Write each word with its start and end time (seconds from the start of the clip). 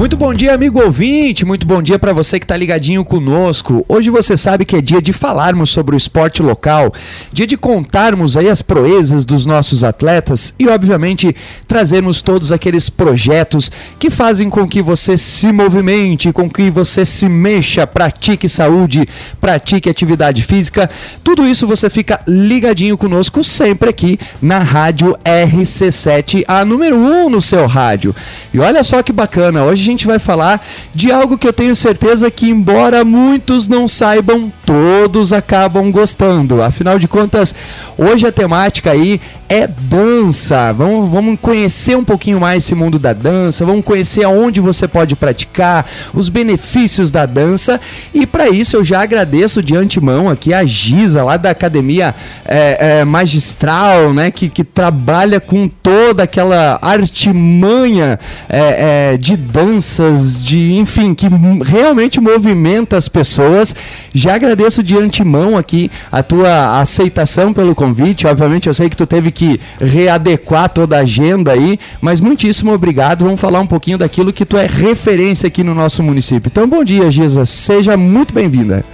Muito 0.00 0.16
bom 0.16 0.32
dia, 0.32 0.54
amigo 0.54 0.82
ouvinte. 0.82 1.44
Muito 1.44 1.66
bom 1.66 1.82
dia 1.82 1.98
para 1.98 2.14
você 2.14 2.38
que 2.38 2.44
está 2.44 2.56
ligadinho 2.56 3.04
conosco. 3.04 3.84
Hoje 3.86 4.08
você 4.08 4.34
sabe 4.34 4.64
que 4.64 4.76
é 4.76 4.80
dia 4.80 5.02
de 5.02 5.12
falarmos 5.12 5.68
sobre 5.68 5.94
o 5.94 5.98
esporte 5.98 6.42
local, 6.42 6.90
dia 7.30 7.46
de 7.46 7.54
contarmos 7.54 8.34
aí 8.34 8.48
as 8.48 8.62
proezas 8.62 9.26
dos 9.26 9.44
nossos 9.44 9.84
atletas 9.84 10.54
e, 10.58 10.66
obviamente, 10.68 11.36
trazermos 11.68 12.22
todos 12.22 12.50
aqueles 12.50 12.88
projetos 12.88 13.70
que 13.98 14.08
fazem 14.08 14.48
com 14.48 14.66
que 14.66 14.80
você 14.80 15.18
se 15.18 15.52
movimente, 15.52 16.32
com 16.32 16.48
que 16.48 16.70
você 16.70 17.04
se 17.04 17.28
mexa, 17.28 17.86
pratique 17.86 18.48
saúde, 18.48 19.06
pratique 19.38 19.90
atividade 19.90 20.40
física. 20.40 20.88
Tudo 21.22 21.46
isso 21.46 21.66
você 21.66 21.90
fica 21.90 22.22
ligadinho 22.26 22.96
conosco 22.96 23.44
sempre 23.44 23.90
aqui 23.90 24.18
na 24.40 24.60
Rádio 24.60 25.14
RC7, 25.22 26.44
a 26.48 26.64
número 26.64 26.96
1 26.96 27.26
um 27.26 27.28
no 27.28 27.42
seu 27.42 27.66
rádio. 27.66 28.16
E 28.50 28.58
olha 28.58 28.82
só 28.82 29.02
que 29.02 29.12
bacana, 29.12 29.62
hoje 29.62 29.89
gente 29.90 30.06
vai 30.06 30.18
falar 30.18 30.64
de 30.94 31.12
algo 31.12 31.38
que 31.38 31.46
eu 31.46 31.52
tenho 31.52 31.74
certeza 31.74 32.30
que, 32.30 32.50
embora 32.50 33.04
muitos 33.04 33.68
não 33.68 33.86
saibam, 33.86 34.52
todos 34.70 35.32
acabam 35.32 35.90
gostando. 35.90 36.62
Afinal 36.62 36.96
de 36.96 37.08
contas, 37.08 37.52
hoje 37.98 38.24
a 38.24 38.30
temática 38.30 38.92
aí 38.92 39.20
é 39.48 39.66
dança. 39.66 40.72
Vamos, 40.72 41.10
vamos 41.10 41.36
conhecer 41.40 41.96
um 41.96 42.04
pouquinho 42.04 42.38
mais 42.38 42.62
esse 42.62 42.72
mundo 42.72 42.96
da 42.96 43.12
dança, 43.12 43.66
vamos 43.66 43.84
conhecer 43.84 44.22
aonde 44.22 44.60
você 44.60 44.86
pode 44.86 45.16
praticar, 45.16 45.84
os 46.14 46.28
benefícios 46.28 47.10
da 47.10 47.26
dança. 47.26 47.80
E 48.14 48.24
para 48.28 48.48
isso 48.48 48.76
eu 48.76 48.84
já 48.84 49.02
agradeço 49.02 49.60
de 49.60 49.76
antemão 49.76 50.28
aqui 50.28 50.54
a 50.54 50.64
Giza, 50.64 51.24
lá 51.24 51.36
da 51.36 51.50
Academia 51.50 52.14
é, 52.44 53.00
é, 53.00 53.04
Magistral, 53.04 54.14
né? 54.14 54.30
Que, 54.30 54.48
que 54.48 54.62
trabalha 54.62 55.40
com 55.40 55.66
toda 55.66 56.22
aquela 56.22 56.78
artimanha 56.80 58.20
é, 58.48 59.14
é 59.14 59.16
de 59.16 59.36
danças, 59.36 60.40
de 60.40 60.74
enfim, 60.74 61.12
que 61.12 61.26
realmente 61.66 62.20
movimenta 62.20 62.96
as 62.96 63.08
pessoas. 63.08 63.74
Já 64.14 64.36
agradeço 64.36 64.59
de 64.82 64.96
antemão 64.96 65.56
aqui 65.56 65.90
a 66.12 66.22
tua 66.22 66.78
aceitação 66.78 67.52
pelo 67.52 67.74
convite. 67.74 68.26
Obviamente 68.26 68.68
eu 68.68 68.74
sei 68.74 68.90
que 68.90 68.96
tu 68.96 69.06
teve 69.06 69.30
que 69.30 69.58
readequar 69.80 70.68
toda 70.68 70.96
a 70.96 71.00
agenda 71.00 71.52
aí, 71.52 71.78
mas 72.00 72.20
muitíssimo 72.20 72.72
obrigado. 72.72 73.24
Vamos 73.24 73.40
falar 73.40 73.60
um 73.60 73.66
pouquinho 73.66 73.96
daquilo 73.96 74.32
que 74.32 74.44
tu 74.44 74.58
é 74.58 74.66
referência 74.66 75.46
aqui 75.46 75.64
no 75.64 75.74
nosso 75.74 76.02
município. 76.02 76.48
Então, 76.52 76.68
bom 76.68 76.84
dia, 76.84 77.10
Giza. 77.10 77.46
Seja 77.46 77.96
muito 77.96 78.34
bem-vinda. 78.34 78.84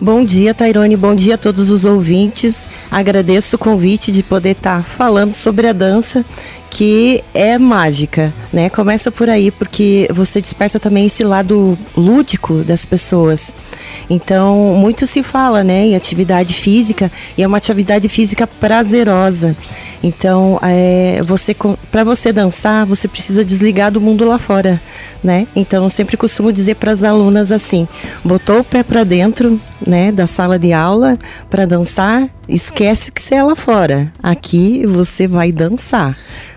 Bom 0.00 0.24
dia, 0.24 0.54
Tairone. 0.54 0.96
Bom 0.96 1.14
dia 1.14 1.34
a 1.34 1.38
todos 1.38 1.70
os 1.70 1.84
ouvintes. 1.84 2.68
Agradeço 2.90 3.56
o 3.56 3.58
convite 3.58 4.12
de 4.12 4.22
poder 4.22 4.50
estar 4.50 4.84
falando 4.84 5.32
sobre 5.32 5.66
a 5.66 5.72
dança 5.72 6.24
que 6.76 7.24
é 7.32 7.58
mágica, 7.58 8.34
né? 8.52 8.68
Começa 8.68 9.10
por 9.10 9.30
aí 9.30 9.50
porque 9.50 10.06
você 10.12 10.42
desperta 10.42 10.78
também 10.78 11.06
esse 11.06 11.24
lado 11.24 11.78
lúdico 11.96 12.62
das 12.62 12.84
pessoas. 12.84 13.54
Então, 14.10 14.74
muito 14.76 15.06
se 15.06 15.22
fala, 15.22 15.64
né, 15.64 15.86
em 15.86 15.96
atividade 15.96 16.52
física 16.52 17.10
e 17.34 17.42
é 17.42 17.46
uma 17.46 17.56
atividade 17.56 18.10
física 18.10 18.46
prazerosa. 18.46 19.56
Então, 20.02 20.60
é, 20.62 21.22
você 21.24 21.56
para 21.90 22.04
você 22.04 22.30
dançar, 22.30 22.84
você 22.84 23.08
precisa 23.08 23.42
desligar 23.42 23.90
do 23.90 23.98
mundo 23.98 24.26
lá 24.26 24.38
fora, 24.38 24.78
né? 25.24 25.46
Então, 25.56 25.84
eu 25.84 25.88
sempre 25.88 26.18
costumo 26.18 26.52
dizer 26.52 26.74
para 26.74 26.92
as 26.92 27.02
alunas 27.02 27.50
assim: 27.50 27.88
botou 28.22 28.58
o 28.58 28.64
pé 28.64 28.82
para 28.82 29.02
dentro, 29.02 29.58
né, 29.84 30.12
da 30.12 30.26
sala 30.26 30.58
de 30.58 30.72
aula 30.72 31.18
para 31.50 31.66
dançar, 31.66 32.28
esquece 32.48 33.10
o 33.10 33.12
que 33.12 33.22
você 33.22 33.34
é 33.34 33.42
lá 33.42 33.54
fora. 33.54 34.12
Aqui 34.22 34.86
você 34.86 35.26
vai 35.26 35.52
dançar 35.52 36.16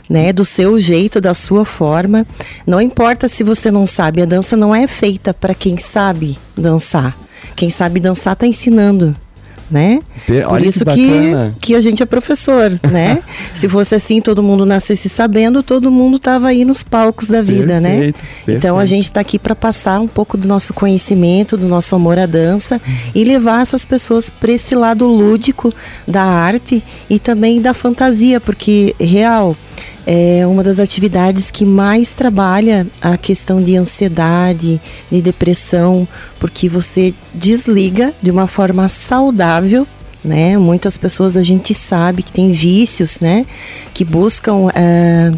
né, 0.09 0.33
do 0.33 0.43
seu 0.43 0.79
jeito, 0.79 1.21
da 1.21 1.33
sua 1.33 1.63
forma. 1.65 2.25
Não 2.65 2.81
importa 2.81 3.27
se 3.27 3.43
você 3.43 3.69
não 3.69 3.85
sabe, 3.85 4.21
a 4.21 4.25
dança 4.25 4.57
não 4.57 4.73
é 4.73 4.87
feita 4.87 5.33
para 5.33 5.53
quem 5.53 5.77
sabe 5.77 6.37
dançar. 6.57 7.15
Quem 7.55 7.69
sabe 7.69 7.99
dançar 7.99 8.33
está 8.33 8.47
ensinando 8.47 9.15
né? 9.69 9.99
Por 10.47 10.61
isso 10.61 10.85
que, 10.85 10.95
que, 10.95 11.33
que, 11.61 11.75
a 11.75 11.81
gente 11.81 12.01
é 12.01 12.05
professor, 12.05 12.71
né? 12.91 13.19
Se 13.53 13.69
fosse 13.69 13.95
assim, 13.95 14.21
todo 14.21 14.41
mundo 14.41 14.65
nascesse 14.65 15.09
sabendo, 15.09 15.61
todo 15.61 15.91
mundo 15.91 16.17
estava 16.17 16.47
aí 16.47 16.65
nos 16.65 16.83
palcos 16.83 17.27
da 17.27 17.41
vida, 17.41 17.79
né? 17.79 17.89
perfeito, 17.89 18.17
né? 18.17 18.29
Perfeito. 18.45 18.57
Então 18.57 18.79
a 18.79 18.85
gente 18.85 19.03
está 19.03 19.21
aqui 19.21 19.37
para 19.37 19.55
passar 19.55 19.99
um 19.99 20.07
pouco 20.07 20.37
do 20.37 20.47
nosso 20.47 20.73
conhecimento, 20.73 21.57
do 21.57 21.67
nosso 21.67 21.95
amor 21.95 22.17
à 22.17 22.25
dança 22.25 22.75
uhum. 22.75 22.93
e 23.13 23.23
levar 23.23 23.61
essas 23.61 23.85
pessoas 23.85 24.29
para 24.29 24.51
esse 24.51 24.75
lado 24.75 25.05
lúdico 25.07 25.73
da 26.07 26.23
arte 26.23 26.83
e 27.09 27.19
também 27.19 27.61
da 27.61 27.73
fantasia, 27.73 28.39
porque 28.39 28.95
real 28.99 29.55
é 30.05 30.45
uma 30.45 30.63
das 30.63 30.79
atividades 30.79 31.51
que 31.51 31.65
mais 31.65 32.11
trabalha 32.11 32.87
a 33.01 33.17
questão 33.17 33.61
de 33.61 33.75
ansiedade, 33.75 34.81
de 35.11 35.21
depressão, 35.21 36.07
porque 36.39 36.67
você 36.67 37.13
desliga 37.33 38.13
de 38.21 38.31
uma 38.31 38.47
forma 38.47 38.89
saudável 38.89 39.87
né? 40.23 40.57
Muitas 40.57 40.97
pessoas 40.97 41.37
a 41.37 41.43
gente 41.43 41.73
sabe 41.73 42.23
que 42.23 42.31
tem 42.31 42.51
vícios, 42.51 43.19
né? 43.19 43.45
Que 43.93 44.03
buscam 44.03 44.69
é, 44.75 45.31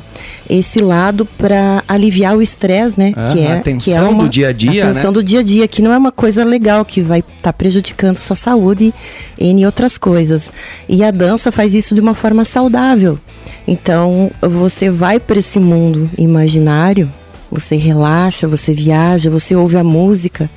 esse 0.50 0.80
lado 0.80 1.26
para 1.26 1.84
aliviar 1.88 2.36
o 2.36 2.42
estresse, 2.42 3.00
né? 3.00 3.14
Ah, 3.16 3.32
que 3.32 3.40
é 3.40 3.54
a 3.54 3.60
tensão 3.60 3.94
que 3.94 4.00
é 4.00 4.02
uma, 4.02 4.24
do 4.24 4.30
dia 4.30 4.50
a 4.50 4.54
dia, 4.54 4.84
a 4.84 4.88
tensão 4.88 5.12
né? 5.12 5.14
do 5.14 5.24
dia 5.24 5.40
a 5.40 5.44
dia, 5.44 5.68
que 5.68 5.82
não 5.82 5.94
é 5.94 5.98
uma 5.98 6.12
coisa 6.12 6.44
legal, 6.44 6.84
que 6.84 7.02
vai 7.02 7.20
estar 7.20 7.34
tá 7.42 7.54
prejudicando 7.54 8.18
sua 8.18 8.36
saúde 8.36 8.94
e 9.40 9.48
em 9.48 9.66
outras 9.66 9.98
coisas. 9.98 10.52
E 10.90 11.04
a 11.04 11.12
dança 11.12 11.52
faz 11.52 11.76
isso 11.76 11.94
de 11.94 12.02
uma 12.02 12.16
forma 12.16 12.44
saudável. 12.44 13.20
Então, 13.68 14.32
você 14.42 14.90
vai 14.90 15.20
para 15.20 15.40
esse 15.40 15.60
mundo 15.60 16.10
imaginário, 16.18 17.12
você 17.52 17.76
relaxa, 17.76 18.48
você 18.48 18.74
viaja, 18.74 19.30
você 19.30 19.56
ouve 19.56 19.78
a 19.78 19.84
música 19.84 20.50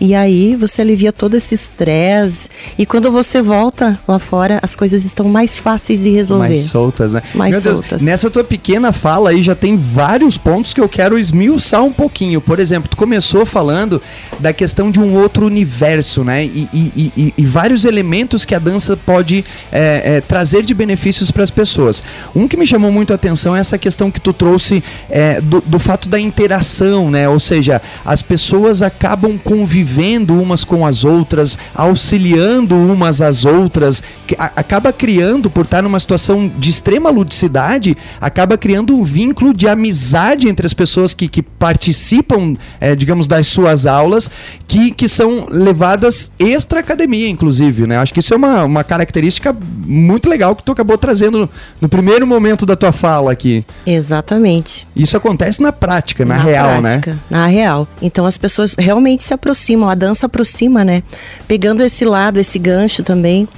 e 0.00 0.14
aí 0.14 0.56
você 0.56 0.80
alivia 0.80 1.12
todo 1.12 1.36
esse 1.36 1.54
estresse. 1.54 2.48
E 2.78 2.86
quando 2.86 3.12
você 3.12 3.42
volta 3.42 4.00
lá 4.08 4.18
fora, 4.18 4.58
as 4.62 4.74
coisas 4.74 5.04
estão 5.04 5.28
mais 5.28 5.58
fáceis 5.58 6.00
de 6.00 6.08
resolver. 6.08 6.48
Mais 6.48 6.62
soltas, 6.62 7.12
né? 7.12 7.22
Mais 7.34 7.52
Meu 7.52 7.74
soltas. 7.74 7.88
Deus, 7.90 8.02
nessa 8.02 8.30
tua 8.30 8.42
pequena 8.42 8.92
fala 8.92 9.28
aí 9.28 9.42
já 9.42 9.54
tem 9.54 9.76
vários 9.76 10.38
pontos 10.38 10.72
que 10.72 10.80
eu 10.80 10.88
quero 10.88 11.18
esmiuçar 11.18 11.84
um 11.84 11.92
pouquinho. 11.92 12.40
Por 12.40 12.58
exemplo, 12.58 12.88
tu 12.88 12.96
começou 12.96 13.44
falando 13.44 14.00
da 14.38 14.54
questão 14.54 14.90
de 14.90 14.98
um 14.98 15.14
outro 15.14 15.44
universo, 15.44 16.24
né? 16.24 16.46
E, 16.46 16.66
e, 16.72 17.12
e, 17.14 17.34
e 17.36 17.44
vários 17.44 17.84
elementos 17.84 18.46
que 18.46 18.54
a 18.54 18.58
dança 18.58 18.96
pode 18.96 19.44
é, 19.70 20.16
é, 20.16 20.20
trazer 20.22 20.62
de 20.62 20.72
benefícios 20.72 21.30
para 21.30 21.42
as 21.42 21.50
pessoas. 21.50 22.02
Um 22.34 22.48
que 22.48 22.56
me 22.56 22.66
chamou 22.66 22.90
muito 22.90 23.12
a 23.12 23.16
atenção 23.16 23.54
é 23.54 23.60
essa 23.60 23.76
questão 23.76 24.10
que 24.10 24.20
tu 24.20 24.32
trouxe 24.32 24.82
é, 25.10 25.42
do, 25.42 25.60
do 25.60 25.78
fato 25.78 26.08
da 26.08 26.18
interação, 26.18 27.10
né? 27.10 27.28
Ou 27.28 27.38
seja, 27.38 27.82
as 28.02 28.22
pessoas 28.22 28.82
acabam 28.82 29.36
convivendo 29.36 29.89
convivendo 29.90 30.40
umas 30.40 30.64
com 30.64 30.86
as 30.86 31.04
outras, 31.04 31.58
auxiliando 31.74 32.76
umas 32.76 33.20
às 33.20 33.44
outras, 33.44 34.02
acaba 34.38 34.92
criando, 34.92 35.50
por 35.50 35.64
estar 35.64 35.82
numa 35.82 35.98
situação 35.98 36.50
de 36.58 36.70
extrema 36.70 37.10
ludicidade, 37.10 37.96
acaba 38.20 38.56
criando 38.56 38.94
um 38.94 39.02
vínculo 39.02 39.52
de 39.52 39.68
amizade 39.68 40.48
entre 40.48 40.66
as 40.66 40.72
pessoas 40.72 41.12
que, 41.12 41.28
que 41.28 41.42
participam, 41.42 42.54
é, 42.80 42.94
digamos, 42.94 43.26
das 43.26 43.48
suas 43.48 43.84
aulas, 43.84 44.30
que, 44.68 44.92
que 44.92 45.08
são 45.08 45.48
levadas 45.50 46.30
extra-academia, 46.38 47.28
inclusive, 47.28 47.86
né? 47.86 47.98
Acho 47.98 48.14
que 48.14 48.20
isso 48.20 48.32
é 48.32 48.36
uma, 48.36 48.64
uma 48.64 48.84
característica 48.84 49.56
muito 49.84 50.28
legal 50.28 50.54
que 50.54 50.62
tu 50.62 50.70
acabou 50.70 50.96
trazendo 50.96 51.38
no, 51.38 51.50
no 51.80 51.88
primeiro 51.88 52.26
momento 52.26 52.64
da 52.64 52.76
tua 52.76 52.92
fala 52.92 53.32
aqui. 53.32 53.64
Exatamente. 53.84 54.86
Isso 54.94 55.16
acontece 55.16 55.60
na 55.60 55.72
prática, 55.72 56.24
na, 56.24 56.36
na 56.36 56.42
real, 56.42 56.80
né? 56.80 56.98
prática, 56.98 57.12
né? 57.12 57.18
Na 57.30 57.46
real. 57.46 57.88
Então 58.00 58.24
as 58.26 58.36
pessoas 58.36 58.74
realmente 58.78 59.24
se 59.24 59.34
aproximam 59.34 59.79
aproximam, 59.80 59.88
a 59.88 59.94
dança 59.94 60.26
aproxima, 60.26 60.84
né? 60.84 61.02
Pegando 61.48 61.82
esse 61.82 62.04
lado, 62.04 62.38
esse 62.38 62.58
gancho 62.58 63.02
também. 63.02 63.48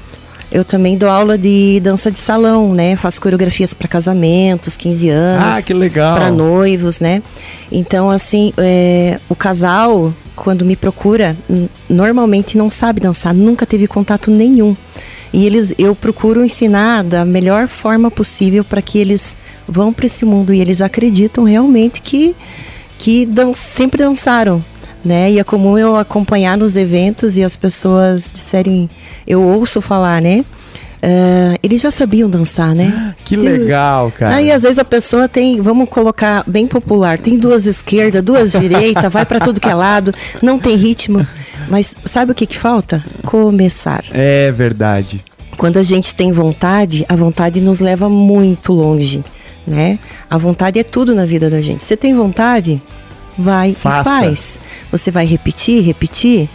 Eu 0.50 0.64
também 0.64 0.98
dou 0.98 1.08
aula 1.08 1.38
de 1.38 1.80
dança 1.82 2.10
de 2.10 2.18
salão, 2.18 2.74
né? 2.74 2.94
Faço 2.94 3.18
coreografias 3.20 3.72
para 3.72 3.88
casamentos, 3.88 4.76
15 4.76 5.08
anos. 5.08 5.56
Ah, 5.56 5.62
que 5.62 5.72
legal! 5.72 6.14
Para 6.14 6.30
noivos, 6.30 7.00
né? 7.00 7.22
Então, 7.70 8.10
assim, 8.10 8.52
é, 8.58 9.18
o 9.30 9.34
casal, 9.34 10.12
quando 10.36 10.62
me 10.64 10.76
procura, 10.76 11.34
normalmente 11.88 12.58
não 12.58 12.68
sabe 12.68 13.00
dançar, 13.00 13.32
nunca 13.32 13.64
teve 13.64 13.86
contato 13.86 14.30
nenhum. 14.30 14.76
E 15.32 15.46
eles, 15.46 15.74
eu 15.78 15.94
procuro 15.94 16.44
ensinar 16.44 17.02
da 17.02 17.24
melhor 17.24 17.66
forma 17.66 18.10
possível 18.10 18.62
para 18.62 18.82
que 18.82 18.98
eles 18.98 19.34
vão 19.66 19.90
para 19.90 20.04
esse 20.04 20.26
mundo 20.26 20.52
e 20.52 20.60
eles 20.60 20.82
acreditam 20.82 21.44
realmente 21.44 22.02
que 22.02 22.36
que 23.02 23.26
dan 23.26 23.52
sempre 23.52 23.98
dançaram, 23.98 24.64
né? 25.04 25.30
E 25.30 25.38
é 25.38 25.44
comum 25.44 25.78
eu 25.78 25.96
acompanhar 25.96 26.56
nos 26.56 26.76
eventos 26.76 27.36
e 27.36 27.44
as 27.44 27.56
pessoas 27.56 28.30
disserem, 28.32 28.88
eu 29.26 29.42
ouço 29.42 29.80
falar, 29.80 30.20
né? 30.20 30.44
Uh, 31.04 31.58
eles 31.64 31.82
já 31.82 31.90
sabiam 31.90 32.30
dançar, 32.30 32.76
né? 32.76 33.12
Que 33.24 33.36
tem, 33.36 33.48
legal, 33.48 34.12
cara. 34.12 34.36
Aí 34.36 34.52
às 34.52 34.62
vezes 34.62 34.78
a 34.78 34.84
pessoa 34.84 35.28
tem, 35.28 35.60
vamos 35.60 35.88
colocar 35.88 36.44
bem 36.46 36.68
popular, 36.68 37.18
tem 37.18 37.36
duas 37.36 37.66
esquerdas, 37.66 38.22
duas 38.22 38.52
direitas, 38.58 39.12
vai 39.12 39.26
para 39.26 39.40
tudo 39.40 39.60
que 39.60 39.68
é 39.68 39.74
lado, 39.74 40.14
não 40.40 40.60
tem 40.60 40.76
ritmo. 40.76 41.26
Mas 41.68 41.96
sabe 42.04 42.30
o 42.30 42.34
que 42.34 42.46
que 42.46 42.56
falta? 42.56 43.02
Começar. 43.24 44.04
É 44.12 44.52
verdade. 44.52 45.24
Quando 45.56 45.78
a 45.78 45.82
gente 45.82 46.14
tem 46.14 46.30
vontade, 46.30 47.04
a 47.08 47.16
vontade 47.16 47.60
nos 47.60 47.80
leva 47.80 48.08
muito 48.08 48.72
longe, 48.72 49.24
né? 49.66 49.98
A 50.30 50.38
vontade 50.38 50.78
é 50.78 50.84
tudo 50.84 51.16
na 51.16 51.26
vida 51.26 51.50
da 51.50 51.60
gente. 51.60 51.82
Você 51.82 51.96
tem 51.96 52.14
vontade? 52.14 52.80
Vai 53.36 53.74
Faça. 53.74 54.00
e 54.00 54.04
faz. 54.04 54.60
Você 54.90 55.10
vai 55.10 55.26
repetir, 55.26 55.82
repetir 55.82 56.48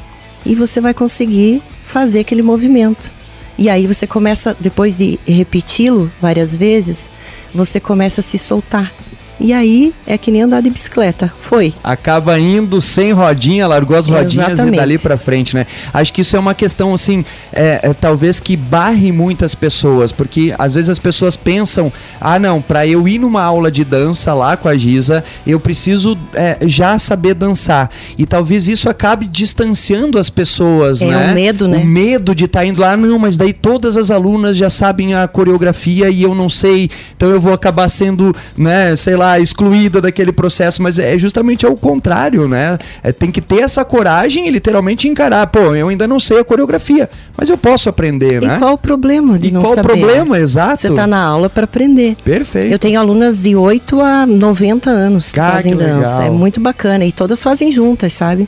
e 0.45 0.56
você 0.56 0.79
vai 0.79 0.94
conseguir 0.94 1.62
fazer 1.81 2.19
aquele 2.19 2.41
movimento. 2.41 3.12
E 3.57 3.69
aí 3.69 3.88
você 3.88 4.06
começa, 4.06 4.56
depois 4.59 4.95
de 4.95 5.19
repeti-lo 5.27 6.12
várias 6.21 6.56
vezes, 6.56 7.09
você 7.53 7.79
começa 7.79 8.21
a 8.21 8.24
se 8.24 8.38
soltar. 8.38 8.94
E 9.39 9.54
aí 9.54 9.94
é 10.06 10.18
que 10.18 10.31
nem 10.31 10.42
andar 10.42 10.62
de 10.62 10.69
bicicleta. 10.69 11.31
Foi. 11.39 11.74
Acaba 11.84 12.39
indo 12.39 12.81
sem 12.81 13.12
rodinha, 13.12 13.68
largou 13.68 13.95
as 13.98 14.07
rodinhas 14.07 14.50
Exatamente. 14.50 14.74
e 14.74 14.78
dali 14.78 14.98
pra 14.98 15.18
frente, 15.18 15.56
né? 15.56 15.66
Acho 15.94 16.12
que 16.12 16.22
isso 16.22 16.36
é 16.36 16.39
uma 16.39 16.54
questão, 16.54 16.94
assim, 16.94 17.24
é, 17.54 17.80
é, 17.84 17.94
talvez 17.94 18.39
que 18.39 18.56
barre 18.57 19.12
muitas 19.12 19.54
pessoas, 19.54 20.12
porque 20.12 20.54
às 20.57 20.74
vezes 20.74 20.89
as 20.89 21.00
pessoas 21.00 21.36
pensam, 21.36 21.92
ah, 22.19 22.39
não, 22.39 22.62
pra 22.62 22.88
eu 22.88 23.07
ir 23.07 23.19
numa 23.19 23.42
aula 23.44 23.72
de 23.72 23.84
dança 23.84 24.34
lá 24.34 24.57
com 24.57 24.68
a 24.68 24.78
Giza, 24.78 25.24
eu 25.45 25.60
preciso 25.60 26.18
é, 26.34 26.57
já 26.66 26.98
saber 26.98 27.34
dançar. 27.34 27.89
E 28.18 28.25
talvez 28.25 28.68
isso 28.68 28.89
acabe 28.89 29.28
distanciando 29.28 30.18
as 30.18 30.30
pessoas, 30.30 31.01
É 31.01 31.06
né? 31.06 31.31
o 31.31 31.36
medo, 31.36 31.68
né? 31.68 31.78
O 31.78 31.86
medo 31.86 32.34
de 32.34 32.45
estar 32.45 32.66
indo 32.66 32.81
lá, 32.81 32.98
não, 32.98 33.19
mas 33.19 33.38
daí 33.38 33.54
todas 33.54 33.98
as 33.98 34.10
alunas 34.12 34.57
já 34.57 34.69
sabem 34.69 35.13
a 35.13 35.28
coreografia 35.28 36.10
e 36.10 36.24
eu 36.24 36.34
não 36.34 36.50
sei, 36.50 36.89
então 37.16 37.30
eu 37.30 37.39
vou 37.39 37.54
acabar 37.54 37.89
sendo, 37.89 38.36
né, 38.57 38.95
sei 38.95 39.16
lá, 39.16 39.26
excluída 39.39 40.00
daquele 40.01 40.31
processo, 40.31 40.81
mas 40.81 40.97
é 41.00 41.18
justamente 41.19 41.65
ao 41.65 41.75
contrário, 41.75 42.47
né? 42.47 42.77
É, 43.03 43.12
tem 43.12 43.29
que 43.31 43.41
ter 43.41 43.59
essa 43.62 43.83
coragem 43.83 44.47
e 44.47 44.51
literalmente 44.51 45.07
encarar, 45.07 45.45
pô, 45.47 45.75
eu 45.75 45.89
ainda 45.89 46.07
não 46.07 46.19
sei 46.19 46.39
a 46.39 46.44
coreografia, 46.44 47.09
mas 47.38 47.50
eu 47.50 47.57
posso 47.57 47.89
aprender, 47.89 48.41
né? 48.41 48.56
E 48.56 48.59
qual 48.59 48.74
o 48.74 48.77
problema 48.77 49.38
de 49.38 49.50
E 49.50 49.51
não 49.51 49.62
qual 49.62 49.74
o 49.74 49.75
saber? 49.75 49.88
problema, 49.88 50.39
exato? 50.39 50.81
Você 50.81 50.88
está 50.88 51.06
na 51.07 51.21
aula 51.24 51.50
para 51.50 51.63
aprender. 51.65 52.15
Perfeito. 52.24 52.68
Eu 52.71 52.79
tenho 52.79 53.00
alunas 53.00 53.39
de 53.41 53.56
8 53.56 54.00
a 54.01 54.25
90 54.25 54.89
anos 54.89 55.31
que 55.31 55.39
Ah, 55.39 55.51
fazem 55.51 55.74
que 55.75 55.83
dança. 55.83 56.24
É 56.24 56.29
muito 56.29 56.59
bacana. 56.59 57.03
E 57.06 57.12
todas 57.12 57.41
fazem 57.44 57.71
juntas, 57.71 58.13
sabe? 58.13 58.47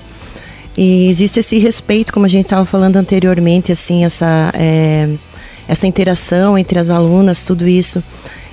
E 0.77 1.09
existe 1.09 1.39
esse 1.39 1.57
respeito, 1.57 2.13
como 2.13 2.25
a 2.25 2.29
gente 2.29 2.45
estava 2.45 2.63
falando 2.65 2.95
anteriormente, 2.95 3.71
assim, 3.71 4.05
essa, 4.05 4.49
é, 4.53 5.09
essa 5.67 5.85
interação 5.87 6.57
entre 6.57 6.79
as 6.79 6.89
alunas, 6.89 7.43
tudo 7.43 7.67
isso. 7.67 8.01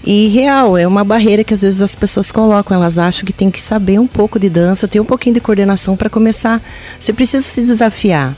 E 0.07 0.29
real, 0.29 0.79
é 0.79 0.87
uma 0.87 1.03
barreira 1.03 1.43
que 1.43 1.53
às 1.53 1.63
vezes 1.63 1.83
as 1.83 1.97
pessoas 1.97 2.31
colocam. 2.31 2.77
Elas 2.77 2.97
acham 2.97 3.27
que 3.27 3.33
tem 3.33 3.51
que 3.51 3.61
saber 3.61 3.99
um 3.99 4.07
pouco 4.07 4.39
de 4.39 4.49
dança, 4.49 4.87
ter 4.87 5.01
um 5.01 5.05
pouquinho 5.05 5.35
de 5.35 5.41
coordenação 5.41 5.97
para 5.97 6.09
começar. 6.09 6.63
Você 6.99 7.13
precisa 7.13 7.45
se 7.45 7.61
desafiar. 7.61 8.37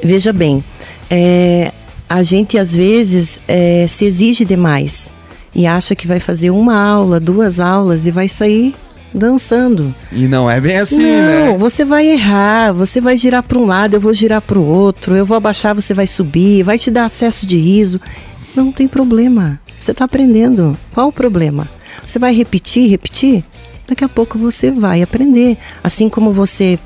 Veja 0.00 0.32
bem, 0.32 0.62
é, 1.10 1.72
a 2.08 2.22
gente 2.22 2.56
às 2.56 2.74
vezes 2.74 3.40
é, 3.48 3.86
se 3.88 4.04
exige 4.04 4.44
demais 4.44 5.10
e 5.52 5.66
acha 5.66 5.96
que 5.96 6.06
vai 6.06 6.20
fazer 6.20 6.50
uma 6.50 6.76
aula, 6.76 7.18
duas 7.18 7.58
aulas 7.58 8.06
e 8.06 8.12
vai 8.12 8.28
sair 8.28 8.74
dançando. 9.12 9.92
E 10.12 10.28
não 10.28 10.48
é 10.50 10.60
bem 10.60 10.78
assim, 10.78 10.98
não, 10.98 11.52
né? 11.52 11.58
você 11.58 11.84
vai 11.84 12.06
errar, 12.06 12.72
você 12.72 13.00
vai 13.00 13.16
girar 13.16 13.42
para 13.42 13.58
um 13.58 13.64
lado, 13.66 13.94
eu 13.94 14.00
vou 14.00 14.12
girar 14.12 14.40
para 14.40 14.58
o 14.58 14.64
outro, 14.64 15.16
eu 15.16 15.24
vou 15.24 15.36
abaixar, 15.36 15.74
você 15.74 15.94
vai 15.94 16.06
subir, 16.06 16.62
vai 16.62 16.78
te 16.78 16.90
dar 16.90 17.06
acesso 17.06 17.46
de 17.46 17.56
riso. 17.56 18.00
Não 18.54 18.70
tem 18.70 18.86
problema. 18.86 19.60
Você 19.84 19.90
está 19.90 20.06
aprendendo. 20.06 20.74
Qual 20.94 21.08
o 21.08 21.12
problema? 21.12 21.68
Você 22.06 22.18
vai 22.18 22.34
repetir, 22.34 22.88
repetir? 22.88 23.44
Daqui 23.86 24.02
a 24.02 24.08
pouco 24.08 24.38
você 24.38 24.70
vai 24.70 25.02
aprender. 25.02 25.58
Assim 25.82 26.08
como 26.08 26.32
você 26.32 26.78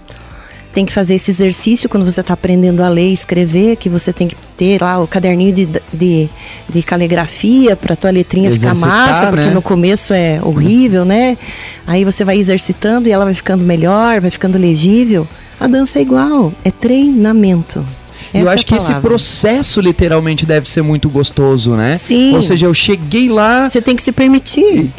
tem 0.72 0.84
que 0.84 0.92
fazer 0.92 1.14
esse 1.14 1.30
exercício 1.30 1.88
quando 1.88 2.04
você 2.04 2.20
está 2.20 2.34
aprendendo 2.34 2.82
a 2.82 2.88
ler 2.88 3.10
e 3.10 3.12
escrever, 3.12 3.76
que 3.76 3.88
você 3.88 4.12
tem 4.12 4.26
que 4.26 4.34
ter 4.56 4.82
lá 4.82 5.00
o 5.00 5.06
caderninho 5.06 5.52
de, 5.52 5.68
de, 5.92 6.28
de 6.68 6.82
caligrafia 6.82 7.76
para 7.76 7.94
tua 7.94 8.10
letrinha 8.10 8.50
ficar 8.50 8.72
Exercitar, 8.72 9.08
massa, 9.08 9.26
porque 9.28 9.44
né? 9.46 9.54
no 9.54 9.62
começo 9.62 10.12
é 10.12 10.40
horrível, 10.42 11.04
né? 11.04 11.38
Aí 11.86 12.04
você 12.04 12.24
vai 12.24 12.36
exercitando 12.36 13.08
e 13.08 13.12
ela 13.12 13.24
vai 13.24 13.34
ficando 13.34 13.64
melhor, 13.64 14.20
vai 14.20 14.30
ficando 14.30 14.58
legível. 14.58 15.24
A 15.60 15.68
dança 15.68 16.00
é 16.00 16.02
igual, 16.02 16.52
é 16.64 16.70
treinamento. 16.72 17.86
Eu 18.34 18.42
Essa 18.42 18.50
é 18.50 18.54
acho 18.54 18.64
a 18.64 18.66
que 18.66 18.74
esse 18.76 18.94
processo 18.96 19.80
literalmente 19.80 20.44
deve 20.46 20.68
ser 20.68 20.82
muito 20.82 21.08
gostoso, 21.08 21.72
né? 21.72 21.96
Sim. 21.98 22.34
Ou 22.34 22.42
seja, 22.42 22.66
eu 22.66 22.74
cheguei 22.74 23.28
lá, 23.28 23.68
Você 23.68 23.80
tem 23.80 23.96
que 23.96 24.02
se 24.02 24.12
permitir. 24.12 24.92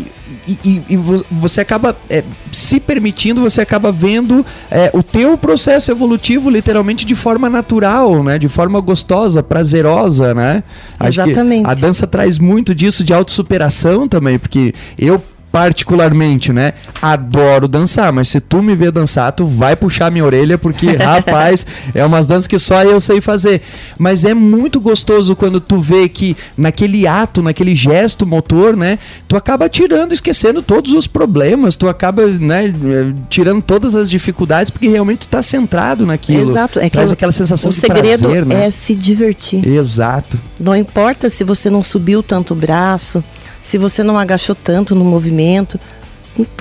E, 0.48 0.58
e- 0.66 0.84
e 0.90 0.98
vo- 0.98 1.24
você 1.30 1.62
acaba 1.62 1.96
é, 2.10 2.24
se 2.52 2.80
permitindo, 2.80 3.42
você 3.42 3.62
acaba 3.62 3.92
vendo 3.92 4.44
é, 4.72 4.90
o 4.94 5.04
teu 5.04 5.38
processo 5.38 5.92
evolutivo 5.92 6.50
literalmente 6.50 7.06
de 7.06 7.14
forma 7.14 7.50
natural, 7.50 8.24
né? 8.24 8.38
De 8.40 8.48
forma 8.48 8.80
gostosa, 8.80 9.44
prazerosa, 9.44 10.34
né? 10.34 10.64
Acho 11.00 11.22
Exatamente. 11.22 11.68
a 11.70 11.74
dança 11.75 12.08
traz 12.08 12.40
muito 12.40 12.74
disso 12.74 13.04
de 13.04 13.14
autossuperação 13.14 14.08
também, 14.08 14.40
porque 14.40 14.74
eu 14.98 15.22
particularmente, 15.51 16.54
né, 16.54 16.74
adoro 17.01 17.68
dançar, 17.68 18.13
mas 18.13 18.28
se 18.28 18.40
tu 18.40 18.62
me 18.62 18.75
ver 18.75 18.92
dançar, 18.92 19.31
tu 19.31 19.46
vai 19.46 19.75
puxar 19.75 20.12
minha 20.12 20.24
orelha 20.24 20.57
porque, 20.57 20.88
rapaz, 20.96 21.66
é 21.94 22.06
umas 22.06 22.28
danças 22.28 22.48
que 22.48 22.60
só 22.60 22.84
eu 22.84 23.01
sei 23.01 23.19
fazer. 23.22 23.62
Mas 23.98 24.25
é 24.25 24.34
muito 24.34 24.80
gostoso 24.80 25.36
quando 25.36 25.60
tu 25.60 25.80
vê 25.80 26.07
que 26.07 26.36
naquele 26.57 27.07
ato, 27.07 27.42
naquele 27.42 27.75
gesto 27.75 28.25
motor, 28.25 28.75
né, 28.75 29.00
tu 29.28 29.36
acaba 29.36 29.68
tirando, 29.68 30.13
esquecendo 30.13 30.62
todos 30.62 30.94
os 30.94 31.07
problemas, 31.07 31.75
tu 31.75 31.88
acaba, 31.88 32.25
né, 32.28 32.68
eh, 32.68 33.13
tirando 33.30 33.62
todas 33.62 33.96
as 33.96 34.10
dificuldades 34.10 34.69
porque 34.69 34.88
realmente 34.88 35.19
tu 35.19 35.28
tá 35.28 35.42
centrado 35.42 36.06
naquilo. 36.06 36.51
Exato. 36.51 36.80
É 36.80 36.84
que 36.84 36.92
Traz 36.92 37.12
aquela 37.12 37.31
sensação 37.31 37.69
o 37.69 37.74
de 37.74 37.80
segredo 37.80 38.19
prazer, 38.19 38.46
né? 38.46 38.66
é 38.66 38.72
se 38.72 38.94
divertir. 38.96 39.66
Exato. 39.66 40.40
Não 40.60 40.75
importa 40.75 41.30
se 41.30 41.44
você 41.44 41.69
não 41.69 41.81
subiu 41.81 42.22
tanto 42.22 42.54
o 42.54 42.56
braço, 42.56 43.24
se 43.62 43.78
você 43.78 44.04
não 44.04 44.18
agachou 44.18 44.56
tanto 44.56 44.96
no 44.96 45.04
movimento. 45.06 45.80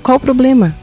Qual 0.02 0.16
o 0.16 0.20
problema? 0.20 0.74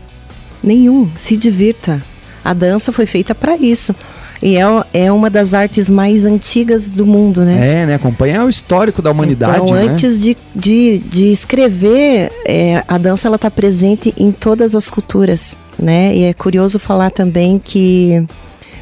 Nenhum. 0.63 1.07
Se 1.15 1.35
divirta. 1.35 2.01
A 2.43 2.53
dança 2.53 2.91
foi 2.91 3.05
feita 3.05 3.33
para 3.33 3.57
isso. 3.57 3.93
E 4.41 4.57
é, 4.57 4.63
é 4.93 5.11
uma 5.11 5.29
das 5.29 5.53
artes 5.53 5.89
mais 5.89 6.25
antigas 6.25 6.87
do 6.87 7.05
mundo, 7.05 7.41
né? 7.41 7.81
É, 7.81 7.85
né? 7.85 7.95
Acompanhar 7.95 8.45
o 8.45 8.49
histórico 8.49 9.01
da 9.01 9.09
humanidade, 9.11 9.63
então, 9.63 9.73
né? 9.73 9.83
antes 9.83 10.19
de, 10.19 10.37
de, 10.55 10.99
de 10.99 11.31
escrever, 11.31 12.31
é, 12.45 12.83
a 12.87 12.97
dança 12.97 13.27
ela 13.27 13.37
está 13.37 13.49
presente 13.49 14.13
em 14.17 14.31
todas 14.31 14.75
as 14.75 14.89
culturas, 14.89 15.57
né? 15.79 16.15
E 16.15 16.23
é 16.25 16.33
curioso 16.33 16.77
falar 16.77 17.11
também 17.11 17.57
que 17.57 18.23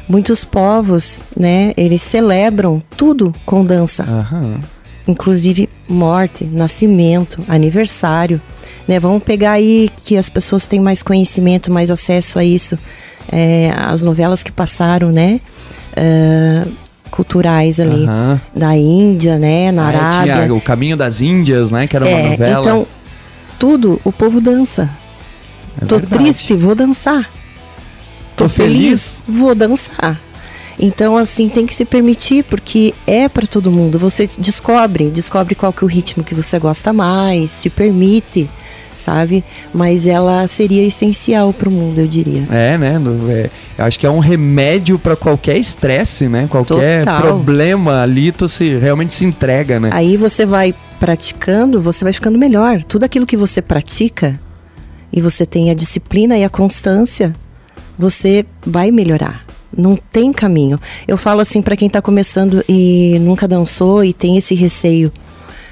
muitos 0.08 0.44
povos, 0.44 1.22
né? 1.34 1.72
Eles 1.76 2.02
celebram 2.02 2.82
tudo 2.96 3.34
com 3.46 3.64
dança 3.64 4.02
Aham. 4.02 4.60
Inclusive 5.06 5.68
morte, 5.88 6.44
nascimento, 6.44 7.44
aniversário. 7.48 8.40
Né? 8.88 8.98
Vamos 9.00 9.22
pegar 9.22 9.52
aí 9.52 9.90
que 10.04 10.16
as 10.16 10.28
pessoas 10.30 10.64
têm 10.66 10.80
mais 10.80 11.02
conhecimento, 11.02 11.72
mais 11.72 11.90
acesso 11.90 12.38
a 12.38 12.44
isso. 12.44 12.78
É, 13.30 13.72
as 13.76 14.02
novelas 14.02 14.42
que 14.42 14.52
passaram, 14.52 15.10
né? 15.10 15.40
É, 15.96 16.64
culturais 17.10 17.78
ali. 17.80 18.06
Da 18.54 18.76
Índia, 18.76 19.38
né? 19.38 19.70
Na 19.72 19.84
Ah, 19.84 19.88
Arábia. 19.88 20.34
tinha 20.42 20.54
o 20.54 20.60
Caminho 20.60 20.96
das 20.96 21.20
Índias, 21.20 21.70
né? 21.70 21.86
Que 21.86 21.96
era 21.96 22.04
uma 22.04 22.10
É, 22.10 22.30
novela. 22.30 22.60
então, 22.60 22.86
tudo 23.58 24.00
o 24.04 24.12
povo 24.12 24.40
dança. 24.40 24.90
É 25.80 25.84
Tô 25.86 25.96
verdade. 25.98 26.22
triste, 26.24 26.54
vou 26.54 26.74
dançar. 26.74 27.30
Tô 28.36 28.48
feliz. 28.48 29.22
vou 29.28 29.54
dançar. 29.54 30.20
Então, 30.78 31.16
assim, 31.16 31.48
tem 31.48 31.66
que 31.66 31.74
se 31.74 31.84
permitir, 31.84 32.44
porque 32.44 32.94
é 33.06 33.28
para 33.28 33.46
todo 33.46 33.70
mundo. 33.70 33.98
Você 33.98 34.26
descobre, 34.38 35.10
descobre 35.10 35.54
qual 35.54 35.72
que 35.72 35.84
é 35.84 35.86
o 35.86 35.88
ritmo 35.88 36.24
que 36.24 36.34
você 36.34 36.58
gosta 36.58 36.92
mais, 36.92 37.50
se 37.50 37.70
permite, 37.70 38.50
sabe? 38.96 39.44
Mas 39.72 40.06
ela 40.06 40.46
seria 40.46 40.84
essencial 40.84 41.52
para 41.52 41.68
o 41.68 41.72
mundo, 41.72 42.00
eu 42.00 42.06
diria. 42.06 42.46
É, 42.50 42.76
né? 42.76 43.00
é, 43.30 43.50
eu 43.78 43.84
acho 43.84 43.98
que 43.98 44.06
é 44.06 44.10
um 44.10 44.18
remédio 44.18 44.98
pra 44.98 45.16
qualquer 45.16 45.56
estresse, 45.58 46.28
né? 46.28 46.46
Qualquer 46.48 47.04
Total. 47.04 47.20
problema 47.20 48.02
ali, 48.02 48.32
tu 48.32 48.48
se, 48.48 48.76
realmente 48.76 49.14
se 49.14 49.24
entrega, 49.24 49.78
né? 49.78 49.90
Aí 49.92 50.16
você 50.16 50.44
vai 50.44 50.74
praticando, 50.98 51.80
você 51.80 52.04
vai 52.04 52.12
ficando 52.12 52.38
melhor. 52.38 52.82
Tudo 52.82 53.04
aquilo 53.04 53.26
que 53.26 53.36
você 53.36 53.60
pratica 53.60 54.38
e 55.12 55.20
você 55.20 55.46
tem 55.46 55.70
a 55.70 55.74
disciplina 55.74 56.36
e 56.36 56.44
a 56.44 56.48
constância, 56.48 57.32
você 57.96 58.44
vai 58.66 58.90
melhorar. 58.90 59.44
Não 59.76 59.96
tem 59.96 60.32
caminho. 60.32 60.80
Eu 61.06 61.16
falo 61.16 61.40
assim 61.40 61.62
para 61.62 61.76
quem 61.76 61.88
tá 61.88 62.00
começando 62.00 62.64
e 62.68 63.18
nunca 63.20 63.46
dançou 63.48 64.04
e 64.04 64.12
tem 64.12 64.36
esse 64.36 64.54
receio. 64.54 65.12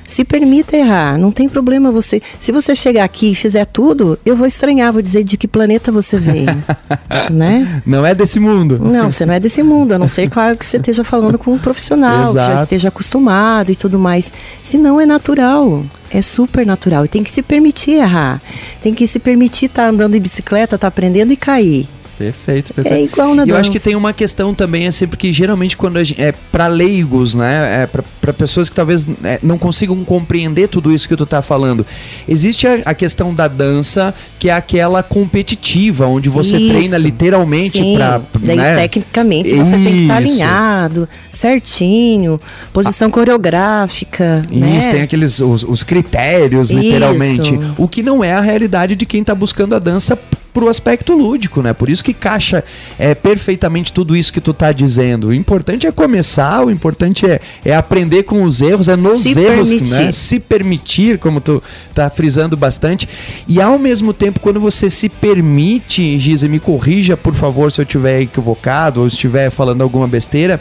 Se 0.06 0.24
permita 0.24 0.76
errar, 0.76 1.16
não 1.16 1.30
tem 1.30 1.48
problema 1.48 1.90
você. 1.90 2.20
Se 2.38 2.52
você 2.52 2.74
chegar 2.74 3.04
aqui 3.04 3.32
e 3.32 3.34
fizer 3.34 3.64
tudo, 3.64 4.18
eu 4.26 4.36
vou 4.36 4.46
estranhar, 4.46 4.92
vou 4.92 5.00
dizer 5.00 5.22
de 5.24 5.36
que 5.36 5.46
planeta 5.46 5.92
você 5.92 6.18
veio, 6.18 6.48
né? 7.30 7.82
Não 7.86 8.04
é 8.04 8.14
desse 8.14 8.40
mundo. 8.40 8.78
Não, 8.78 9.10
você 9.10 9.24
não 9.24 9.34
é 9.34 9.40
desse 9.40 9.62
mundo, 9.62 9.92
a 9.92 9.98
não 9.98 10.08
ser, 10.08 10.28
claro, 10.28 10.56
que 10.56 10.66
você 10.66 10.76
esteja 10.76 11.04
falando 11.04 11.38
com 11.38 11.52
um 11.52 11.58
profissional, 11.58 12.28
que 12.34 12.40
já 12.40 12.56
esteja 12.56 12.88
acostumado 12.88 13.70
e 13.70 13.76
tudo 13.76 13.98
mais. 13.98 14.32
Se 14.60 14.76
não, 14.76 15.00
é 15.00 15.06
natural. 15.06 15.82
É 16.10 16.20
super 16.20 16.66
natural. 16.66 17.04
E 17.04 17.08
tem 17.08 17.22
que 17.22 17.30
se 17.30 17.40
permitir 17.40 17.92
errar. 17.92 18.42
Tem 18.82 18.92
que 18.92 19.06
se 19.06 19.18
permitir 19.18 19.66
estar 19.66 19.88
andando 19.88 20.12
de 20.12 20.20
bicicleta, 20.20 20.74
estar 20.74 20.88
aprendendo 20.88 21.32
e 21.32 21.36
cair. 21.36 21.88
Perfeito, 22.18 22.74
perfeito. 22.74 22.94
É 22.94 23.02
igual 23.02 23.34
na 23.34 23.42
E 23.42 23.44
eu 23.44 23.46
dança. 23.48 23.60
acho 23.60 23.70
que 23.70 23.80
tem 23.80 23.96
uma 23.96 24.12
questão 24.12 24.54
também, 24.54 24.86
assim, 24.86 25.06
porque 25.06 25.32
geralmente 25.32 25.76
quando 25.76 25.96
a 25.96 26.04
gente, 26.04 26.20
é 26.20 26.32
para 26.32 26.66
leigos, 26.66 27.34
né, 27.34 27.82
é 27.82 27.86
para 27.86 28.32
pessoas 28.32 28.68
que 28.68 28.76
talvez 28.76 29.06
é, 29.24 29.38
não 29.42 29.58
consigam 29.58 29.96
compreender 30.04 30.68
tudo 30.68 30.92
isso 30.92 31.08
que 31.08 31.16
tu 31.16 31.26
tá 31.26 31.42
falando, 31.42 31.84
existe 32.28 32.66
a, 32.66 32.80
a 32.84 32.94
questão 32.94 33.34
da 33.34 33.48
dança, 33.48 34.14
que 34.38 34.48
é 34.48 34.52
aquela 34.52 35.02
competitiva, 35.02 36.06
onde 36.06 36.28
você 36.28 36.56
Isso. 36.56 36.72
treina 36.72 36.98
literalmente 36.98 37.82
para, 37.94 38.22
daí 38.40 38.56
né? 38.56 38.76
tecnicamente 38.76 39.54
você 39.54 39.72
tem 39.72 39.84
que 39.84 40.02
estar 40.02 40.22
Isso. 40.22 40.32
alinhado, 40.32 41.08
certinho, 41.30 42.40
posição 42.72 43.10
coreográfica, 43.10 44.42
Isso, 44.50 44.60
né? 44.60 44.88
tem 44.90 45.02
aqueles 45.02 45.40
os, 45.40 45.62
os 45.62 45.82
critérios, 45.82 46.70
literalmente. 46.70 47.54
Isso. 47.54 47.74
O 47.78 47.88
que 47.88 48.02
não 48.02 48.22
é 48.22 48.32
a 48.32 48.40
realidade 48.40 48.94
de 48.94 49.06
quem 49.06 49.24
tá 49.24 49.34
buscando 49.34 49.74
a 49.74 49.78
dança 49.78 50.18
pro 50.52 50.68
aspecto 50.68 51.14
lúdico, 51.14 51.62
né? 51.62 51.72
Por 51.72 51.88
isso 51.88 52.04
que 52.04 52.12
caixa 52.12 52.62
é, 52.98 53.14
perfeitamente 53.14 53.92
tudo 53.92 54.16
isso 54.16 54.32
que 54.32 54.40
tu 54.40 54.52
tá 54.52 54.70
dizendo. 54.72 55.28
O 55.28 55.34
importante 55.34 55.86
é 55.86 55.92
começar, 55.92 56.64
o 56.64 56.70
importante 56.70 57.26
é, 57.26 57.40
é 57.64 57.74
aprender 57.74 58.24
com 58.24 58.42
os 58.42 58.60
erros, 58.60 58.88
é 58.88 58.96
nos 58.96 59.22
Se 59.22 59.38
erros, 59.38 59.70
permitir. 59.70 59.94
né? 59.94 60.12
Se 60.12 60.40
permitir, 60.40 61.18
como 61.18 61.40
tu 61.40 61.62
tá 61.94 62.10
frisando 62.10 62.56
bastante. 62.56 63.08
E 63.48 63.60
ao 63.60 63.78
mesmo 63.78 64.12
tempo, 64.12 64.40
quando 64.40 64.60
você 64.60 64.90
se 64.90 65.08
permite, 65.08 66.18
Giza, 66.18 66.48
me 66.48 66.60
corrija, 66.60 67.16
por 67.16 67.34
favor, 67.34 67.72
se 67.72 67.80
eu 67.80 67.84
estiver 67.84 68.20
equivocado 68.20 69.00
ou 69.00 69.06
estiver 69.06 69.50
falando 69.50 69.82
alguma 69.82 70.06
besteira 70.06 70.60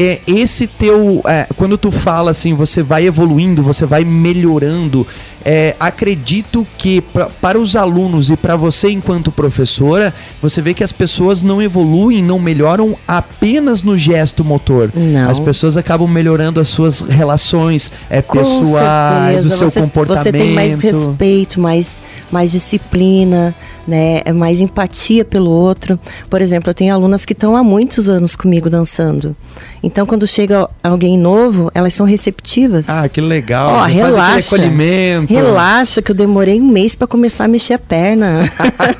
é 0.00 0.20
esse 0.26 0.66
teu 0.66 1.22
é, 1.26 1.46
quando 1.56 1.76
tu 1.76 1.90
fala 1.90 2.30
assim 2.30 2.54
você 2.54 2.82
vai 2.82 3.06
evoluindo 3.06 3.62
você 3.62 3.84
vai 3.84 4.02
melhorando 4.04 5.06
é, 5.44 5.76
acredito 5.78 6.66
que 6.78 7.00
pra, 7.02 7.26
para 7.26 7.58
os 7.58 7.76
alunos 7.76 8.30
e 8.30 8.36
para 8.36 8.56
você 8.56 8.90
enquanto 8.90 9.30
professora 9.30 10.14
você 10.40 10.62
vê 10.62 10.72
que 10.72 10.82
as 10.82 10.92
pessoas 10.92 11.42
não 11.42 11.60
evoluem 11.60 12.22
não 12.22 12.38
melhoram 12.38 12.96
apenas 13.06 13.82
no 13.82 13.96
gesto 13.98 14.44
motor. 14.44 14.90
Não. 14.94 15.28
as 15.28 15.38
pessoas 15.38 15.76
acabam 15.76 16.08
melhorando 16.08 16.60
as 16.60 16.68
suas 16.68 17.00
relações 17.00 17.92
é, 18.08 18.22
Com 18.22 18.38
pessoais 18.38 19.44
o 19.44 19.50
certeza, 19.50 19.56
seu 19.56 19.68
você, 19.68 19.80
comportamento 19.80 20.22
Você 20.22 20.32
tem 20.32 20.54
mais 20.54 20.78
respeito, 20.78 21.60
mais, 21.60 22.02
mais 22.30 22.50
disciplina, 22.50 23.54
né? 23.86 24.22
É 24.24 24.32
mais 24.32 24.60
empatia 24.60 25.24
pelo 25.24 25.50
outro. 25.50 25.98
Por 26.28 26.40
exemplo, 26.40 26.70
eu 26.70 26.74
tenho 26.74 26.94
alunas 26.94 27.24
que 27.24 27.32
estão 27.32 27.56
há 27.56 27.62
muitos 27.62 28.08
anos 28.08 28.36
comigo 28.36 28.68
dançando. 28.68 29.36
Então, 29.82 30.04
quando 30.04 30.26
chega 30.26 30.68
alguém 30.82 31.18
novo, 31.18 31.70
elas 31.74 31.94
são 31.94 32.04
receptivas. 32.04 32.88
ah 32.88 33.08
que 33.08 33.20
legal 33.20 33.72
Ó, 33.72 33.80
aquele 33.80 34.00
relaxa. 34.00 34.56
Relaxa, 35.28 36.02
que 36.02 36.10
eu 36.10 36.14
demorei 36.14 36.60
um 36.60 36.66
mês 36.66 36.94
para 36.94 37.06
começar 37.06 37.44
a 37.44 37.48
mexer 37.48 37.74
a 37.74 37.78
perna. 37.78 38.50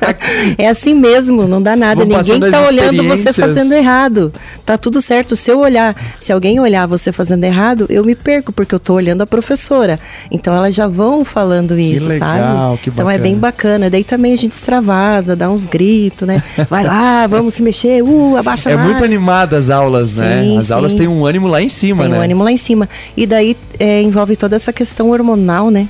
é 0.57 0.67
assim 0.67 0.95
mesmo, 0.95 1.47
não 1.47 1.61
dá 1.61 1.75
nada. 1.75 2.03
Vão 2.03 2.17
Ninguém 2.17 2.51
tá 2.51 2.65
olhando 2.65 3.03
você 3.03 3.31
fazendo 3.31 3.73
errado. 3.73 4.33
Tá 4.65 4.77
tudo 4.77 5.01
certo. 5.01 5.35
Se 5.35 5.51
eu 5.51 5.59
olhar, 5.59 5.95
se 6.17 6.31
alguém 6.31 6.59
olhar 6.59 6.87
você 6.87 7.11
fazendo 7.11 7.43
errado, 7.43 7.85
eu 7.89 8.03
me 8.03 8.15
perco, 8.15 8.51
porque 8.51 8.73
eu 8.73 8.79
tô 8.79 8.93
olhando 8.93 9.21
a 9.21 9.27
professora. 9.27 9.99
Então 10.31 10.55
elas 10.55 10.73
já 10.73 10.87
vão 10.87 11.23
falando 11.23 11.77
isso, 11.77 12.07
legal, 12.07 12.71
sabe? 12.71 12.81
que 12.81 12.89
então 12.89 13.09
é 13.09 13.17
bem 13.17 13.35
bacana. 13.35 13.89
Daí 13.89 14.03
também 14.03 14.33
a 14.33 14.37
gente 14.37 14.53
extravasa, 14.71 15.35
dá 15.35 15.49
uns 15.49 15.67
gritos, 15.67 16.27
né? 16.27 16.41
Vai 16.69 16.83
lá, 16.83 17.27
vamos 17.27 17.53
se 17.53 17.61
mexer, 17.61 18.01
uh, 18.01 18.37
abaixa 18.37 18.69
é 18.69 18.75
mais. 18.75 18.87
muito 18.87 19.03
animada 19.03 19.57
as 19.57 19.69
aulas 19.69 20.15
né 20.15 20.41
Sim, 20.41 20.57
as 20.57 20.71
aulas 20.71 20.93
sim. 20.93 20.99
têm 20.99 21.07
um 21.07 21.25
ânimo 21.25 21.47
lá 21.47 21.61
em 21.61 21.69
cima 21.69 22.03
Tem 22.03 22.11
né 22.11 22.19
um 22.19 22.21
ânimo 22.21 22.43
lá 22.43 22.51
em 22.51 22.57
cima. 22.57 22.87
E 23.15 23.25
daí 23.25 23.57
é, 23.77 24.01
envolve 24.01 24.35
toda 24.35 24.55
essa 24.55 24.71
questão 24.71 25.09
hormonal, 25.09 25.69
né? 25.69 25.87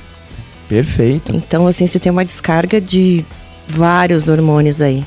perfeito 0.68 1.34
Então, 1.34 1.66
assim, 1.66 1.86
você 1.86 1.98
tem 1.98 2.10
uma 2.10 2.24
descarga 2.24 2.80
de 2.80 3.24
vários 3.68 4.28
hormônios 4.28 4.80
aí. 4.80 5.04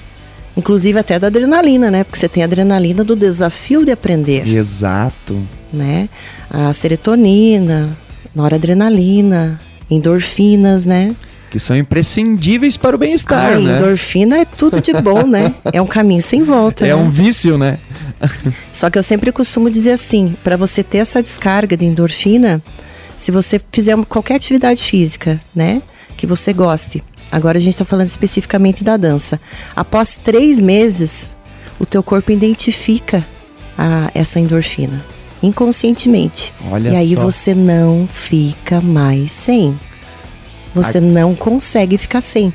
Inclusive 0.56 0.98
até 0.98 1.20
da 1.20 1.28
adrenalina, 1.28 1.92
né? 1.92 2.04
Porque 2.06 2.18
você 2.18 2.30
tem 2.30 2.42
a 2.42 2.46
adrenalina 2.46 3.04
do 3.04 3.16
desafio 3.16 3.84
de 3.84 3.92
aprender, 3.92 4.48
Exato. 4.48 5.38
né? 5.74 6.08
A 6.50 6.72
serotonina, 6.74 7.90
noradrenalina, 8.34 9.60
endorfinas, 9.90 10.86
né? 10.86 11.14
Que 11.56 11.60
são 11.62 11.78
imprescindíveis 11.78 12.76
para 12.76 12.98
o 12.98 13.00
bem-estar, 13.00 13.54
a 13.54 13.58
né? 13.58 13.78
endorfina 13.78 14.40
é 14.40 14.44
tudo 14.44 14.82
de 14.82 14.92
bom, 14.92 15.26
né? 15.26 15.56
É 15.72 15.82
um 15.82 15.88
caminho 15.88 16.22
sem 16.22 16.44
volta. 16.44 16.84
É 16.84 16.90
né? 16.90 16.96
um 16.96 17.10
vício, 17.10 17.58
né? 17.58 17.80
Só 18.74 18.90
que 18.90 19.00
eu 19.00 19.04
sempre 19.04 19.32
costumo 19.32 19.70
dizer 19.70 19.92
assim, 19.92 20.36
para 20.44 20.58
você 20.58 20.84
ter 20.84 20.98
essa 20.98 21.24
descarga 21.24 21.78
de 21.78 21.86
endorfina, 21.86 22.62
se 23.18 23.32
você 23.32 23.58
fizer 23.72 23.96
qualquer 24.04 24.36
atividade 24.36 24.84
física, 24.84 25.40
né, 25.56 25.82
que 26.18 26.28
você 26.28 26.52
goste. 26.52 27.02
Agora 27.32 27.58
a 27.58 27.62
gente 27.62 27.76
está 27.76 27.86
falando 27.86 28.08
especificamente 28.08 28.84
da 28.84 28.98
dança. 28.98 29.40
Após 29.74 30.20
três 30.22 30.60
meses, 30.60 31.32
o 31.80 31.86
teu 31.86 32.04
corpo 32.04 32.34
identifica 32.34 33.26
a, 33.78 34.12
essa 34.14 34.42
endorfina 34.42 35.02
inconscientemente. 35.42 36.54
Olha 36.70 36.90
e 36.90 36.96
aí 36.98 37.14
só. 37.14 37.22
você 37.22 37.54
não 37.54 38.10
fica 38.12 38.82
mais 38.82 39.32
sem. 39.32 39.80
Você 40.76 41.00
não 41.00 41.34
consegue 41.34 41.98
ficar 41.98 42.22
sem, 42.22 42.54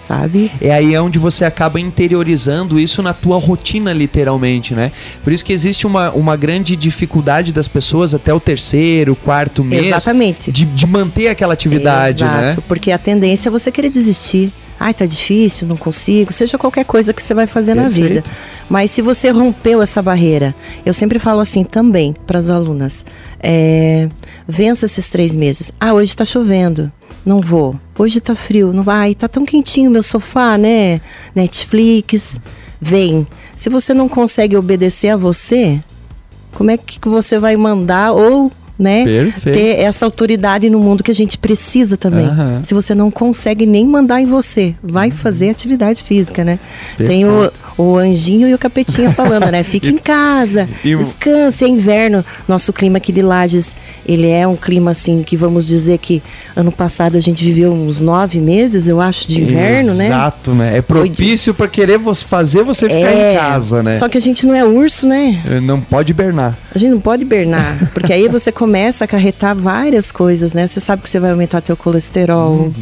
sabe? 0.00 0.50
É 0.60 0.72
aí 0.72 0.98
onde 0.98 1.18
você 1.18 1.44
acaba 1.44 1.80
interiorizando 1.80 2.78
isso 2.78 3.02
na 3.02 3.14
tua 3.14 3.38
rotina, 3.38 3.92
literalmente, 3.92 4.74
né? 4.74 4.90
Por 5.22 5.32
isso 5.32 5.44
que 5.44 5.52
existe 5.52 5.86
uma, 5.86 6.10
uma 6.10 6.36
grande 6.36 6.74
dificuldade 6.74 7.52
das 7.52 7.68
pessoas 7.68 8.14
até 8.14 8.34
o 8.34 8.40
terceiro, 8.40 9.14
quarto 9.14 9.62
mês 9.62 9.86
Exatamente. 9.86 10.50
de, 10.50 10.64
de 10.64 10.86
manter 10.86 11.28
aquela 11.28 11.54
atividade, 11.54 12.24
Exato, 12.24 12.42
né? 12.42 12.56
porque 12.66 12.90
a 12.90 12.98
tendência 12.98 13.48
é 13.48 13.50
você 13.50 13.70
querer 13.70 13.90
desistir. 13.90 14.52
Ai, 14.80 14.92
tá 14.92 15.06
difícil, 15.06 15.68
não 15.68 15.76
consigo, 15.76 16.32
seja 16.32 16.58
qualquer 16.58 16.84
coisa 16.84 17.12
que 17.12 17.22
você 17.22 17.32
vai 17.32 17.46
fazer 17.46 17.72
na 17.72 17.88
vida. 17.88 18.20
Perfeito. 18.20 18.32
Mas 18.68 18.90
se 18.90 19.00
você 19.00 19.30
rompeu 19.30 19.80
essa 19.80 20.02
barreira, 20.02 20.52
eu 20.84 20.92
sempre 20.92 21.20
falo 21.20 21.38
assim 21.38 21.62
também 21.62 22.12
para 22.26 22.40
as 22.40 22.48
alunas: 22.48 23.04
é, 23.38 24.08
vença 24.48 24.86
esses 24.86 25.08
três 25.08 25.36
meses. 25.36 25.70
Ah, 25.78 25.94
hoje 25.94 26.16
tá 26.16 26.24
chovendo, 26.24 26.90
não 27.24 27.40
vou. 27.40 27.74
Hoje 27.98 28.20
tá 28.20 28.34
frio, 28.34 28.72
não 28.72 28.82
vai. 28.82 29.14
Tá 29.14 29.28
tão 29.28 29.44
quentinho 29.44 29.90
meu 29.90 30.02
sofá, 30.02 30.58
né? 30.58 31.00
Netflix, 31.34 32.40
vem. 32.80 33.26
Se 33.56 33.68
você 33.68 33.94
não 33.94 34.08
consegue 34.08 34.56
obedecer 34.56 35.10
a 35.10 35.16
você, 35.16 35.80
como 36.52 36.70
é 36.70 36.76
que 36.76 37.08
você 37.08 37.38
vai 37.38 37.56
mandar 37.56 38.12
ou 38.12 38.50
né, 38.78 39.04
Perfeito. 39.04 39.58
ter 39.58 39.80
essa 39.80 40.04
autoridade 40.04 40.68
no 40.70 40.78
mundo 40.78 41.04
que 41.04 41.10
a 41.10 41.14
gente 41.14 41.36
precisa 41.36 41.96
também. 41.96 42.26
Uhum. 42.26 42.64
Se 42.64 42.72
você 42.72 42.94
não 42.94 43.10
consegue 43.10 43.66
nem 43.66 43.86
mandar 43.86 44.20
em 44.20 44.26
você, 44.26 44.74
vai 44.82 45.10
fazer 45.10 45.50
atividade 45.50 46.02
física, 46.02 46.42
né? 46.42 46.58
Tem 46.96 47.26
o, 47.26 47.52
o 47.76 47.96
anjinho 47.96 48.48
e 48.48 48.54
o 48.54 48.58
capetinha 48.58 49.10
falando, 49.12 49.50
né? 49.50 49.62
Fique 49.72 49.90
em 49.90 49.98
casa, 49.98 50.68
e 50.84 50.96
descanse, 50.96 51.64
é 51.64 51.68
inverno. 51.68 52.24
Nosso 52.48 52.72
clima 52.72 52.96
aqui 52.96 53.12
de 53.12 53.22
Lages, 53.22 53.76
ele 54.06 54.28
é 54.28 54.46
um 54.46 54.56
clima 54.56 54.90
assim 54.90 55.22
que 55.22 55.36
vamos 55.36 55.66
dizer 55.66 55.98
que 55.98 56.22
ano 56.56 56.72
passado 56.72 57.16
a 57.16 57.20
gente 57.20 57.44
viveu 57.44 57.72
uns 57.72 58.00
nove 58.00 58.40
meses, 58.40 58.86
eu 58.88 59.00
acho, 59.00 59.28
de 59.28 59.42
inverno, 59.42 59.94
né? 59.94 60.06
Exato, 60.06 60.54
né? 60.54 60.78
É 60.78 60.82
propício 60.82 61.52
para 61.52 61.68
querer 61.68 62.00
fazer 62.26 62.62
você 62.62 62.88
ficar 62.88 63.12
em 63.12 63.36
casa, 63.36 63.82
né? 63.82 63.92
Só 63.94 64.08
que 64.08 64.16
a 64.16 64.20
gente 64.20 64.46
não 64.46 64.54
é 64.54 64.64
urso, 64.64 65.06
né? 65.06 65.42
Não 65.62 65.80
pode 65.80 66.10
hibernar. 66.10 66.56
A 66.74 66.78
gente 66.78 66.90
não 66.90 67.00
pode 67.00 67.22
hibernar, 67.22 67.90
porque 67.92 68.12
aí 68.12 68.28
você 68.28 68.50
começa 68.62 69.02
a 69.02 69.06
acarretar 69.06 69.56
várias 69.56 70.12
coisas, 70.12 70.54
né? 70.54 70.68
Você 70.68 70.78
sabe 70.78 71.02
que 71.02 71.10
você 71.10 71.18
vai 71.18 71.32
aumentar 71.32 71.60
teu 71.60 71.76
colesterol, 71.76 72.72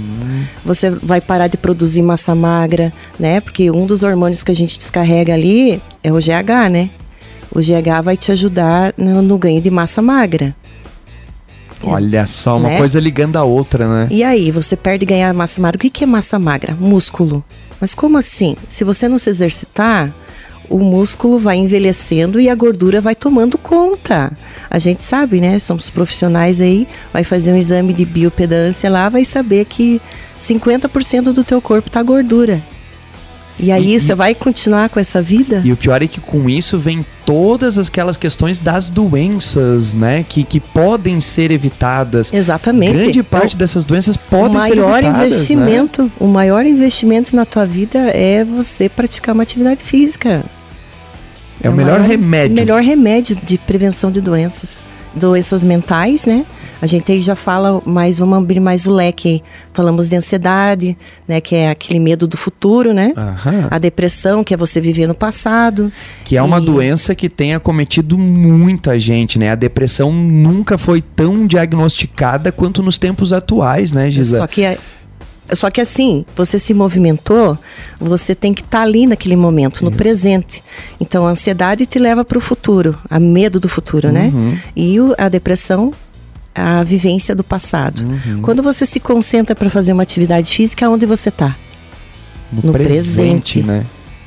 você 0.63 0.91
vai 0.91 1.23
parar 1.23 1.47
de 1.47 1.57
produzir 1.57 2.03
massa 2.03 2.35
magra, 2.35 2.93
né? 3.19 3.41
Porque 3.41 3.71
um 3.71 3.87
dos 3.87 4.03
hormônios 4.03 4.43
que 4.43 4.53
a 4.53 4.55
gente 4.55 4.77
descarrega 4.77 5.33
ali 5.33 5.81
é 6.05 6.13
o 6.13 6.17
GH, 6.17 6.69
né? 6.71 6.91
O 7.51 7.61
GH 7.61 8.03
vai 8.05 8.15
te 8.15 8.31
ajudar 8.31 8.93
no, 8.95 9.23
no 9.23 9.39
ganho 9.39 9.59
de 9.63 9.71
massa 9.71 10.03
magra. 10.03 10.55
Olha 11.83 12.27
só, 12.27 12.59
uma 12.59 12.69
Né? 12.69 12.77
coisa 12.77 13.01
ligando 13.01 13.37
a 13.39 13.43
outra, 13.45 13.89
né? 13.89 14.09
E 14.11 14.23
aí, 14.23 14.51
você 14.51 14.77
perde 14.77 15.07
ganhar 15.07 15.33
massa 15.33 15.63
magra. 15.63 15.79
O 15.79 15.81
que 15.81 16.05
é 16.05 16.07
massa 16.07 16.39
magra? 16.39 16.77
Músculo. 16.79 17.43
Mas 17.81 17.95
como 17.95 18.19
assim? 18.19 18.55
Se 18.69 18.85
você 18.85 19.09
não 19.09 19.17
se 19.17 19.31
exercitar, 19.31 20.13
o 20.71 20.79
músculo 20.79 21.39
vai 21.39 21.57
envelhecendo 21.57 22.41
e 22.41 22.49
a 22.49 22.55
gordura 22.55 23.01
vai 23.01 23.15
tomando 23.15 23.59
conta. 23.59 24.33
A 24.71 24.79
gente 24.79 25.03
sabe, 25.03 25.41
né? 25.41 25.59
Somos 25.59 25.91
profissionais 25.91 26.61
aí, 26.61 26.87
vai 27.13 27.25
fazer 27.25 27.53
um 27.53 27.57
exame 27.57 27.93
de 27.93 28.05
biopedância 28.05 28.89
lá, 28.89 29.09
vai 29.09 29.25
saber 29.25 29.65
que 29.67 30.01
50% 30.39 31.33
do 31.33 31.43
teu 31.45 31.61
corpo 31.61 31.91
tá 31.91 32.01
gordura. 32.03 32.63
E 33.63 33.71
aí, 33.71 33.95
E- 33.95 34.01
você 34.01 34.15
vai 34.15 34.35
continuar 34.35 34.89
com 34.89 34.99
essa 34.99 35.21
vida? 35.21 35.61
E 35.63 35.71
o 35.73 35.77
pior 35.77 36.01
é 36.03 36.07
que 36.07 36.19
com 36.21 36.49
isso 36.49 36.79
vem 36.79 37.05
todas 37.27 37.79
aquelas 37.79 38.17
questões 38.17 38.59
das 38.59 38.91
doenças, 38.91 39.93
né? 39.95 40.25
Que, 40.27 40.45
que 40.45 40.59
podem 40.61 41.21
ser 41.21 41.51
evitadas. 41.51 42.33
Exatamente. 42.33 42.95
Grande 42.97 43.23
parte 43.23 43.57
dessas 43.59 43.85
doenças 43.85 44.17
podem 44.17 44.57
o 44.57 44.63
ser 44.63 44.77
maior 44.77 44.99
evitadas. 45.01 45.19
né? 45.19 45.27
investimento, 45.27 46.13
o 46.19 46.27
maior 46.27 46.65
investimento 46.65 47.37
na 47.37 47.45
tua 47.45 47.67
vida 47.67 47.99
é 47.99 48.45
você 48.45 48.89
praticar 48.89 49.35
uma 49.35 49.43
atividade 49.43 49.85
física. 49.85 50.43
É 51.63 51.69
o 51.69 51.73
melhor 51.73 52.01
remédio. 52.01 52.53
O 52.57 52.61
melhor 52.61 52.83
remédio 52.83 53.37
de 53.37 53.59
prevenção 53.59 54.11
de 54.11 54.21
doenças. 54.21 54.81
Doenças 55.15 55.65
mentais, 55.65 56.25
né? 56.25 56.47
A 56.81 56.87
gente 56.87 57.11
aí 57.11 57.21
já 57.21 57.35
fala 57.37 57.81
mais, 57.85 58.19
vamos 58.19 58.39
abrir 58.39 58.61
mais 58.61 58.87
o 58.87 58.93
leque. 58.93 59.43
Falamos 59.75 60.09
de 60.09 60.17
ansiedade, 60.17 60.97
né? 61.29 61.41
Que 61.41 61.57
é 61.57 61.69
aquele 61.69 61.99
medo 61.99 62.27
do 62.29 62.37
futuro, 62.37 62.95
né? 62.95 63.13
Aham. 63.17 63.67
A 63.71 63.79
depressão, 63.79 64.43
que 64.45 64.55
é 64.55 64.57
você 64.57 64.81
viver 64.81 65.07
no 65.09 65.15
passado. 65.15 65.93
Que 66.25 66.37
é 66.37 66.43
uma 66.43 66.59
E- 66.59 66.65
doença 66.65 67.15
que 67.15 67.29
tem 67.29 67.55
acometido 67.55 68.17
muita 68.17 68.99
gente, 68.99 69.37
né? 69.39 69.51
A 69.51 69.57
depressão 69.57 70.13
nunca 70.13 70.79
foi 70.79 71.03
tão 71.03 71.45
diagnosticada 71.47 72.53
quanto 72.53 72.83
nos 72.83 72.97
tempos 72.97 73.33
atuais, 73.33 73.93
né, 73.93 74.11
Gisa? 74.11 74.39
Só 74.39 74.47
que, 74.47 74.63
é- 74.63 74.79
só 75.55 75.71
que 75.71 75.81
assim, 75.81 76.25
você 76.37 76.59
se 76.59 76.73
movimentou, 76.75 77.57
você 77.99 78.35
tem 78.35 78.53
que 78.55 78.63
estar 78.63 78.83
ali 78.83 79.07
naquele 79.07 79.37
momento, 79.37 79.85
no 79.85 79.91
presente. 79.93 80.63
Então 81.01 81.27
a 81.27 81.31
ansiedade 81.31 81.87
te 81.87 81.99
leva 81.99 82.25
para 82.25 82.39
o 82.39 82.41
futuro, 82.41 82.99
a 83.09 83.19
medo 83.21 83.59
do 83.61 83.69
futuro, 83.69 84.11
né? 84.13 84.31
Uhum. 84.35 84.59
E 84.77 85.01
o- 85.01 85.15
a 85.19 85.29
depressão, 85.29 85.93
a 86.55 86.83
vivência 86.83 87.35
do 87.35 87.45
passado. 87.45 88.01
Uhum. 88.03 88.43
Quando 88.43 88.63
você 88.63 88.85
se 88.85 88.99
concentra 89.01 89.55
para 89.55 89.71
fazer 89.71 89.93
uma 89.93 90.03
atividade 90.03 90.53
física, 90.55 90.89
onde 90.89 91.07
você 91.07 91.29
está? 91.29 91.57
no 92.53 92.73
presente. 92.73 93.63
né? 93.63 93.85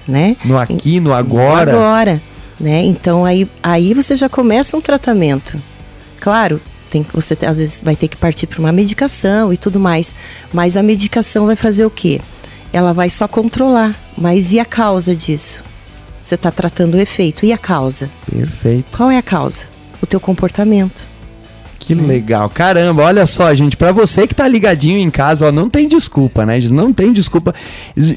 Né? 0.07 0.37
No 0.45 0.57
aqui, 0.57 0.99
no 1.01 1.13
agora. 1.13 1.71
Agora, 1.73 2.21
né? 2.59 2.81
Então 2.83 3.25
aí, 3.25 3.47
aí 3.61 3.93
você 3.93 4.15
já 4.15 4.29
começa 4.29 4.77
um 4.77 4.81
tratamento. 4.81 5.57
Claro, 6.21 6.61
tem, 6.93 7.05
você 7.11 7.35
às 7.45 7.57
vezes 7.57 7.81
vai 7.81 7.95
ter 7.95 8.07
que 8.07 8.15
partir 8.15 8.45
para 8.45 8.59
uma 8.59 8.71
medicação 8.71 9.51
e 9.51 9.57
tudo 9.57 9.79
mais, 9.79 10.13
mas 10.53 10.77
a 10.77 10.83
medicação 10.83 11.47
vai 11.47 11.55
fazer 11.55 11.85
o 11.85 11.89
quê? 11.89 12.21
Ela 12.71 12.93
vai 12.93 13.09
só 13.09 13.27
controlar, 13.27 13.99
mas 14.15 14.51
e 14.51 14.59
a 14.59 14.65
causa 14.65 15.15
disso? 15.15 15.63
Você 16.23 16.35
está 16.35 16.51
tratando 16.51 16.95
o 16.95 16.99
efeito, 16.99 17.45
e 17.45 17.51
a 17.51 17.57
causa? 17.57 18.09
Perfeito. 18.31 18.95
Qual 18.95 19.09
é 19.09 19.17
a 19.17 19.23
causa? 19.23 19.63
O 20.01 20.05
teu 20.05 20.19
comportamento. 20.19 21.07
Que 21.85 21.93
legal. 21.93 22.49
Caramba, 22.49 23.03
olha 23.03 23.25
só, 23.27 23.53
gente, 23.53 23.75
pra 23.75 23.91
você 23.91 24.25
que 24.25 24.33
tá 24.33 24.47
ligadinho 24.47 24.97
em 24.97 25.09
casa, 25.09 25.47
ó, 25.47 25.51
não 25.51 25.69
tem 25.69 25.87
desculpa, 25.87 26.45
né? 26.45 26.59
Não 26.71 26.93
tem 26.93 27.11
desculpa. 27.11 27.53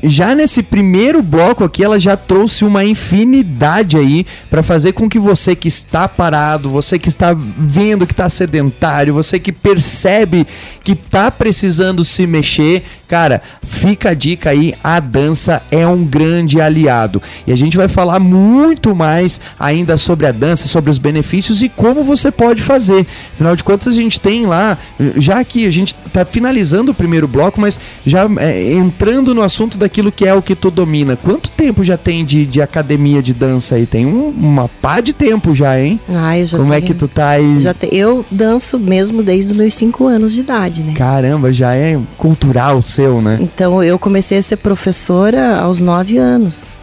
Já 0.05 0.35
nesse 0.35 0.63
primeiro 0.63 1.21
bloco 1.23 1.65
aqui, 1.65 1.83
ela 1.83 1.99
já 1.99 2.17
trouxe 2.17 2.65
uma 2.65 2.85
infinidade 2.85 3.97
aí 3.97 4.25
pra 4.49 4.63
fazer 4.63 4.93
com 4.93 5.09
que 5.09 5.19
você 5.19 5.57
que 5.57 5.67
está 5.67 6.09
parado, 6.09 6.71
você 6.71 6.99
que 6.99 7.09
está 7.09 7.35
vendo 7.35 8.07
que 8.07 8.15
tá 8.15 8.29
sedentário, 8.29 9.13
você 9.13 9.39
que 9.41 9.51
percebe 9.51 10.47
que 10.85 10.95
tá 10.95 11.31
precisando 11.31 12.05
se 12.05 12.27
mexer, 12.27 12.85
cara, 13.09 13.41
fica 13.63 14.11
a 14.11 14.15
dica 14.15 14.51
aí, 14.51 14.75
a 14.83 14.99
dança 15.01 15.63
é 15.71 15.87
um 15.87 16.05
grande 16.05 16.61
aliado. 16.61 17.21
E 17.47 17.53
a 17.53 17.57
gente 17.57 17.77
vai 17.77 17.89
falar 17.89 18.19
muito 18.19 18.95
mais 18.95 19.41
ainda 19.59 19.97
sobre 19.97 20.27
a 20.27 20.33
dança, 20.33 20.67
sobre 20.67 20.91
os 20.91 20.99
benefícios 20.99 21.63
e 21.63 21.69
como 21.69 22.03
você 22.05 22.31
pode 22.31 22.63
fazer. 22.63 23.07
Afinal 23.33 23.55
de 23.57 23.63
contas, 23.65 23.93
a 23.95 23.97
gente 23.97 24.21
tem 24.21 24.47
lá, 24.47 24.77
já 25.17 25.43
que 25.45 25.67
a 25.67 25.71
gente 25.71 25.95
tá 26.13 26.25
finalizando 26.25 26.93
o 26.93 26.95
primeiro 26.95 27.29
bloco, 27.29 27.61
mas 27.61 27.79
já 28.05 28.27
é, 28.39 28.73
entrando 28.75 29.35
no 29.35 29.43
assunto 29.43 29.79
daquilo 29.79 30.11
que 30.13 30.27
é 30.27 30.35
o 30.35 30.43
que 30.43 30.55
tu 30.55 30.71
domina. 30.71 31.17
Quanto 31.17 31.51
tempo 31.51 31.85
já 31.85 31.97
tem 31.97 32.25
de, 32.25 32.45
de 32.47 32.61
academia 32.63 33.23
de 33.23 33.33
dança 33.33 33.75
aí? 33.77 33.87
Tem 33.87 34.07
um- 34.07 34.29
uma 34.29 34.69
pá 34.69 35.01
de 35.01 35.13
tempo 35.13 35.55
já, 35.55 35.79
hein? 35.81 36.01
Ah, 36.09 36.39
eu 36.39 36.47
já 36.47 36.59
Como 36.59 36.73
é 36.73 36.77
tenho- 36.81 36.87
que 36.87 36.95
tu 36.99 37.09
tá 37.09 37.29
aí? 37.31 37.61
já 37.61 37.73
te- 37.75 37.89
eu 37.93 38.25
danço 38.31 38.79
mesmo 38.79 39.23
desde 39.23 39.53
os 39.53 39.59
meus 39.59 39.75
5 39.75 40.07
anos 40.07 40.33
de 40.33 40.41
idade, 40.41 40.83
né? 40.83 40.93
Caramba, 40.95 41.53
já 41.53 41.75
é 41.75 41.99
cultural 42.17 42.81
seu, 42.97 43.21
né? 43.23 43.39
Então 43.41 43.83
eu 43.83 43.99
comecei 43.99 44.39
a 44.39 44.43
ser 44.43 44.57
professora 44.57 45.57
aos 45.59 45.81
nove 45.81 46.17
anos. 46.19 46.75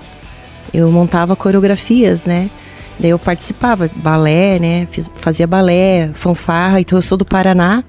Eu 0.73 0.91
montava 0.91 1.35
coreografias, 1.35 2.25
né? 2.25 2.49
Daí 2.99 3.09
eu 3.09 3.19
participava, 3.19 3.89
balé, 3.95 4.59
né? 4.59 4.87
Fiz- 4.91 5.09
fazia 5.15 5.47
balé, 5.47 6.09
fanfarra. 6.13 6.79
Então 6.79 6.97
eu 6.97 7.01
sou 7.01 7.17
do 7.17 7.25
Paraná. 7.25 7.83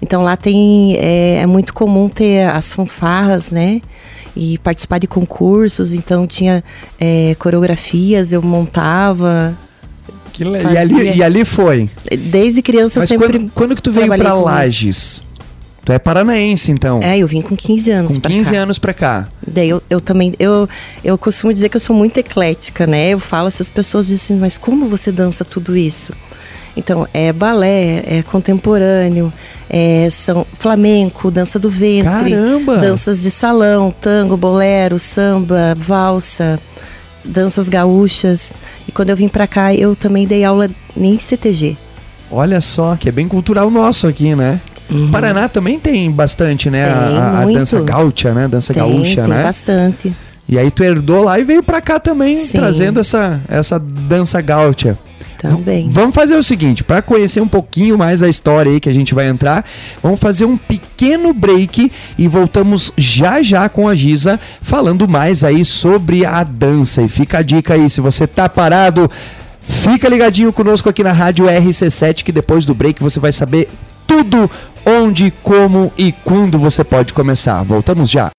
Então 0.00 0.22
lá 0.22 0.36
tem 0.36 0.96
é, 0.96 1.38
é 1.42 1.46
muito 1.46 1.72
comum 1.74 2.08
ter 2.08 2.48
as 2.48 2.72
fanfarras, 2.72 3.50
né? 3.50 3.80
E 4.36 4.58
participar 4.58 4.98
de 4.98 5.06
concursos. 5.06 5.92
Então 5.92 6.26
tinha 6.26 6.62
é, 7.00 7.34
coreografias, 7.38 8.32
eu 8.32 8.42
montava. 8.42 9.56
Que 10.32 10.44
le- 10.44 10.62
E 10.62 10.76
ali, 10.78 11.16
e 11.18 11.22
ali 11.22 11.44
foi. 11.44 11.88
Desde 12.30 12.62
criança 12.62 13.00
Mas 13.00 13.10
eu 13.10 13.20
sempre. 13.20 13.38
quando, 13.38 13.50
quando 13.52 13.76
que 13.76 13.82
tu 13.82 13.92
veio 13.92 14.12
isso. 14.14 14.42
Lages? 14.44 15.22
Tu 15.84 15.92
é 15.92 15.98
paranaense, 15.98 16.70
então. 16.72 17.00
É, 17.02 17.18
eu 17.18 17.28
vim 17.28 17.42
com 17.42 17.54
15 17.54 17.90
anos 17.90 18.14
com 18.14 18.20
pra 18.20 18.30
15 18.30 18.52
cá. 18.52 18.58
anos 18.58 18.78
pra 18.78 18.94
cá. 18.94 19.28
Daí 19.46 19.68
eu, 19.68 19.82
eu 19.90 20.00
também, 20.00 20.32
eu, 20.38 20.66
eu 21.04 21.18
costumo 21.18 21.52
dizer 21.52 21.68
que 21.68 21.76
eu 21.76 21.80
sou 21.80 21.94
muito 21.94 22.16
eclética, 22.16 22.86
né? 22.86 23.10
Eu 23.10 23.18
falo, 23.18 23.48
essas 23.48 23.68
pessoas 23.68 24.06
dizem, 24.06 24.38
mas 24.38 24.56
como 24.56 24.88
você 24.88 25.12
dança 25.12 25.44
tudo 25.44 25.76
isso? 25.76 26.14
Então, 26.76 27.06
é 27.12 27.32
balé, 27.32 28.02
é 28.06 28.22
contemporâneo, 28.22 29.32
é 29.68 30.08
são 30.10 30.46
flamenco, 30.54 31.30
dança 31.30 31.58
do 31.58 31.70
ventre, 31.70 32.30
Caramba! 32.30 32.78
danças 32.78 33.22
de 33.22 33.30
salão, 33.30 33.94
tango, 34.00 34.36
bolero, 34.36 34.98
samba, 34.98 35.74
valsa, 35.76 36.58
danças 37.24 37.68
gaúchas. 37.68 38.52
E 38.88 38.92
quando 38.92 39.10
eu 39.10 39.16
vim 39.16 39.28
pra 39.28 39.46
cá, 39.46 39.72
eu 39.74 39.94
também 39.94 40.26
dei 40.26 40.44
aula 40.44 40.68
em 40.96 41.18
CTG. 41.18 41.76
Olha 42.30 42.60
só, 42.60 42.96
que 42.96 43.08
é 43.08 43.12
bem 43.12 43.28
cultural 43.28 43.70
nosso 43.70 44.08
aqui, 44.08 44.34
né? 44.34 44.60
Paraná 45.10 45.48
também 45.48 45.78
tem 45.78 46.10
bastante, 46.10 46.68
né? 46.68 46.86
Uhum. 46.86 47.08
Tem, 47.08 47.18
a, 47.18 47.38
a 47.38 47.44
dança 47.46 47.80
gaúcha, 47.80 48.34
né? 48.34 48.48
Dança 48.48 48.74
tem, 48.74 48.82
gaúcha, 48.82 49.22
tem 49.22 49.30
né? 49.30 49.42
bastante. 49.42 50.16
E 50.48 50.58
aí 50.58 50.70
tu 50.70 50.84
herdou 50.84 51.24
lá 51.24 51.38
e 51.38 51.44
veio 51.44 51.62
pra 51.62 51.80
cá 51.80 51.98
também, 51.98 52.36
Sim. 52.36 52.58
trazendo 52.58 53.00
essa, 53.00 53.40
essa 53.48 53.78
dança 53.78 54.40
gaúcha. 54.40 54.98
Também. 55.38 55.90
Vamos 55.90 56.14
fazer 56.14 56.36
o 56.36 56.42
seguinte, 56.42 56.82
para 56.82 57.02
conhecer 57.02 57.40
um 57.40 57.48
pouquinho 57.48 57.98
mais 57.98 58.22
a 58.22 58.28
história 58.28 58.72
aí 58.72 58.80
que 58.80 58.88
a 58.88 58.92
gente 58.94 59.14
vai 59.14 59.26
entrar, 59.26 59.62
vamos 60.02 60.18
fazer 60.18 60.46
um 60.46 60.56
pequeno 60.56 61.34
break 61.34 61.92
e 62.16 62.28
voltamos 62.28 62.92
já 62.96 63.42
já 63.42 63.68
com 63.68 63.86
a 63.86 63.94
Giza 63.94 64.40
falando 64.62 65.06
mais 65.06 65.44
aí 65.44 65.62
sobre 65.62 66.24
a 66.24 66.42
dança. 66.42 67.02
E 67.02 67.08
fica 67.08 67.38
a 67.38 67.42
dica 67.42 67.74
aí, 67.74 67.90
se 67.90 68.00
você 68.00 68.26
tá 68.26 68.48
parado, 68.48 69.10
fica 69.60 70.08
ligadinho 70.08 70.50
conosco 70.50 70.88
aqui 70.88 71.02
na 71.02 71.12
Rádio 71.12 71.44
RC7 71.44 72.22
que 72.22 72.32
depois 72.32 72.64
do 72.64 72.74
break 72.74 73.02
você 73.02 73.20
vai 73.20 73.32
saber 73.32 73.68
tudo 74.06 74.50
onde, 74.86 75.30
como 75.42 75.92
e 75.96 76.12
quando 76.12 76.58
você 76.58 76.84
pode 76.84 77.12
começar. 77.12 77.62
Voltamos 77.62 78.10
já. 78.10 78.30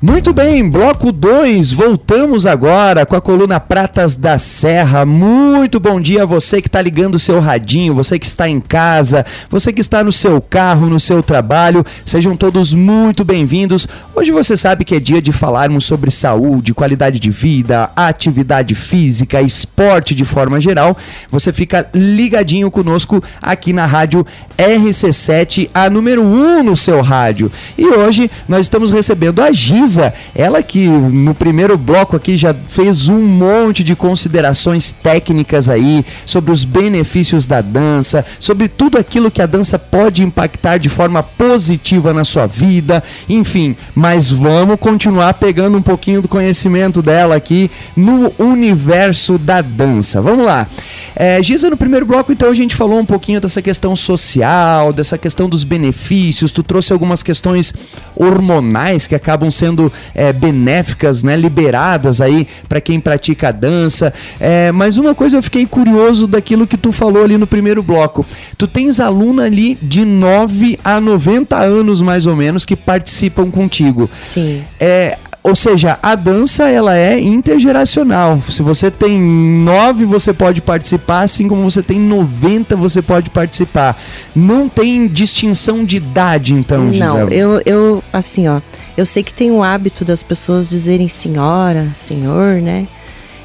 Muito 0.00 0.32
bem, 0.32 0.70
bloco 0.70 1.10
2, 1.10 1.72
voltamos 1.72 2.46
agora 2.46 3.04
com 3.04 3.16
a 3.16 3.20
coluna 3.20 3.58
Pratas 3.58 4.14
da 4.14 4.38
Serra. 4.38 5.04
Muito 5.04 5.80
bom 5.80 6.00
dia 6.00 6.22
a 6.22 6.24
você 6.24 6.62
que 6.62 6.68
está 6.68 6.80
ligando 6.80 7.16
o 7.16 7.18
seu 7.18 7.40
radinho, 7.40 7.96
você 7.96 8.16
que 8.16 8.24
está 8.24 8.48
em 8.48 8.60
casa, 8.60 9.26
você 9.50 9.72
que 9.72 9.80
está 9.80 10.04
no 10.04 10.12
seu 10.12 10.40
carro, 10.40 10.86
no 10.86 11.00
seu 11.00 11.20
trabalho. 11.20 11.84
Sejam 12.06 12.36
todos 12.36 12.72
muito 12.72 13.24
bem-vindos. 13.24 13.88
Hoje 14.14 14.30
você 14.30 14.56
sabe 14.56 14.84
que 14.84 14.94
é 14.94 15.00
dia 15.00 15.20
de 15.20 15.32
falarmos 15.32 15.84
sobre 15.84 16.12
saúde, 16.12 16.72
qualidade 16.72 17.18
de 17.18 17.30
vida, 17.30 17.90
atividade 17.96 18.76
física, 18.76 19.42
esporte 19.42 20.14
de 20.14 20.24
forma 20.24 20.60
geral. 20.60 20.96
Você 21.28 21.52
fica 21.52 21.88
ligadinho 21.92 22.70
conosco 22.70 23.20
aqui 23.42 23.72
na 23.72 23.84
rádio 23.84 24.24
RC7, 24.56 25.70
a 25.74 25.90
número 25.90 26.22
1 26.22 26.26
um 26.26 26.62
no 26.62 26.76
seu 26.76 27.02
rádio. 27.02 27.50
E 27.76 27.84
hoje 27.84 28.30
nós 28.48 28.66
estamos 28.66 28.92
recebendo 28.92 29.42
a 29.42 29.52
Giza, 29.88 30.12
ela 30.34 30.62
que 30.62 30.86
no 30.86 31.34
primeiro 31.34 31.78
bloco 31.78 32.14
aqui 32.14 32.36
já 32.36 32.54
fez 32.68 33.08
um 33.08 33.20
monte 33.20 33.82
de 33.82 33.96
considerações 33.96 34.92
técnicas 34.92 35.66
aí 35.66 36.04
sobre 36.26 36.52
os 36.52 36.66
benefícios 36.66 37.46
da 37.46 37.62
dança, 37.62 38.22
sobre 38.38 38.68
tudo 38.68 38.98
aquilo 38.98 39.30
que 39.30 39.40
a 39.40 39.46
dança 39.46 39.78
pode 39.78 40.22
impactar 40.22 40.76
de 40.76 40.90
forma 40.90 41.22
positiva 41.22 42.12
na 42.12 42.22
sua 42.22 42.46
vida, 42.46 43.02
enfim. 43.30 43.74
Mas 43.94 44.30
vamos 44.30 44.76
continuar 44.78 45.32
pegando 45.34 45.78
um 45.78 45.82
pouquinho 45.82 46.20
do 46.20 46.28
conhecimento 46.28 47.00
dela 47.00 47.36
aqui 47.36 47.70
no 47.96 48.30
universo 48.38 49.38
da 49.38 49.62
dança. 49.62 50.20
Vamos 50.20 50.44
lá. 50.44 50.68
É, 51.16 51.42
Giza, 51.42 51.70
no 51.70 51.78
primeiro 51.78 52.04
bloco, 52.04 52.30
então, 52.30 52.50
a 52.50 52.54
gente 52.54 52.76
falou 52.76 52.98
um 52.98 53.06
pouquinho 53.06 53.40
dessa 53.40 53.62
questão 53.62 53.96
social, 53.96 54.92
dessa 54.92 55.16
questão 55.16 55.48
dos 55.48 55.64
benefícios. 55.64 56.52
Tu 56.52 56.62
trouxe 56.62 56.92
algumas 56.92 57.22
questões 57.22 57.72
hormonais 58.14 59.06
que 59.06 59.14
acabam 59.14 59.50
sendo 59.50 59.77
é, 60.14 60.32
benéficas, 60.32 61.22
né, 61.22 61.36
liberadas 61.36 62.20
aí 62.20 62.46
para 62.68 62.80
quem 62.80 63.00
pratica 63.00 63.48
a 63.48 63.52
dança. 63.52 64.12
É, 64.40 64.72
mas 64.72 64.96
uma 64.96 65.14
coisa 65.14 65.36
eu 65.36 65.42
fiquei 65.42 65.66
curioso 65.66 66.26
daquilo 66.26 66.66
que 66.66 66.76
tu 66.76 66.92
falou 66.92 67.24
ali 67.24 67.38
no 67.38 67.46
primeiro 67.46 67.82
bloco. 67.82 68.26
Tu 68.56 68.66
tens 68.66 69.00
aluna 69.00 69.44
ali 69.44 69.78
de 69.80 70.04
9 70.04 70.78
a 70.84 71.00
90 71.00 71.56
anos 71.56 72.00
mais 72.00 72.26
ou 72.26 72.34
menos 72.34 72.64
que 72.64 72.76
participam 72.76 73.50
contigo. 73.50 74.08
Sim. 74.12 74.64
É, 74.80 75.18
ou 75.42 75.56
seja, 75.56 75.98
a 76.02 76.14
dança 76.14 76.68
ela 76.68 76.96
é 76.96 77.18
intergeracional. 77.18 78.42
Se 78.48 78.62
você 78.62 78.90
tem 78.90 79.18
9, 79.18 80.04
você 80.04 80.32
pode 80.32 80.60
participar, 80.60 81.22
assim 81.22 81.48
como 81.48 81.62
você 81.62 81.82
tem 81.82 81.98
90, 81.98 82.76
você 82.76 83.00
pode 83.00 83.30
participar. 83.30 83.96
Não 84.34 84.68
tem 84.68 85.06
distinção 85.08 85.84
de 85.84 85.96
idade, 85.96 86.52
então, 86.54 86.84
Não, 86.84 86.92
Gisele. 86.92 87.34
eu, 87.34 87.62
eu, 87.64 88.04
assim, 88.12 88.46
ó, 88.48 88.60
eu 88.98 89.06
sei 89.06 89.22
que 89.22 89.32
tem 89.32 89.52
o 89.52 89.62
hábito 89.62 90.04
das 90.04 90.24
pessoas 90.24 90.68
dizerem 90.68 91.06
senhora, 91.06 91.92
senhor, 91.94 92.60
né? 92.60 92.88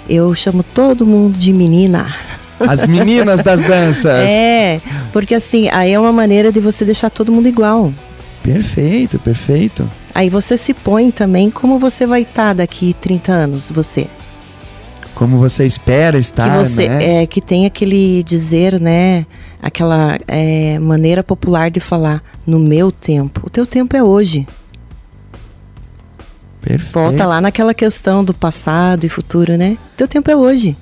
Eu 0.09 0.33
chamo 0.33 0.63
todo 0.63 1.05
mundo 1.05 1.37
de 1.37 1.53
menina. 1.53 2.11
As 2.59 2.87
meninas 2.87 3.43
das 3.43 3.61
danças. 3.67 4.31
É, 4.31 4.81
porque 5.11 5.35
assim, 5.35 5.69
aí 5.69 5.93
é 5.93 5.99
uma 5.99 6.11
maneira 6.11 6.51
de 6.51 6.59
você 6.59 6.83
deixar 6.83 7.11
todo 7.11 7.31
mundo 7.31 7.47
igual. 7.47 7.93
Perfeito, 8.41 9.19
perfeito. 9.19 9.87
Aí 10.15 10.27
você 10.27 10.57
se 10.57 10.73
põe 10.73 11.11
também 11.11 11.51
como 11.51 11.77
você 11.77 12.07
vai 12.07 12.23
estar 12.23 12.47
tá 12.47 12.53
daqui 12.53 12.95
30 12.99 13.31
anos, 13.31 13.69
você. 13.69 14.07
Como 15.13 15.37
você 15.37 15.67
espera 15.67 16.17
estar, 16.17 16.49
que 16.49 16.65
você, 16.65 16.89
né? 16.89 17.21
É, 17.21 17.27
que 17.27 17.39
tem 17.39 17.67
aquele 17.67 18.23
dizer, 18.23 18.81
né? 18.81 19.23
Aquela 19.61 20.17
é, 20.27 20.79
maneira 20.79 21.23
popular 21.23 21.69
de 21.69 21.79
falar, 21.79 22.23
no 22.43 22.57
meu 22.57 22.91
tempo. 22.91 23.41
O 23.45 23.51
teu 23.51 23.67
tempo 23.67 23.95
é 23.95 24.01
hoje. 24.01 24.47
Perfeito. 26.63 26.93
Volta 26.93 27.26
lá 27.26 27.41
naquela 27.41 27.73
questão 27.73 28.23
do 28.23 28.34
passado 28.34 29.06
e 29.06 29.10
futuro, 29.10 29.58
né? 29.58 29.78
Teu 29.97 30.08
tempo 30.08 30.32
é 30.32 30.36
hoje. 30.36 30.76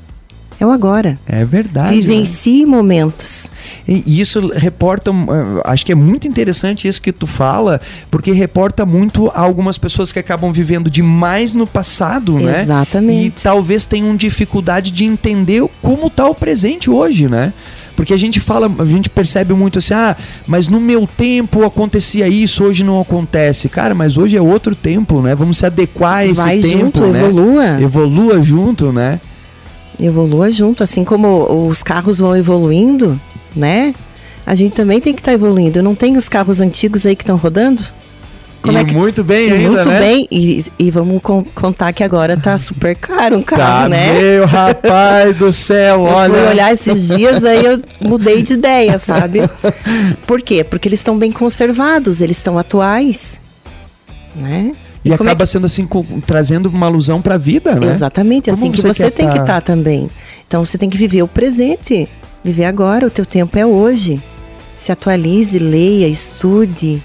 É 0.59 0.65
o 0.65 0.69
agora. 0.69 1.17
É 1.25 1.43
verdade. 1.43 1.95
Vivencie 1.95 2.63
né? 2.63 2.67
momentos. 2.67 3.49
E 3.87 4.21
isso 4.21 4.51
reporta, 4.53 5.09
eh, 5.09 5.61
acho 5.65 5.83
que 5.83 5.91
é 5.91 5.95
muito 5.95 6.27
interessante 6.27 6.87
isso 6.87 7.01
que 7.01 7.11
tu 7.11 7.25
fala, 7.25 7.81
porque 8.11 8.31
reporta 8.31 8.85
muito 8.85 9.27
a 9.29 9.39
algumas 9.39 9.79
pessoas 9.79 10.11
que 10.11 10.19
acabam 10.19 10.51
vivendo 10.53 10.87
demais 10.87 11.55
no 11.55 11.65
passado, 11.65 12.37
né? 12.37 12.61
Exatamente. 12.61 13.25
E 13.25 13.29
talvez 13.31 13.87
tenham 13.87 14.15
dificuldade 14.15 14.91
de 14.91 15.03
entender 15.03 15.67
como 15.81 16.05
está 16.05 16.27
o 16.27 16.35
presente 16.35 16.91
hoje, 16.91 17.27
né? 17.27 17.53
Porque 18.01 18.15
a 18.15 18.17
gente 18.17 18.39
fala, 18.39 18.67
a 18.79 18.83
gente 18.83 19.11
percebe 19.11 19.53
muito 19.53 19.77
assim, 19.77 19.93
ah, 19.93 20.17
mas 20.47 20.67
no 20.67 20.81
meu 20.81 21.05
tempo 21.05 21.63
acontecia 21.63 22.27
isso, 22.27 22.63
hoje 22.63 22.83
não 22.83 22.99
acontece. 22.99 23.69
Cara, 23.69 23.93
mas 23.93 24.17
hoje 24.17 24.35
é 24.35 24.41
outro 24.41 24.73
tempo, 24.73 25.21
né? 25.21 25.35
Vamos 25.35 25.59
se 25.59 25.67
adequar 25.67 26.15
a 26.15 26.25
esse 26.25 26.41
Vai 26.41 26.59
tempo, 26.61 26.79
junto, 26.79 27.01
né? 27.05 27.19
Evolua. 27.19 27.79
Evolua 27.79 28.41
junto, 28.41 28.91
né? 28.91 29.21
Evolua 29.99 30.49
junto, 30.49 30.83
assim 30.83 31.03
como 31.03 31.67
os 31.69 31.83
carros 31.83 32.17
vão 32.17 32.35
evoluindo, 32.35 33.21
né? 33.55 33.93
A 34.47 34.55
gente 34.55 34.73
também 34.73 34.99
tem 34.99 35.13
que 35.13 35.21
estar 35.21 35.33
tá 35.33 35.35
evoluindo. 35.35 35.83
Não 35.83 35.93
tem 35.93 36.17
os 36.17 36.27
carros 36.27 36.59
antigos 36.59 37.05
aí 37.05 37.15
que 37.15 37.21
estão 37.21 37.37
rodando? 37.37 37.83
Como 38.61 38.77
e 38.77 38.81
é 38.81 38.85
que... 38.85 38.93
muito 38.93 39.23
bem 39.23 39.49
e 39.49 39.53
ainda, 39.53 39.69
Muito 39.71 39.89
né? 39.89 39.99
bem. 39.99 40.27
E, 40.29 40.63
e 40.77 40.91
vamos 40.91 41.21
con 41.21 41.43
contar 41.55 41.91
que 41.93 42.03
agora 42.03 42.37
tá 42.37 42.57
super 42.59 42.95
caro 42.95 43.37
um 43.37 43.41
carro, 43.41 43.83
tá, 43.83 43.89
né? 43.89 44.13
Meu 44.13 44.45
rapaz 44.45 45.35
do 45.35 45.51
céu, 45.51 45.95
eu 45.95 46.03
olha. 46.03 46.33
Fui 46.33 46.47
olhar 46.47 46.71
esses 46.71 47.07
dias, 47.07 47.43
aí 47.43 47.65
eu 47.65 47.81
mudei 47.99 48.43
de 48.43 48.53
ideia, 48.53 48.99
sabe? 48.99 49.39
Por 50.27 50.41
quê? 50.41 50.63
Porque 50.63 50.87
eles 50.87 50.99
estão 50.99 51.17
bem 51.17 51.31
conservados, 51.31 52.21
eles 52.21 52.37
estão 52.37 52.57
atuais, 52.57 53.39
né? 54.35 54.71
E, 55.03 55.09
e 55.09 55.13
acaba 55.13 55.31
é 55.31 55.35
que... 55.35 55.47
sendo 55.47 55.65
assim, 55.65 55.87
com, 55.87 56.03
trazendo 56.21 56.69
uma 56.69 56.85
alusão 56.85 57.19
para 57.19 57.35
a 57.35 57.39
vida, 57.39 57.73
né? 57.73 57.91
Exatamente, 57.91 58.51
Como 58.51 58.57
assim 58.57 58.71
que 58.71 58.81
você 58.81 59.09
tem 59.09 59.25
tá... 59.25 59.31
que 59.31 59.39
estar 59.39 59.53
tá 59.53 59.61
também. 59.61 60.09
Então 60.47 60.63
você 60.63 60.77
tem 60.77 60.89
que 60.89 60.97
viver 60.97 61.23
o 61.23 61.27
presente, 61.27 62.07
viver 62.43 62.65
agora, 62.65 63.07
o 63.07 63.09
teu 63.09 63.25
tempo 63.25 63.57
é 63.57 63.65
hoje. 63.65 64.21
Se 64.77 64.91
atualize, 64.91 65.57
leia, 65.57 66.07
estude, 66.07 67.01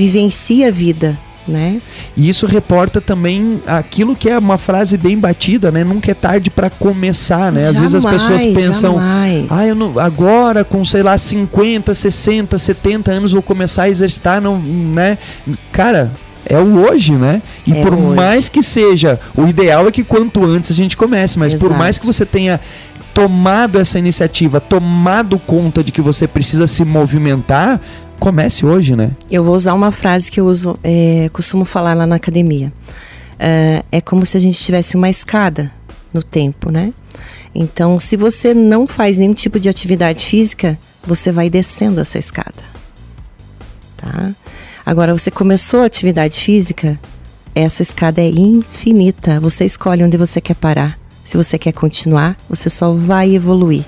vivencie 0.00 0.64
a 0.64 0.70
vida. 0.70 1.18
Né? 1.48 1.80
E 2.16 2.28
isso 2.28 2.46
reporta 2.46 3.00
também 3.00 3.60
aquilo 3.66 4.14
que 4.14 4.28
é 4.28 4.38
uma 4.38 4.56
frase 4.56 4.96
bem 4.96 5.18
batida, 5.18 5.72
né? 5.72 5.82
Nunca 5.82 6.10
é 6.10 6.14
tarde 6.14 6.48
para 6.48 6.70
começar, 6.70 7.50
né? 7.50 7.66
Às 7.68 7.74
jamais, 7.74 7.92
vezes 7.92 8.06
as 8.06 8.12
pessoas 8.12 8.44
pensam, 8.44 8.94
jamais. 8.96 9.46
ah, 9.50 9.66
eu 9.66 9.74
não, 9.74 9.98
agora 9.98 10.62
com 10.64 10.84
sei 10.84 11.02
lá 11.02 11.18
50, 11.18 11.92
60, 11.92 12.56
70 12.56 13.10
anos 13.10 13.32
vou 13.32 13.42
começar 13.42 13.84
a 13.84 13.88
exercitar, 13.88 14.40
não, 14.40 14.60
né? 14.60 15.18
Cara, 15.72 16.12
é 16.44 16.58
o 16.58 16.86
hoje, 16.86 17.16
né? 17.16 17.42
E 17.66 17.72
é 17.72 17.80
por 17.80 17.94
hoje. 17.94 18.14
mais 18.14 18.48
que 18.48 18.62
seja, 18.62 19.18
o 19.34 19.48
ideal 19.48 19.88
é 19.88 19.90
que 19.90 20.04
quanto 20.04 20.44
antes 20.44 20.70
a 20.70 20.74
gente 20.74 20.96
comece, 20.96 21.38
mas 21.38 21.54
Exato. 21.54 21.68
por 21.68 21.76
mais 21.76 21.98
que 21.98 22.06
você 22.06 22.24
tenha 22.24 22.60
tomado 23.12 23.78
essa 23.78 23.98
iniciativa, 23.98 24.60
tomado 24.60 25.38
conta 25.38 25.82
de 25.82 25.90
que 25.90 26.00
você 26.00 26.28
precisa 26.28 26.66
se 26.66 26.84
movimentar, 26.84 27.80
comece 28.20 28.64
hoje, 28.64 28.94
né? 28.94 29.16
Eu 29.30 29.42
vou 29.42 29.56
usar 29.56 29.74
uma 29.74 29.90
frase 29.90 30.30
que 30.30 30.38
eu 30.38 30.46
uso, 30.46 30.78
é, 30.84 31.28
costumo 31.32 31.64
falar 31.64 31.94
lá 31.94 32.06
na 32.06 32.16
academia. 32.16 32.72
É, 33.38 33.82
é 33.90 34.00
como 34.00 34.24
se 34.26 34.36
a 34.36 34.40
gente 34.40 34.62
tivesse 34.62 34.94
uma 34.94 35.08
escada 35.08 35.72
no 36.12 36.22
tempo, 36.22 36.70
né? 36.70 36.92
Então, 37.54 37.98
se 37.98 38.16
você 38.16 38.54
não 38.54 38.86
faz 38.86 39.18
nenhum 39.18 39.34
tipo 39.34 39.58
de 39.58 39.68
atividade 39.68 40.24
física, 40.24 40.78
você 41.04 41.32
vai 41.32 41.48
descendo 41.48 42.00
essa 42.00 42.18
escada, 42.18 42.62
tá? 43.96 44.32
Agora, 44.84 45.16
você 45.16 45.30
começou 45.30 45.80
a 45.80 45.86
atividade 45.86 46.38
física, 46.40 46.98
essa 47.54 47.82
escada 47.82 48.20
é 48.20 48.28
infinita. 48.28 49.40
Você 49.40 49.64
escolhe 49.64 50.04
onde 50.04 50.16
você 50.16 50.40
quer 50.40 50.54
parar. 50.54 50.98
Se 51.24 51.36
você 51.36 51.58
quer 51.58 51.72
continuar, 51.72 52.36
você 52.48 52.70
só 52.70 52.92
vai 52.92 53.34
evoluir 53.34 53.84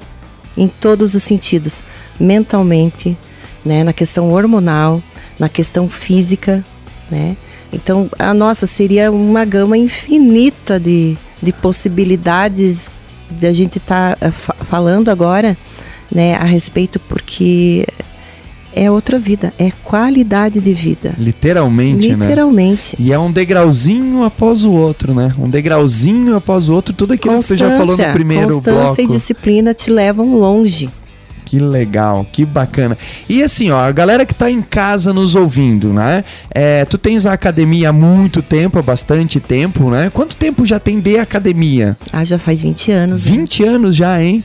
em 0.57 0.69
todos 0.69 1.15
os 1.15 1.23
sentidos, 1.23 1.83
mentalmente, 2.21 3.17
né, 3.65 3.85
na 3.85 3.93
questão 3.93 4.31
hormonal, 4.31 5.03
na 5.39 5.49
questão 5.49 5.89
física, 5.89 6.65
né? 7.11 7.37
Então, 7.73 8.11
a 8.19 8.35
nossa 8.35 8.67
seria 8.67 9.11
uma 9.11 9.45
gama 9.45 9.79
infinita 9.79 10.79
de, 10.79 11.17
de 11.41 11.53
possibilidades 11.53 12.91
de 13.31 13.47
a 13.47 13.53
gente 13.53 13.79
estar 13.79 14.17
tá, 14.17 14.29
uh, 14.29 14.65
falando 14.65 15.09
agora, 15.09 15.57
né, 16.11 16.35
a 16.35 16.45
respeito 16.45 17.01
porque 17.01 17.87
é 18.75 18.91
outra 18.91 19.19
vida, 19.19 19.53
é 19.59 19.71
qualidade 19.85 20.61
de 20.61 20.73
vida. 20.73 21.15
Literalmente, 21.19 22.09
Literalmente. 22.09 22.17
né? 22.17 22.27
Literalmente. 22.27 22.97
E 22.99 23.13
é 23.13 23.19
um 23.19 23.31
degrauzinho 23.31 24.23
após 24.23 24.65
o 24.65 24.73
outro, 24.73 25.15
né? 25.15 25.33
Um 25.39 25.49
degrauzinho 25.49 26.37
após 26.37 26.69
o 26.69 26.75
outro, 26.75 26.95
tudo 26.95 27.15
aquilo 27.15 27.39
que 27.39 27.45
você 27.45 27.57
já 27.57 27.77
falou 27.77 27.97
no 27.97 28.13
primeiro 28.13 28.55
constância 28.55 28.73
bloco. 28.73 28.87
Constância 28.89 29.03
e 29.03 29.07
disciplina 29.07 29.75
te 29.75 29.91
levam 29.91 30.35
longe. 30.37 30.91
Que 31.53 31.59
legal, 31.59 32.27
que 32.33 32.47
bacana. 32.47 32.97
E 33.29 33.43
assim, 33.43 33.69
ó, 33.69 33.79
a 33.79 33.93
galera 33.93 34.25
que 34.25 34.35
tá 34.35 34.51
em 34.51 34.63
casa 34.63 35.13
nos 35.13 35.35
ouvindo, 35.35 35.93
né? 35.93 36.25
É, 36.51 36.87
tu 36.87 36.97
tens 36.97 37.27
a 37.27 37.35
academia 37.35 37.91
há 37.91 37.93
muito 37.93 38.41
tempo, 38.41 38.79
há 38.79 38.83
bastante 38.83 39.39
tempo, 39.39 39.91
né? 39.91 40.09
Quanto 40.09 40.35
tempo 40.35 40.65
já 40.65 40.81
tem 40.81 40.99
de 40.99 41.19
academia? 41.19 41.95
Ah, 42.11 42.25
já 42.25 42.39
faz 42.39 42.63
20 42.63 42.91
anos. 42.93 43.23
20 43.23 43.65
né? 43.65 43.69
anos 43.69 43.95
já, 43.95 44.23
hein? 44.23 44.43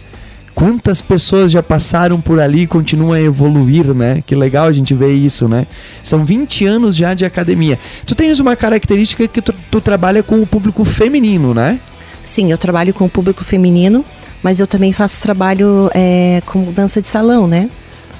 quantas 0.53 1.01
pessoas 1.01 1.49
já 1.49 1.63
passaram 1.63 2.19
por 2.19 2.41
ali 2.41 2.63
e 2.63 2.67
continuam 2.67 3.13
a 3.13 3.21
evoluir, 3.21 3.93
né? 3.93 4.21
Que 4.25 4.35
legal 4.35 4.67
a 4.67 4.73
gente 4.73 4.93
ver 4.93 5.13
isso, 5.13 5.47
né? 5.47 5.65
São 6.03 6.25
20 6.25 6.65
anos 6.65 6.93
já 6.93 7.13
de 7.13 7.23
academia. 7.23 7.79
Tu 8.05 8.15
tens 8.15 8.41
uma 8.41 8.53
característica 8.53 9.25
que 9.29 9.41
tu, 9.41 9.53
tu 9.71 9.79
trabalha 9.79 10.21
com 10.21 10.41
o 10.41 10.45
público 10.45 10.83
feminino, 10.83 11.53
né? 11.53 11.79
Sim, 12.21 12.51
eu 12.51 12.57
trabalho 12.57 12.93
com 12.93 13.05
o 13.05 13.09
público 13.09 13.41
feminino, 13.45 14.03
mas 14.47 14.61
eu 14.61 14.65
também 14.65 14.93
faço 14.93 15.21
trabalho 15.21 15.91
é, 15.93 16.41
com 16.45 16.71
dança 16.71 17.01
de 17.01 17.07
salão, 17.09 17.45
né? 17.47 17.69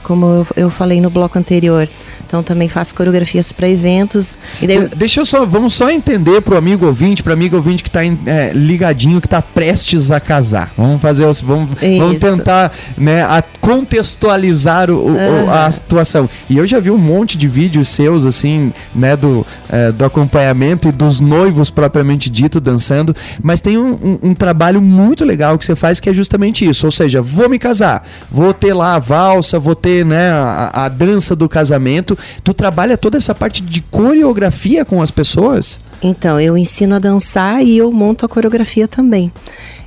Como 0.08 0.48
eu, 0.56 0.70
falei 0.70 1.02
no 1.02 1.10
bloco 1.10 1.38
anterior. 1.38 1.90
Então 2.26 2.42
também 2.42 2.70
faço 2.70 2.96
coreografias 2.96 3.52
para 3.52 3.70
eventos. 3.70 4.38
Daí... 4.62 4.88
Deixa 4.96 5.20
eu 5.20 5.26
só, 5.26 5.46
vamos 5.46 5.74
só 5.74 5.90
entender 5.90 6.42
pro 6.42 6.56
amigo 6.58 6.86
ouvinte, 6.86 7.22
pro 7.22 7.34
amigo 7.34 7.58
ouvinte 7.58 7.84
que 7.84 7.90
está 7.90 8.06
é, 8.06 8.52
ligadinho, 8.54 9.20
que 9.20 9.28
está 9.28 9.42
prestes 9.42 10.12
a 10.12 10.20
casar. 10.20 10.72
Vamos 10.78 11.02
fazer, 11.02 11.26
vamos, 11.44 11.70
vamos 11.98 12.20
tentar, 12.20 12.72
né, 12.98 13.22
a 13.24 13.44
contextualizar 13.60 14.90
o, 14.90 15.08
uhum. 15.08 15.52
a 15.52 15.70
situação. 15.70 16.30
E 16.50 16.58
eu 16.58 16.66
já 16.66 16.80
vi 16.80 16.90
um 16.90 16.98
monte 16.98 17.38
de 17.38 17.48
vídeos 17.48 17.90
seus 17.90 18.26
assim, 18.26 18.72
né, 18.96 19.18
do, 19.18 19.46
é, 19.70 19.92
do 19.92 20.06
acompanhamento 20.06 20.88
e 20.88 20.92
dos 20.92 21.20
noivos 21.20 21.70
propriamente 21.70 22.30
dito 22.30 22.62
dançando, 22.62 23.14
mas 23.42 23.60
tem 23.60 23.78
um, 23.78 23.92
um, 23.92 24.20
um 24.30 24.34
trabalho 24.34 24.82
muito 24.82 25.26
legal 25.26 25.58
que 25.58 25.66
você 25.66 25.76
faz 25.76 26.00
que 26.00 26.10
é 26.10 26.14
justamente 26.14 26.68
isso. 26.68 26.86
Ou 26.86 26.92
seja, 26.92 27.22
vou 27.22 27.50
me 27.50 27.60
casar, 27.60 28.06
vou 28.32 28.54
ter 28.54 28.74
lá 28.74 28.96
a 28.96 29.00
valsa, 29.00 29.60
vou 29.60 29.76
ter, 29.76 29.97
né, 30.04 30.30
a, 30.30 30.86
a 30.86 30.90
dança 30.90 31.36
do 31.36 31.48
casamento 31.48 32.18
tu 32.44 32.54
trabalha 32.54 32.98
toda 32.98 33.18
essa 33.18 33.34
parte 33.34 33.62
de 33.62 33.82
coreografia 33.82 34.86
com 34.86 35.02
as 35.02 35.12
pessoas? 35.12 35.80
Então, 36.02 36.40
eu 36.40 36.58
ensino 36.58 36.96
a 36.96 37.00
dançar 37.00 37.64
e 37.64 37.78
eu 37.78 37.92
monto 37.92 38.26
a 38.26 38.30
coreografia 38.30 38.88
também. 38.88 39.32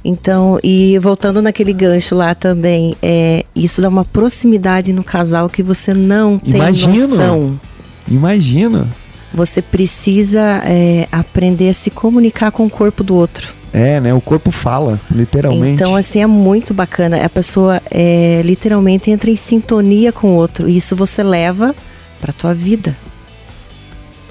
Então, 0.04 0.58
e 0.62 0.98
voltando 0.98 1.42
naquele 1.42 1.72
gancho 1.72 2.14
lá 2.14 2.34
também, 2.34 2.96
é, 3.02 3.44
isso 3.54 3.82
dá 3.82 3.88
uma 3.88 4.04
proximidade 4.04 4.92
no 4.92 5.04
casal 5.04 5.48
que 5.48 5.62
você 5.62 5.92
não 5.92 6.38
tem 6.38 6.54
Imagino. 6.54 7.08
noção. 7.08 7.60
Imagino. 8.08 8.88
Você 9.32 9.62
precisa 9.62 10.62
é, 10.64 11.06
aprender 11.12 11.68
a 11.68 11.74
se 11.74 11.90
comunicar 11.90 12.50
com 12.50 12.66
o 12.66 12.70
corpo 12.70 13.04
do 13.04 13.14
outro. 13.14 13.59
É, 13.72 14.00
né? 14.00 14.12
O 14.12 14.20
corpo 14.20 14.50
fala, 14.50 15.00
literalmente. 15.10 15.74
Então, 15.74 15.94
assim, 15.94 16.20
é 16.20 16.26
muito 16.26 16.74
bacana. 16.74 17.24
A 17.24 17.28
pessoa 17.28 17.80
é, 17.90 18.42
literalmente 18.44 19.10
entra 19.10 19.30
em 19.30 19.36
sintonia 19.36 20.12
com 20.12 20.28
o 20.28 20.34
outro. 20.34 20.68
E 20.68 20.76
isso 20.76 20.96
você 20.96 21.22
leva 21.22 21.74
para 22.20 22.32
tua 22.32 22.52
vida. 22.52 22.96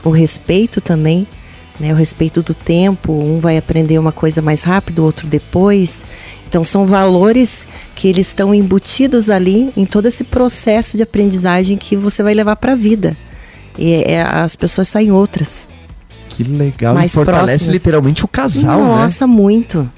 O 0.03 0.09
respeito 0.09 0.81
também, 0.81 1.25
né? 1.79 1.91
O 1.93 1.95
respeito 1.95 2.41
do 2.41 2.53
tempo, 2.53 3.13
um 3.13 3.39
vai 3.39 3.57
aprender 3.57 3.97
uma 3.97 4.11
coisa 4.11 4.41
mais 4.41 4.63
rápido, 4.63 4.99
o 4.99 5.05
outro 5.05 5.27
depois. 5.27 6.03
Então 6.47 6.65
são 6.65 6.85
valores 6.85 7.67
que 7.95 8.07
eles 8.07 8.27
estão 8.27 8.53
embutidos 8.53 9.29
ali 9.29 9.71
em 9.77 9.85
todo 9.85 10.07
esse 10.07 10.23
processo 10.23 10.97
de 10.97 11.03
aprendizagem 11.03 11.77
que 11.77 11.95
você 11.95 12.23
vai 12.23 12.33
levar 12.33 12.55
para 12.55 12.73
a 12.73 12.75
vida. 12.75 13.15
E 13.77 13.93
é, 14.03 14.21
as 14.21 14.55
pessoas 14.55 14.89
saem 14.89 15.11
outras. 15.11 15.69
Que 16.43 16.49
legal, 16.51 16.93
mais 16.95 17.11
e 17.11 17.13
fortalece 17.13 17.47
próximas. 17.65 17.75
literalmente 17.75 18.23
o 18.23 18.27
casal, 18.27 18.79
Nossa, 18.79 18.95
né? 18.95 19.03
Nossa, 19.03 19.27
muito 19.27 19.89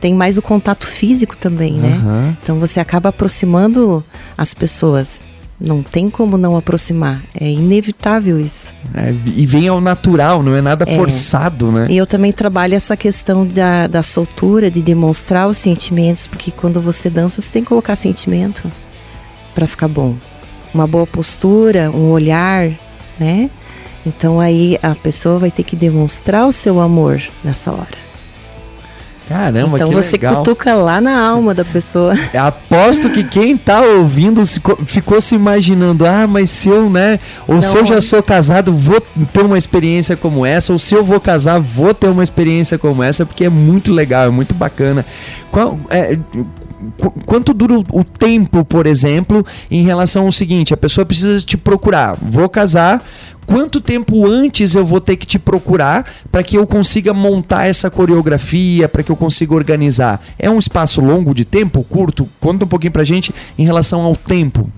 tem 0.00 0.12
mais 0.12 0.36
o 0.36 0.42
contato 0.42 0.86
físico 0.86 1.34
também, 1.34 1.72
né? 1.72 1.98
Aham. 1.98 2.36
Então 2.42 2.58
você 2.60 2.78
acaba 2.78 3.08
aproximando 3.08 4.04
as 4.36 4.52
pessoas. 4.52 5.24
Não 5.58 5.82
tem 5.82 6.10
como 6.10 6.36
não 6.36 6.54
aproximar. 6.58 7.22
É 7.40 7.48
inevitável 7.50 8.38
isso. 8.38 8.74
É, 8.92 9.14
e 9.34 9.46
vem 9.46 9.66
ao 9.66 9.80
natural, 9.80 10.42
não 10.42 10.54
é 10.54 10.60
nada 10.60 10.84
É. 10.86 10.94
forçado, 10.94 11.72
né? 11.72 11.86
E 11.88 11.96
eu 11.96 12.06
também 12.06 12.32
trabalho 12.32 12.74
essa 12.74 12.98
questão 12.98 13.46
da, 13.46 13.86
da 13.86 14.02
soltura, 14.02 14.70
de 14.70 14.82
demonstrar 14.82 15.48
os 15.48 15.56
sentimentos, 15.56 16.26
porque 16.26 16.50
quando 16.50 16.82
você 16.82 17.08
dança, 17.08 17.40
você 17.40 17.50
tem 17.50 17.62
que 17.62 17.68
colocar 17.70 17.96
sentimento 17.96 18.70
para 19.54 19.66
ficar 19.66 19.88
bom. 19.88 20.16
Uma 20.74 20.86
boa 20.86 21.06
postura, 21.06 21.90
um 21.94 22.10
olhar, 22.10 22.68
né? 23.18 23.48
Então 24.06 24.38
aí 24.40 24.78
a 24.82 24.94
pessoa 24.94 25.38
vai 25.38 25.50
ter 25.50 25.62
que 25.62 25.74
demonstrar 25.76 26.46
o 26.46 26.52
seu 26.52 26.80
amor 26.80 27.22
nessa 27.42 27.70
hora. 27.72 28.04
Caramba, 29.26 29.76
então 29.78 29.88
que 29.88 29.94
você 29.94 30.10
legal. 30.12 30.36
cutuca 30.36 30.74
lá 30.74 31.00
na 31.00 31.18
alma 31.18 31.54
da 31.54 31.64
pessoa. 31.64 32.12
Aposto 32.38 33.08
que 33.08 33.24
quem 33.24 33.56
tá 33.56 33.80
ouvindo 33.80 34.44
se 34.44 34.60
co- 34.60 34.76
ficou 34.84 35.18
se 35.18 35.34
imaginando, 35.34 36.04
ah, 36.04 36.26
mas 36.26 36.50
se 36.50 36.68
eu, 36.68 36.90
né? 36.90 37.18
Ou 37.48 37.62
se 37.62 37.72
Não. 37.72 37.80
eu 37.80 37.86
já 37.86 38.00
sou 38.02 38.22
casado, 38.22 38.70
vou 38.70 39.00
ter 39.00 39.40
uma 39.42 39.56
experiência 39.56 40.14
como 40.14 40.44
essa, 40.44 40.74
ou 40.74 40.78
se 40.78 40.94
eu 40.94 41.02
vou 41.02 41.18
casar, 41.18 41.58
vou 41.58 41.94
ter 41.94 42.08
uma 42.10 42.22
experiência 42.22 42.76
como 42.76 43.02
essa, 43.02 43.24
porque 43.24 43.46
é 43.46 43.48
muito 43.48 43.90
legal, 43.94 44.24
é 44.26 44.30
muito 44.30 44.54
bacana. 44.54 45.06
Qual, 45.50 45.80
é, 45.88 46.18
qu- 46.98 47.12
quanto 47.26 47.52
dura 47.54 47.74
o, 47.78 47.84
o 47.92 48.04
tempo, 48.04 48.64
por 48.64 48.86
exemplo, 48.86 49.44
em 49.70 49.82
relação 49.82 50.26
ao 50.26 50.32
seguinte: 50.32 50.72
a 50.74 50.76
pessoa 50.76 51.04
precisa 51.04 51.40
te 51.40 51.56
procurar, 51.56 52.16
vou 52.20 52.48
casar. 52.48 53.04
Quanto 53.46 53.78
tempo 53.78 54.26
antes 54.26 54.74
eu 54.74 54.86
vou 54.86 55.02
ter 55.02 55.16
que 55.16 55.26
te 55.26 55.38
procurar 55.38 56.10
para 56.32 56.42
que 56.42 56.56
eu 56.56 56.66
consiga 56.66 57.12
montar 57.12 57.66
essa 57.66 57.90
coreografia, 57.90 58.88
para 58.88 59.02
que 59.02 59.12
eu 59.12 59.16
consiga 59.16 59.54
organizar? 59.54 60.18
É 60.38 60.48
um 60.48 60.58
espaço 60.58 61.02
longo 61.02 61.34
de 61.34 61.44
tempo, 61.44 61.82
curto? 61.84 62.26
Conta 62.40 62.64
um 62.64 62.68
pouquinho 62.68 62.92
pra 62.92 63.04
gente 63.04 63.34
em 63.58 63.64
relação 63.64 64.00
ao 64.00 64.16
tempo. 64.16 64.70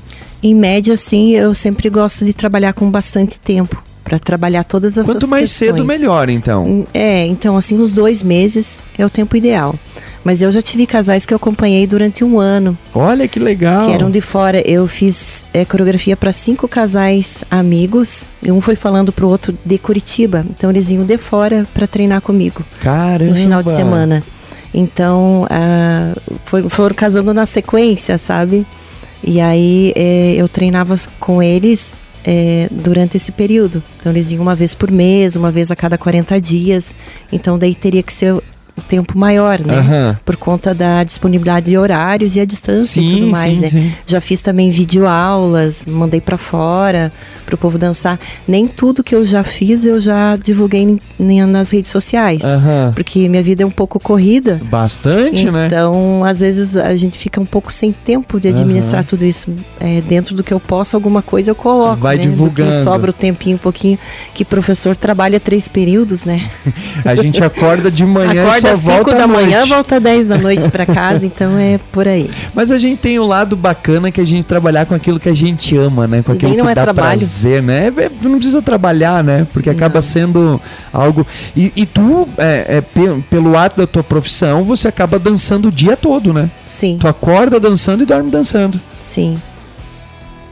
Em 0.42 0.52
média, 0.52 0.96
sim, 0.96 1.30
eu 1.30 1.54
sempre 1.54 1.88
gosto 1.88 2.24
de 2.24 2.32
trabalhar 2.32 2.72
com 2.72 2.90
bastante 2.90 3.38
tempo 3.38 3.80
para 4.02 4.18
trabalhar 4.18 4.64
todas 4.64 4.96
essas 4.96 5.06
Quanto 5.14 5.28
mais 5.28 5.50
cedo, 5.52 5.76
questões. 5.76 5.86
melhor, 6.00 6.28
então. 6.28 6.86
É, 6.92 7.24
então 7.26 7.56
assim, 7.56 7.78
uns 7.80 7.92
dois 7.92 8.20
meses 8.22 8.82
é 8.98 9.06
o 9.06 9.10
tempo 9.10 9.36
ideal. 9.36 9.76
Mas 10.26 10.42
eu 10.42 10.50
já 10.50 10.60
tive 10.60 10.86
casais 10.86 11.24
que 11.24 11.32
eu 11.32 11.36
acompanhei 11.36 11.86
durante 11.86 12.24
um 12.24 12.40
ano, 12.40 12.76
Olha 12.92 13.28
que 13.28 13.38
legal. 13.38 13.86
que 13.86 13.92
eram 13.92 14.10
de 14.10 14.20
fora. 14.20 14.60
Eu 14.68 14.88
fiz 14.88 15.44
é, 15.54 15.64
coreografia 15.64 16.16
para 16.16 16.32
cinco 16.32 16.66
casais 16.66 17.44
amigos, 17.48 18.28
e 18.42 18.50
um 18.50 18.60
foi 18.60 18.74
falando 18.74 19.12
pro 19.12 19.28
outro 19.28 19.56
de 19.64 19.78
Curitiba. 19.78 20.44
Então 20.50 20.68
eles 20.68 20.90
iam 20.90 21.04
de 21.04 21.16
fora 21.16 21.64
para 21.72 21.86
treinar 21.86 22.20
comigo 22.22 22.64
Caramba. 22.80 23.30
no 23.30 23.36
final 23.36 23.62
de 23.62 23.70
semana. 23.70 24.24
Então 24.74 25.46
ah, 25.48 26.12
foram 26.70 26.96
casando 26.96 27.32
na 27.32 27.46
sequência, 27.46 28.18
sabe? 28.18 28.66
E 29.22 29.40
aí 29.40 29.92
é, 29.94 30.34
eu 30.36 30.48
treinava 30.48 30.96
com 31.20 31.40
eles 31.40 31.96
é, 32.24 32.66
durante 32.68 33.16
esse 33.16 33.30
período. 33.30 33.80
Então 34.00 34.10
eles 34.10 34.32
iam 34.32 34.42
uma 34.42 34.56
vez 34.56 34.74
por 34.74 34.90
mês, 34.90 35.36
uma 35.36 35.52
vez 35.52 35.70
a 35.70 35.76
cada 35.76 35.96
40 35.96 36.40
dias. 36.40 36.96
Então 37.30 37.56
daí 37.56 37.76
teria 37.76 38.02
que 38.02 38.12
ser 38.12 38.42
tempo 38.86 39.18
maior, 39.18 39.60
né? 39.60 39.78
Aham. 39.78 40.18
Por 40.24 40.36
conta 40.36 40.74
da 40.74 41.02
disponibilidade 41.04 41.66
de 41.66 41.78
horários 41.78 42.36
e 42.36 42.40
a 42.40 42.44
distância 42.44 43.00
e 43.00 43.02
Sim, 43.02 43.14
tudo 43.14 43.26
mais, 43.28 43.54
sim, 43.54 43.60
né? 43.60 43.68
sim. 43.68 43.92
Já 44.06 44.20
fiz 44.20 44.40
também 44.40 44.70
videoaulas, 44.70 45.84
mandei 45.86 46.20
pra 46.20 46.38
fora 46.38 47.12
pro 47.44 47.56
povo 47.56 47.78
dançar. 47.78 48.18
Nem 48.46 48.66
tudo 48.66 49.04
que 49.04 49.14
eu 49.14 49.24
já 49.24 49.44
fiz 49.44 49.84
eu 49.84 50.00
já 50.00 50.36
divulguei 50.36 50.98
nas 51.18 51.70
redes 51.70 51.90
sociais. 51.90 52.44
Aham. 52.44 52.92
Porque 52.94 53.28
minha 53.28 53.42
vida 53.42 53.62
é 53.62 53.66
um 53.66 53.70
pouco 53.70 54.00
corrida. 54.00 54.60
Bastante, 54.64 55.50
né? 55.50 55.66
Então, 55.66 56.24
às 56.24 56.40
vezes 56.40 56.76
a 56.76 56.96
gente 56.96 57.18
fica 57.18 57.40
um 57.40 57.46
pouco 57.46 57.72
sem 57.72 57.92
tempo 57.92 58.40
de 58.40 58.48
administrar 58.48 59.04
tudo 59.04 59.24
isso. 59.24 59.50
É, 59.78 60.00
dentro 60.00 60.34
do 60.34 60.42
que 60.42 60.52
eu 60.52 60.60
posso, 60.60 60.96
alguma 60.96 61.22
coisa 61.22 61.50
eu 61.50 61.54
coloco. 61.54 61.96
Vai 62.00 62.16
né? 62.16 62.22
Divulgando. 62.22 62.84
sobra 62.84 63.10
o 63.10 63.12
tempinho 63.12 63.56
um 63.56 63.58
pouquinho. 63.60 63.98
Que 64.34 64.44
professor 64.44 64.96
trabalha 64.96 65.38
três 65.38 65.68
períodos, 65.68 66.24
né? 66.24 66.44
A 67.04 67.14
gente 67.14 67.42
acorda 67.42 67.90
de 67.90 68.04
manhã 68.04 68.34
e 68.34 68.38
Acorda 68.38 68.75
5 68.80 69.10
à 69.10 69.14
da 69.14 69.26
manhã, 69.26 69.58
noite. 69.58 69.68
volta 69.68 69.96
às 69.96 70.02
10 70.02 70.26
da 70.26 70.38
noite 70.38 70.68
pra 70.70 70.86
casa, 70.86 71.24
então 71.26 71.58
é 71.58 71.78
por 71.92 72.06
aí. 72.08 72.30
Mas 72.54 72.70
a 72.70 72.78
gente 72.78 72.98
tem 72.98 73.18
o 73.18 73.26
lado 73.26 73.56
bacana 73.56 74.10
que 74.10 74.20
é 74.20 74.24
a 74.24 74.26
gente 74.26 74.44
trabalhar 74.46 74.86
com 74.86 74.94
aquilo 74.94 75.18
que 75.20 75.28
a 75.28 75.34
gente 75.34 75.76
ama, 75.76 76.06
né? 76.06 76.22
Com 76.22 76.32
aquilo 76.32 76.54
que 76.54 76.60
é 76.60 76.74
dá 76.74 76.82
trabalho. 76.84 77.18
prazer, 77.18 77.62
né? 77.62 77.86
É, 77.96 78.10
Não 78.22 78.36
precisa 78.38 78.60
trabalhar, 78.62 79.22
né? 79.24 79.46
Porque 79.52 79.70
acaba 79.70 79.94
Não. 79.96 80.02
sendo 80.02 80.60
algo. 80.92 81.26
E, 81.56 81.72
e 81.76 81.86
tu, 81.86 82.28
é, 82.38 82.76
é, 82.76 82.80
pe- 82.80 83.22
pelo 83.30 83.56
ato 83.56 83.78
da 83.80 83.86
tua 83.86 84.02
profissão, 84.04 84.64
você 84.64 84.88
acaba 84.88 85.18
dançando 85.18 85.68
o 85.68 85.72
dia 85.72 85.96
todo, 85.96 86.32
né? 86.32 86.50
Sim, 86.64 86.96
Tu 87.00 87.06
acorda 87.08 87.58
dançando 87.60 88.02
e 88.02 88.06
dorme 88.06 88.30
dançando. 88.30 88.80
sim. 88.98 89.38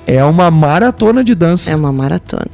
É 0.06 0.22
uma 0.22 0.50
maratona 0.50 1.24
de 1.24 1.34
dança. 1.34 1.72
É 1.72 1.74
uma 1.74 1.90
maratona. 1.90 2.44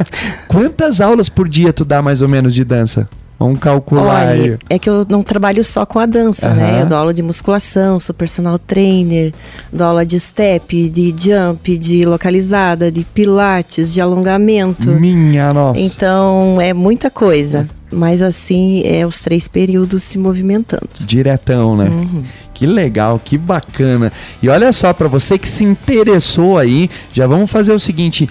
Quantas 0.48 1.02
aulas 1.02 1.28
por 1.28 1.46
dia 1.50 1.70
tu 1.70 1.84
dá 1.84 2.00
mais 2.00 2.22
ou 2.22 2.28
menos 2.30 2.54
de 2.54 2.64
dança? 2.64 3.06
Vamos 3.38 3.58
calcular 3.58 4.28
aí. 4.28 4.40
Olha, 4.40 4.58
é 4.70 4.78
que 4.78 4.88
eu 4.88 5.04
não 5.08 5.22
trabalho 5.22 5.64
só 5.64 5.84
com 5.84 5.98
a 5.98 6.06
dança, 6.06 6.48
Aham. 6.48 6.56
né? 6.56 6.82
Eu 6.82 6.86
dou 6.86 6.96
aula 6.98 7.12
de 7.12 7.22
musculação, 7.22 7.98
sou 7.98 8.14
personal 8.14 8.58
trainer, 8.58 9.32
dou 9.72 9.86
aula 9.86 10.06
de 10.06 10.18
step, 10.18 10.88
de 10.88 11.14
jump, 11.16 11.76
de 11.76 12.04
localizada, 12.04 12.90
de 12.90 13.04
pilates, 13.04 13.92
de 13.92 14.00
alongamento. 14.00 14.90
Minha 14.92 15.52
nossa. 15.52 15.80
Então 15.80 16.60
é 16.60 16.72
muita 16.72 17.10
coisa. 17.10 17.68
Mas 17.92 18.22
assim, 18.22 18.82
é 18.84 19.06
os 19.06 19.20
três 19.20 19.46
períodos 19.46 20.02
se 20.02 20.18
movimentando. 20.18 20.88
Diretão, 21.00 21.76
né? 21.76 21.88
Uhum. 21.88 22.24
Que 22.52 22.66
legal, 22.66 23.20
que 23.22 23.36
bacana. 23.36 24.12
E 24.42 24.48
olha 24.48 24.72
só, 24.72 24.92
para 24.92 25.08
você 25.08 25.36
que 25.36 25.48
se 25.48 25.64
interessou 25.64 26.56
aí, 26.56 26.88
já 27.12 27.26
vamos 27.26 27.50
fazer 27.50 27.72
o 27.72 27.80
seguinte. 27.80 28.28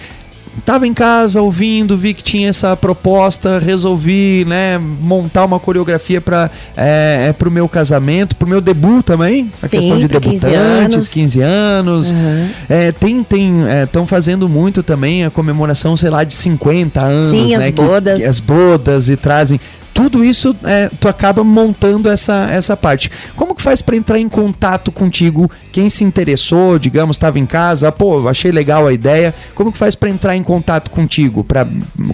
Tava 0.64 0.86
em 0.86 0.94
casa 0.94 1.40
ouvindo, 1.42 1.96
vi 1.96 2.14
que 2.14 2.22
tinha 2.22 2.48
essa 2.48 2.76
proposta, 2.76 3.58
resolvi, 3.58 4.44
né, 4.46 4.78
montar 4.78 5.44
uma 5.44 5.58
coreografia 5.58 6.20
para 6.20 6.50
é, 6.76 7.26
é 7.28 7.32
pro 7.32 7.50
meu 7.50 7.68
casamento, 7.68 8.36
pro 8.36 8.48
meu 8.48 8.60
debut 8.60 9.02
também, 9.04 9.50
a 9.52 9.56
Sim, 9.56 9.68
questão 9.78 9.98
de 9.98 10.08
pra 10.08 10.20
15 10.20 10.46
debutantes, 10.46 10.94
anos. 10.94 11.08
15 11.08 11.40
anos. 11.40 12.12
Uhum. 12.12 12.48
É, 12.68 12.92
tem, 12.92 13.22
tem, 13.24 13.52
estão 13.82 14.06
fazendo 14.06 14.48
muito 14.48 14.82
também 14.82 15.24
a 15.24 15.30
comemoração, 15.30 15.96
sei 15.96 16.10
lá, 16.10 16.24
de 16.24 16.34
50 16.34 17.00
anos, 17.02 17.30
Sim, 17.30 17.56
né? 17.56 17.56
as 17.56 17.64
que- 17.66 17.72
bodas. 17.72 18.18
que 18.22 18.28
as 18.28 18.40
bodas 18.40 19.08
e 19.08 19.16
trazem. 19.16 19.60
Tudo 19.94 20.24
isso, 20.24 20.56
é, 20.64 20.90
tu 21.00 21.08
acaba 21.08 21.44
montando 21.44 22.10
essa, 22.10 22.50
essa 22.50 22.76
parte. 22.76 23.08
Como 23.36 23.54
que 23.54 23.62
faz 23.62 23.80
para 23.80 23.96
entrar 23.96 24.18
em 24.18 24.28
contato 24.28 24.90
contigo? 24.90 25.48
Quem 25.70 25.88
se 25.88 26.02
interessou, 26.02 26.80
digamos, 26.80 27.14
estava 27.14 27.38
em 27.38 27.46
casa, 27.46 27.92
pô, 27.92 28.28
achei 28.28 28.50
legal 28.50 28.88
a 28.88 28.92
ideia. 28.92 29.32
Como 29.54 29.70
que 29.70 29.78
faz 29.78 29.94
para 29.94 30.10
entrar 30.10 30.36
em 30.36 30.42
contato 30.42 30.90
contigo, 30.90 31.44
para 31.44 31.66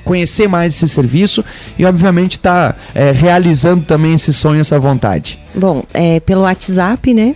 conhecer 0.05 0.47
mais 0.47 0.75
esse 0.75 0.87
serviço 0.87 1.43
e, 1.79 1.87
obviamente, 1.87 2.39
tá 2.39 2.77
é, 2.95 3.13
realizando 3.13 3.83
também 3.87 4.13
esse 4.13 4.33
sonho, 4.35 4.61
essa 4.61 4.79
vontade? 4.79 5.41
Bom, 5.55 5.83
é 5.95 6.21
pelo 6.21 6.43
WhatsApp, 6.43 7.15
né? 7.15 7.35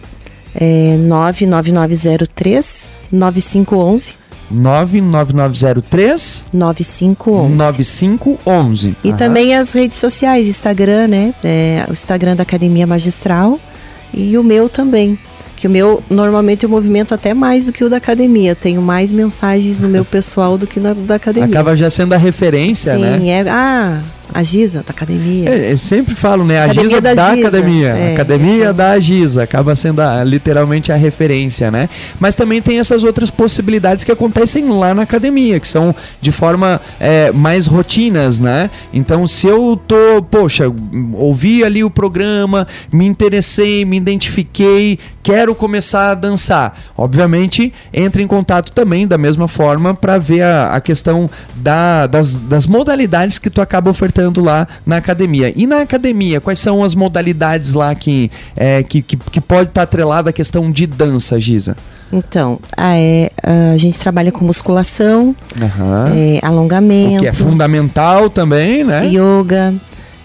É 0.54 0.96
99903 0.98 2.90
9511 3.10 4.23
99903 4.54 6.44
9511. 6.52 7.56
9511. 7.56 8.96
E 9.02 9.08
Aham. 9.08 9.16
também 9.16 9.54
as 9.54 9.72
redes 9.72 9.98
sociais, 9.98 10.46
Instagram, 10.48 11.08
né? 11.08 11.34
É, 11.42 11.84
o 11.88 11.92
Instagram 11.92 12.36
da 12.36 12.42
Academia 12.42 12.86
Magistral 12.86 13.58
e 14.12 14.36
o 14.38 14.42
meu 14.42 14.68
também. 14.68 15.18
Que 15.56 15.68
o 15.68 15.70
meu, 15.70 16.02
normalmente 16.10 16.64
eu 16.64 16.68
movimento 16.68 17.14
até 17.14 17.32
mais 17.32 17.66
do 17.66 17.72
que 17.72 17.84
o 17.84 17.88
da 17.88 17.96
academia. 17.96 18.50
Eu 18.50 18.56
tenho 18.56 18.82
mais 18.82 19.12
mensagens 19.12 19.80
no 19.80 19.88
meu 19.88 20.04
pessoal 20.06 20.58
do 20.58 20.66
que 20.66 20.78
na 20.80 20.92
da 20.92 21.14
academia. 21.14 21.48
Acaba 21.48 21.76
já 21.76 21.88
sendo 21.88 22.12
a 22.12 22.16
referência, 22.16 22.94
Sim, 22.94 23.00
né? 23.00 23.28
é. 23.28 23.48
Ah, 23.48 24.02
a 24.32 24.42
Giza, 24.42 24.82
da 24.82 24.90
academia. 24.90 25.48
É, 25.50 25.72
eu 25.72 25.76
sempre 25.78 26.14
falo, 26.14 26.44
né? 26.44 26.58
A 26.60 26.64
Academia 26.64 26.88
Giza 26.88 27.00
da 27.00 27.14
da, 27.14 27.34
Giza. 27.34 27.48
academia. 27.48 27.88
É, 27.88 28.12
academia 28.14 28.54
então. 28.62 28.74
da 28.74 28.98
Giza. 29.00 29.42
Acaba 29.42 29.74
sendo 29.76 30.00
a- 30.00 30.24
literalmente 30.24 30.90
a 30.90 30.96
referência, 30.96 31.70
né? 31.70 31.88
Mas 32.18 32.34
também 32.34 32.62
tem 32.62 32.78
essas 32.78 33.04
outras 33.04 33.30
possibilidades 33.30 34.02
que 34.02 34.10
acontecem 34.10 34.66
lá 34.70 34.94
na 34.94 35.02
academia, 35.02 35.60
que 35.60 35.68
são 35.68 35.94
de 36.20 36.32
forma 36.32 36.80
é, 36.98 37.30
mais 37.32 37.66
rotinas, 37.66 38.40
né? 38.40 38.70
Então, 38.92 39.26
se 39.26 39.46
eu 39.46 39.78
tô, 39.86 40.22
poxa, 40.22 40.64
ouvi 41.12 41.62
ali 41.62 41.84
o 41.84 41.90
programa, 41.90 42.66
me 42.90 43.04
interessei, 43.04 43.84
me 43.84 43.96
identifiquei, 43.98 44.98
quero 45.22 45.54
começar 45.54 46.10
a 46.12 46.14
dançar. 46.14 46.78
Obviamente, 46.96 47.72
entre 47.92 48.22
em 48.22 48.26
contato 48.26 48.72
também 48.72 49.06
da 49.06 49.18
mesma 49.18 49.46
forma 49.48 49.92
para 49.94 50.16
ver 50.18 50.42
a, 50.42 50.70
a 50.74 50.80
questão 50.80 51.28
da- 51.56 52.06
das, 52.06 52.34
das 52.36 52.66
modalidades 52.66 53.38
que 53.38 53.50
tu 53.50 53.60
acaba 53.60 53.90
ofertando 53.90 54.13
lá 54.36 54.66
na 54.86 54.96
academia. 54.96 55.52
E 55.54 55.66
na 55.66 55.80
academia, 55.80 56.40
quais 56.40 56.58
são 56.58 56.82
as 56.82 56.94
modalidades 56.94 57.74
lá 57.74 57.94
que, 57.94 58.30
é, 58.56 58.82
que, 58.82 59.02
que, 59.02 59.16
que 59.16 59.40
pode 59.40 59.70
estar 59.70 59.82
atrelada 59.82 60.30
à 60.30 60.32
questão 60.32 60.70
de 60.70 60.86
dança, 60.86 61.38
Giza? 61.40 61.76
Então, 62.12 62.60
a, 62.76 62.96
é, 62.96 63.30
a 63.72 63.76
gente 63.76 63.98
trabalha 63.98 64.30
com 64.30 64.44
musculação, 64.44 65.34
Aham. 65.60 66.12
é, 66.14 66.38
alongamento, 66.42 67.16
O 67.16 67.20
que 67.20 67.26
é 67.26 67.32
fundamental 67.32 68.30
também, 68.30 68.84
né? 68.84 69.04
yoga, 69.06 69.74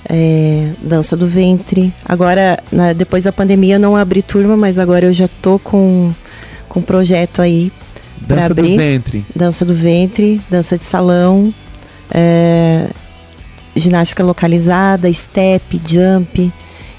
é, 0.07 0.71
dança 0.83 1.17
do 1.17 1.27
ventre. 1.27 1.93
Agora, 2.05 2.59
na, 2.71 2.93
depois 2.93 3.23
da 3.23 3.31
pandemia, 3.31 3.75
eu 3.75 3.79
não 3.79 3.95
abri 3.95 4.21
turma, 4.21 4.55
mas 4.55 4.77
agora 4.77 5.05
eu 5.07 5.13
já 5.13 5.27
tô 5.41 5.57
com, 5.57 6.13
com 6.67 6.79
um 6.79 6.83
projeto 6.83 7.41
aí. 7.41 7.71
Dança 8.21 8.51
abrir. 8.51 8.71
do 8.71 8.77
ventre. 8.77 9.25
Dança 9.35 9.65
do 9.65 9.73
ventre, 9.73 10.41
dança 10.49 10.77
de 10.77 10.85
salão, 10.85 11.53
é, 12.11 12.87
ginástica 13.75 14.23
localizada, 14.23 15.11
step, 15.13 15.81
jump. 15.85 16.51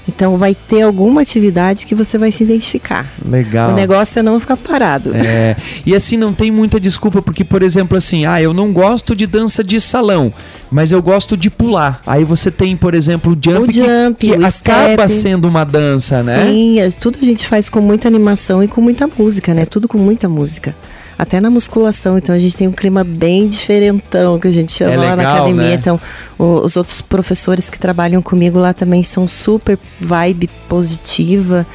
Então 0.07 0.35
vai 0.35 0.55
ter 0.55 0.81
alguma 0.81 1.21
atividade 1.21 1.85
que 1.85 1.93
você 1.93 2.17
vai 2.17 2.31
se 2.31 2.43
identificar. 2.43 3.11
Legal. 3.23 3.71
O 3.71 3.75
negócio 3.75 4.19
é 4.19 4.23
não 4.23 4.39
ficar 4.39 4.57
parado. 4.57 5.15
É. 5.15 5.55
E 5.85 5.95
assim 5.95 6.17
não 6.17 6.33
tem 6.33 6.49
muita 6.49 6.79
desculpa 6.79 7.21
porque 7.21 7.43
por 7.43 7.61
exemplo 7.61 7.97
assim, 7.97 8.25
ah, 8.25 8.41
eu 8.41 8.53
não 8.53 8.73
gosto 8.73 9.15
de 9.15 9.27
dança 9.27 9.63
de 9.63 9.79
salão, 9.79 10.33
mas 10.71 10.91
eu 10.91 11.01
gosto 11.01 11.37
de 11.37 11.49
pular. 11.49 12.01
Aí 12.05 12.25
você 12.25 12.49
tem, 12.49 12.75
por 12.75 12.95
exemplo, 12.95 13.33
o 13.33 13.35
jump, 13.35 13.69
o 13.69 13.73
jump 13.73 14.17
que, 14.19 14.37
que 14.37 14.43
acaba 14.43 15.07
sendo 15.07 15.47
uma 15.47 15.63
dança, 15.63 16.23
né? 16.23 16.45
Sim, 16.45 16.79
é, 16.79 16.89
tudo 16.89 17.19
a 17.21 17.25
gente 17.25 17.47
faz 17.47 17.69
com 17.69 17.79
muita 17.79 18.07
animação 18.07 18.63
e 18.63 18.67
com 18.67 18.81
muita 18.81 19.07
música, 19.07 19.53
né? 19.53 19.65
Tudo 19.65 19.87
com 19.87 19.97
muita 19.97 20.27
música 20.27 20.75
até 21.21 21.39
na 21.39 21.51
musculação. 21.51 22.17
Então 22.17 22.33
a 22.33 22.39
gente 22.39 22.57
tem 22.57 22.67
um 22.67 22.71
clima 22.71 23.03
bem 23.03 23.47
diferentão 23.47 24.39
que 24.39 24.47
a 24.47 24.51
gente 24.51 24.71
chama 24.71 24.93
é 24.93 24.97
legal, 24.97 25.15
lá 25.15 25.23
na 25.23 25.33
academia. 25.35 25.67
Né? 25.67 25.73
Então 25.75 26.01
os 26.35 26.75
outros 26.75 26.99
professores 26.99 27.69
que 27.69 27.79
trabalham 27.79 28.23
comigo 28.23 28.57
lá 28.57 28.73
também 28.73 29.03
são 29.03 29.27
super 29.27 29.77
vibe 29.99 30.49
positiva. 30.67 31.65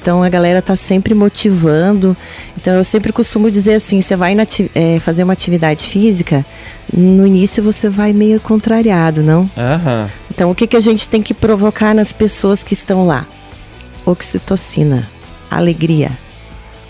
Então 0.00 0.22
a 0.22 0.28
galera 0.30 0.62
tá 0.62 0.74
sempre 0.74 1.12
motivando. 1.12 2.16
Então 2.56 2.72
eu 2.72 2.84
sempre 2.84 3.12
costumo 3.12 3.50
dizer 3.50 3.74
assim: 3.74 4.00
você 4.00 4.16
vai 4.16 4.34
é, 4.74 4.98
fazer 5.00 5.22
uma 5.22 5.34
atividade 5.34 5.84
física, 5.84 6.44
no 6.90 7.26
início 7.26 7.62
você 7.62 7.90
vai 7.90 8.14
meio 8.14 8.40
contrariado, 8.40 9.22
não? 9.22 9.42
Uhum. 9.42 10.08
Então 10.30 10.50
o 10.50 10.54
que, 10.54 10.66
que 10.66 10.78
a 10.78 10.80
gente 10.80 11.10
tem 11.10 11.20
que 11.20 11.34
provocar 11.34 11.94
nas 11.94 12.10
pessoas 12.10 12.62
que 12.62 12.72
estão 12.72 13.06
lá? 13.06 13.26
Oxitocina, 14.06 15.06
alegria, 15.50 16.10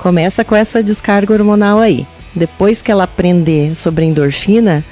Começa 0.04 0.44
com 0.44 0.54
essa 0.54 0.82
descarga 0.82 1.32
hormonal 1.32 1.78
aí. 1.78 2.06
Depois 2.36 2.82
que 2.82 2.92
ela 2.92 3.04
aprender 3.04 3.74
sobre 3.74 4.04
endorfina, 4.04 4.84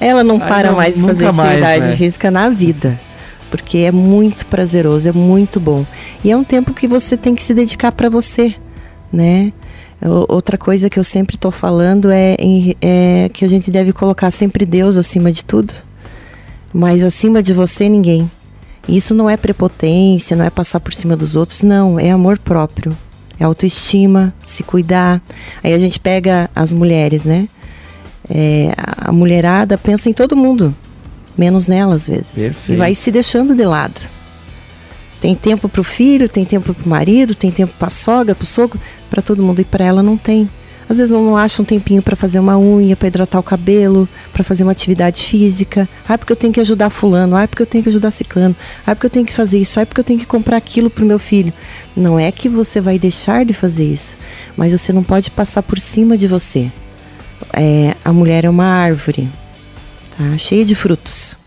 ela 0.00 0.22
não 0.22 0.38
para 0.38 0.68
não, 0.68 0.76
mais 0.76 0.94
de 0.94 1.00
fazer 1.00 1.26
atividade 1.26 1.60
mais, 1.60 1.82
né? 1.82 1.96
física 1.96 2.30
na 2.30 2.48
vida. 2.48 2.96
Porque 3.50 3.78
é 3.78 3.90
muito 3.90 4.46
prazeroso, 4.46 5.08
é 5.08 5.12
muito 5.12 5.58
bom. 5.58 5.84
E 6.22 6.30
é 6.30 6.36
um 6.36 6.44
tempo 6.44 6.72
que 6.72 6.86
você 6.86 7.16
tem 7.16 7.34
que 7.34 7.42
se 7.42 7.52
dedicar 7.52 7.90
para 7.90 8.08
você, 8.08 8.54
né? 9.12 9.52
Outra 10.28 10.56
coisa 10.56 10.88
que 10.88 10.96
eu 10.96 11.02
sempre 11.02 11.34
estou 11.34 11.50
falando 11.50 12.08
é, 12.12 12.36
é, 12.80 13.28
que 13.32 13.44
a 13.44 13.48
gente 13.48 13.68
deve 13.68 13.92
colocar 13.92 14.30
sempre 14.30 14.64
Deus 14.64 14.96
acima 14.96 15.32
de 15.32 15.44
tudo, 15.44 15.74
mas 16.72 17.02
acima 17.02 17.42
de 17.42 17.52
você 17.52 17.88
ninguém. 17.88 18.30
Isso 18.88 19.12
não 19.12 19.28
é 19.28 19.36
prepotência, 19.36 20.36
não 20.36 20.44
é 20.44 20.50
passar 20.50 20.78
por 20.78 20.92
cima 20.92 21.16
dos 21.16 21.34
outros, 21.34 21.64
não, 21.64 21.98
é 21.98 22.12
amor 22.12 22.38
próprio 22.38 22.96
é 23.42 23.44
autoestima, 23.44 24.32
se 24.46 24.62
cuidar. 24.62 25.20
Aí 25.62 25.74
a 25.74 25.78
gente 25.78 25.98
pega 25.98 26.48
as 26.54 26.72
mulheres, 26.72 27.24
né? 27.24 27.48
É, 28.30 28.72
a 28.76 29.10
mulherada 29.10 29.76
pensa 29.76 30.08
em 30.08 30.12
todo 30.12 30.36
mundo, 30.36 30.74
menos 31.36 31.66
nela 31.66 31.96
às 31.96 32.06
vezes. 32.06 32.32
Perfeito. 32.32 32.72
E 32.72 32.76
vai 32.76 32.94
se 32.94 33.10
deixando 33.10 33.54
de 33.54 33.64
lado. 33.64 34.00
Tem 35.20 35.34
tempo 35.34 35.68
para 35.68 35.80
o 35.80 35.84
filho, 35.84 36.28
tem 36.28 36.44
tempo 36.44 36.72
para 36.72 36.86
o 36.86 36.88
marido, 36.88 37.34
tem 37.34 37.50
tempo 37.50 37.72
para 37.78 37.88
a 37.88 37.92
sogra, 37.92 38.34
para 38.34 38.44
o 38.44 38.46
sogro, 38.46 38.80
para 39.10 39.22
todo 39.22 39.42
mundo. 39.42 39.60
E 39.60 39.64
para 39.64 39.84
ela 39.84 40.02
não 40.02 40.16
tem. 40.16 40.48
Às 40.92 40.98
vezes 40.98 41.10
não 41.10 41.38
acha 41.38 41.62
um 41.62 41.64
tempinho 41.64 42.02
para 42.02 42.14
fazer 42.14 42.38
uma 42.38 42.58
unha, 42.58 42.94
para 42.94 43.08
hidratar 43.08 43.38
o 43.38 43.42
cabelo, 43.42 44.06
para 44.30 44.44
fazer 44.44 44.62
uma 44.62 44.72
atividade 44.72 45.22
física. 45.22 45.88
Ah, 46.06 46.18
porque 46.18 46.30
eu 46.30 46.36
tenho 46.36 46.52
que 46.52 46.60
ajudar 46.60 46.90
fulano, 46.90 47.34
ah, 47.34 47.48
porque 47.48 47.62
eu 47.62 47.66
tenho 47.66 47.82
que 47.82 47.88
ajudar 47.88 48.10
ciclano, 48.10 48.54
ah, 48.86 48.94
porque 48.94 49.06
eu 49.06 49.10
tenho 49.10 49.24
que 49.24 49.32
fazer 49.32 49.56
isso, 49.56 49.80
ah, 49.80 49.86
porque 49.86 50.00
eu 50.00 50.04
tenho 50.04 50.18
que 50.18 50.26
comprar 50.26 50.58
aquilo 50.58 50.90
pro 50.90 51.06
meu 51.06 51.18
filho. 51.18 51.50
Não 51.96 52.20
é 52.20 52.30
que 52.30 52.46
você 52.46 52.78
vai 52.78 52.98
deixar 52.98 53.42
de 53.46 53.54
fazer 53.54 53.90
isso, 53.90 54.18
mas 54.54 54.78
você 54.78 54.92
não 54.92 55.02
pode 55.02 55.30
passar 55.30 55.62
por 55.62 55.80
cima 55.80 56.14
de 56.14 56.26
você. 56.26 56.70
É, 57.54 57.96
a 58.04 58.12
mulher 58.12 58.44
é 58.44 58.50
uma 58.50 58.66
árvore, 58.66 59.30
tá? 60.14 60.36
Cheia 60.36 60.62
de 60.62 60.74
frutos. 60.74 61.38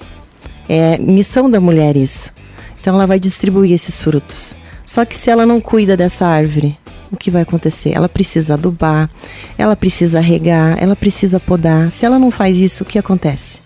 É 0.67 0.97
missão 0.97 1.51
da 1.51 1.61
mulher 1.61 1.95
isso. 1.95 2.33
Então 2.81 2.95
ela 2.95 3.05
vai 3.05 3.19
distribuir 3.19 3.73
esses 3.73 4.01
frutos. 4.01 4.55
Só 4.87 5.05
que 5.05 5.15
se 5.15 5.29
ela 5.29 5.45
não 5.45 5.61
cuida 5.61 5.95
dessa 5.95 6.25
árvore, 6.25 6.79
o 7.11 7.17
que 7.17 7.31
vai 7.31 7.41
acontecer? 7.41 7.91
Ela 7.93 8.09
precisa 8.09 8.55
adubar, 8.55 9.09
ela 9.57 9.75
precisa 9.75 10.19
regar, 10.19 10.77
ela 10.81 10.95
precisa 10.95 11.39
podar. 11.39 11.91
Se 11.91 12.05
ela 12.05 12.19
não 12.19 12.31
faz 12.31 12.57
isso, 12.57 12.83
o 12.83 12.85
que 12.85 12.99
acontece? 12.99 13.59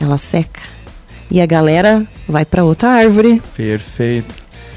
Ela 0.00 0.18
seca. 0.18 0.60
E 1.30 1.40
a 1.40 1.46
galera 1.46 2.06
vai 2.28 2.44
para 2.44 2.64
outra 2.64 2.88
árvore. 2.88 3.42
Perfeito. 3.56 4.36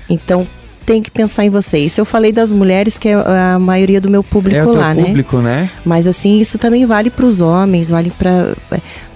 Então 0.10 0.48
tem 0.86 1.02
que 1.02 1.12
pensar 1.12 1.46
em 1.46 1.50
você. 1.50 1.78
Isso 1.78 2.02
eu 2.02 2.06
falei 2.06 2.32
das 2.32 2.52
mulheres, 2.52 2.98
que 2.98 3.08
é 3.08 3.14
a 3.14 3.58
maioria 3.58 4.02
do 4.02 4.10
meu 4.10 4.24
público 4.24 4.58
é 4.60 4.66
o 4.66 4.74
lá, 4.74 4.94
né? 4.94 5.06
público, 5.06 5.38
né? 5.38 5.70
Mas 5.86 6.08
assim, 6.08 6.40
isso 6.40 6.58
também 6.58 6.86
vale 6.86 7.10
para 7.10 7.26
os 7.26 7.40
homens, 7.40 7.90
vale 7.90 8.12
para 8.12 8.56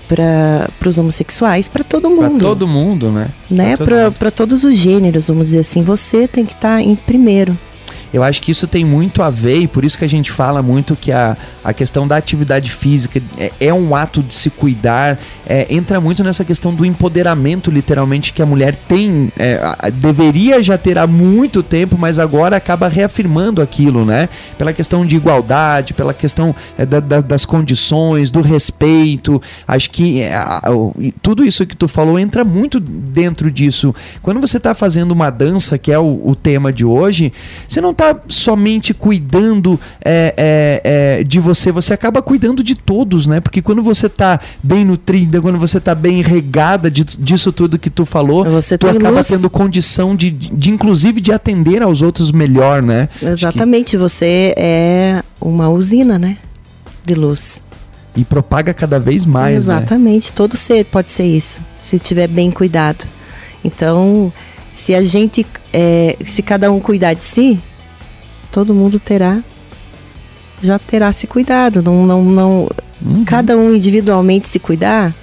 para 0.08 0.88
os 0.88 0.98
homossexuais, 1.00 1.68
para 1.68 1.84
todo 1.84 2.10
mundo. 2.10 2.38
Para 2.38 2.40
todo 2.40 2.68
mundo, 2.68 3.10
né? 3.10 3.30
né? 3.50 3.76
Para 4.20 4.30
todos 4.30 4.64
os 4.64 4.76
gêneros, 4.76 5.28
vamos 5.28 5.46
dizer 5.46 5.60
assim. 5.60 5.84
Você 5.84 6.28
tem 6.28 6.46
que 6.46 6.54
estar 6.54 6.78
tá 6.78 6.82
em 6.82 6.96
primeiro. 6.96 7.58
Eu 8.14 8.24
acho 8.24 8.42
que 8.42 8.52
isso 8.52 8.68
tem 8.68 8.86
muito 8.86 9.22
a 9.22 9.30
ver 9.30 9.60
e 9.60 9.68
por 9.68 9.84
isso 9.84 9.98
que 9.98 10.06
a 10.06 10.10
gente 10.10 10.32
fala 10.32 10.62
muito 10.62 10.96
que 10.96 11.12
a, 11.12 11.36
a 11.64 11.74
questão 11.74 12.08
da 12.08 12.18
atividade 12.18 12.72
física 12.72 13.22
é, 13.38 13.52
é 13.60 13.74
um 13.74 13.96
ato 13.96 14.22
de 14.22 14.34
se 14.34 14.50
cuidar, 14.50 15.20
é, 15.46 15.68
entra 15.74 16.00
muito 16.00 16.24
nessa 16.24 16.44
questão 16.46 16.74
do 16.74 16.86
empoderamento, 16.86 17.70
literalmente, 17.72 18.34
que 18.34 18.42
a 18.42 18.46
mulher 18.46 18.76
tem, 18.76 19.32
é, 19.38 19.60
deveria 19.92 20.62
já 20.62 20.78
ter 20.78 20.98
há 20.98 21.08
muito 21.08 21.62
tempo, 21.62 21.98
mas 21.98 22.20
agora 22.20 22.56
acaba 22.56 22.88
reafirmando 22.88 23.62
aquilo, 23.62 24.06
né? 24.06 24.30
Pela 24.58 24.74
questão 24.74 25.06
de 25.06 25.16
igualdade, 25.16 25.94
pela 25.94 26.14
questão 26.14 26.56
é, 26.78 26.86
da, 26.86 27.00
da, 27.00 27.22
das 27.22 27.46
condições, 27.46 28.32
do 28.32 28.42
respeito. 28.42 29.42
Acho 29.68 29.90
que 29.90 30.22
é, 30.22 30.34
tudo 31.22 31.44
isso 31.44 31.66
que 31.66 31.76
tu 31.76 31.88
falou 31.88 32.20
entra 32.20 32.44
muito 32.44 32.80
dentro 32.80 33.52
disso. 33.52 33.94
Quando 34.22 34.40
você 34.40 34.58
está 34.58 34.74
fazendo 34.74 35.12
uma 35.12 35.30
dança, 35.30 35.78
que 35.78 35.92
é 35.92 36.00
o, 36.00 36.22
o 36.24 36.36
tema 36.36 36.72
de 36.72 36.86
hoje, 36.86 37.32
você 37.68 37.82
não 37.82 37.92
está 37.92 38.05
está 38.14 38.20
somente 38.28 38.94
cuidando 38.94 39.80
é, 40.04 40.34
é, 40.38 40.82
é, 41.20 41.24
de 41.24 41.40
você, 41.40 41.72
você 41.72 41.94
acaba 41.94 42.22
cuidando 42.22 42.64
de 42.64 42.76
todos, 42.76 43.26
né? 43.26 43.40
Porque 43.40 43.62
quando 43.62 43.82
você 43.82 44.08
está 44.08 44.40
bem 44.62 44.86
nutrida, 44.86 45.42
quando 45.42 45.58
você 45.58 45.78
está 45.78 45.96
bem 45.96 46.22
regada 46.22 46.90
de, 46.92 47.04
disso 47.04 47.52
tudo 47.52 47.80
que 47.80 47.90
tu 47.90 48.06
falou, 48.06 48.46
você 48.46 48.78
tu 48.78 48.88
acaba 48.88 49.18
luz. 49.18 49.28
tendo 49.28 49.50
condição 49.50 50.16
de, 50.16 50.30
de, 50.30 50.56
de, 50.56 50.70
inclusive, 50.70 51.20
de 51.20 51.32
atender 51.32 51.82
aos 51.82 52.02
outros 52.02 52.32
melhor, 52.32 52.82
né? 52.82 53.10
Exatamente, 53.22 53.92
que... 53.92 53.98
você 53.98 54.54
é 54.58 55.24
uma 55.42 55.70
usina, 55.70 56.20
né? 56.20 56.38
De 57.04 57.16
luz. 57.16 57.62
E 58.16 58.24
propaga 58.24 58.74
cada 58.74 59.00
vez 59.00 59.26
mais, 59.26 59.68
né? 59.68 59.76
Exatamente, 59.76 60.30
né? 60.30 60.34
todo 60.36 60.56
ser 60.56 60.86
pode 60.86 61.12
ser 61.12 61.26
isso, 61.26 61.62
se 61.82 62.00
tiver 62.00 62.28
bem 62.28 62.50
cuidado. 62.50 63.06
Então, 63.64 64.32
se 64.72 64.94
a 64.94 65.04
gente, 65.04 65.46
é, 65.74 66.16
se 66.24 66.42
cada 66.42 66.72
um 66.72 66.80
cuidar 66.80 67.14
de 67.14 67.24
si, 67.24 67.62
todo 68.56 68.74
mundo 68.74 68.98
terá 69.02 69.44
já 70.62 70.80
terá 70.80 71.12
se 71.12 71.28
cuidado, 71.28 71.84
não 71.84 72.06
não 72.06 72.24
não 72.24 72.70
uhum. 73.06 73.26
cada 73.26 73.58
um 73.58 73.76
individualmente 73.76 74.48
se 74.48 74.60
cuidar, 74.60 75.14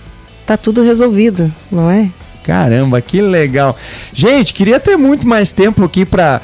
tá 0.45 0.59
tudo 0.59 0.83
resolvido, 0.83 1.51
não 1.71 1.91
é? 1.91 2.11
Caramba, 2.45 3.01
que 3.01 3.21
legal. 3.21 3.77
Gente, 4.13 4.53
queria 4.53 4.81
ter 4.81 4.97
muito 4.97 5.27
mais 5.27 5.53
tempo 5.53 5.85
aqui 5.85 6.05
para 6.05 6.41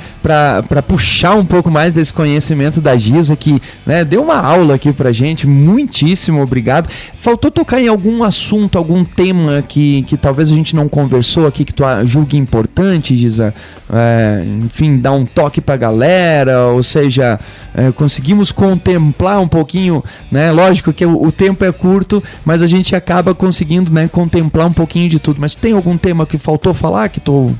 puxar 0.87 1.35
um 1.35 1.45
pouco 1.45 1.71
mais 1.71 1.95
desse 1.95 2.13
conhecimento 2.13 2.81
da 2.81 2.97
Giza, 2.97 3.35
que 3.35 3.61
né, 3.85 4.05
deu 4.05 4.23
uma 4.23 4.41
aula 4.41 4.77
aqui 4.77 4.93
pra 4.93 5.13
gente. 5.13 5.47
Muitíssimo 5.47 6.41
obrigado. 6.41 6.89
Faltou 7.17 7.51
tocar 7.51 7.81
em 7.81 7.89
algum 7.89 8.23
assunto, 8.23 8.79
algum 8.79 9.05
tema 9.05 9.63
que, 9.67 10.03
que 10.03 10.17
talvez 10.17 10.53
a 10.53 10.55
gente 10.55 10.77
não 10.77 10.89
conversou 10.89 11.47
aqui, 11.47 11.65
que 11.65 11.75
tu 11.75 11.83
julgue 12.05 12.37
importante, 12.37 13.17
Giza? 13.17 13.53
É, 13.91 14.45
enfim, 14.65 14.99
dar 14.99 15.13
um 15.13 15.25
toque 15.25 15.61
pra 15.61 15.77
galera, 15.77 16.67
ou 16.67 16.83
seja, 16.83 17.41
é, 17.75 17.91
conseguimos 17.91 18.53
contemplar 18.53 19.41
um 19.41 19.49
pouquinho, 19.49 20.05
né? 20.31 20.53
Lógico 20.53 20.93
que 20.93 21.07
o, 21.07 21.23
o 21.23 21.33
tempo 21.33 21.65
é 21.65 21.73
curto, 21.73 22.23
mas 22.45 22.63
a 22.63 22.67
gente 22.67 22.95
acaba 22.95 23.35
conseguindo 23.35 23.93
né, 23.93 24.09
contemplar 24.11 24.67
um 24.67 24.73
pouquinho 24.73 25.09
de 25.09 25.19
tudo. 25.19 25.41
Mas 25.41 25.55
tem 25.55 25.73
algum 25.73 25.88
algum 25.89 25.97
tema 25.97 26.27
que 26.27 26.37
faltou 26.37 26.75
falar 26.75 27.09
que 27.09 27.21
tô 27.21 27.51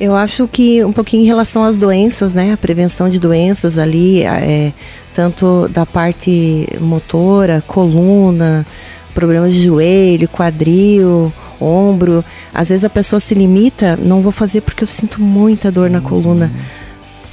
eu 0.00 0.16
acho 0.16 0.48
que 0.48 0.84
um 0.84 0.92
pouquinho 0.92 1.22
em 1.22 1.26
relação 1.26 1.62
às 1.62 1.78
doenças, 1.78 2.34
né? 2.34 2.52
A 2.52 2.56
prevenção 2.56 3.08
de 3.08 3.20
doenças 3.20 3.78
ali, 3.78 4.24
é, 4.24 4.72
tanto 5.14 5.68
da 5.68 5.86
parte 5.86 6.66
motora, 6.80 7.62
coluna, 7.64 8.66
problemas 9.14 9.54
de 9.54 9.62
joelho, 9.62 10.28
quadril, 10.28 11.32
ombro. 11.60 12.24
Às 12.52 12.70
vezes 12.70 12.84
a 12.84 12.90
pessoa 12.90 13.20
se 13.20 13.34
limita, 13.34 13.96
não 13.96 14.20
vou 14.20 14.32
fazer 14.32 14.62
porque 14.62 14.82
eu 14.82 14.88
sinto 14.88 15.22
muita 15.22 15.70
dor 15.70 15.88
na 15.88 16.00
coluna. 16.00 16.50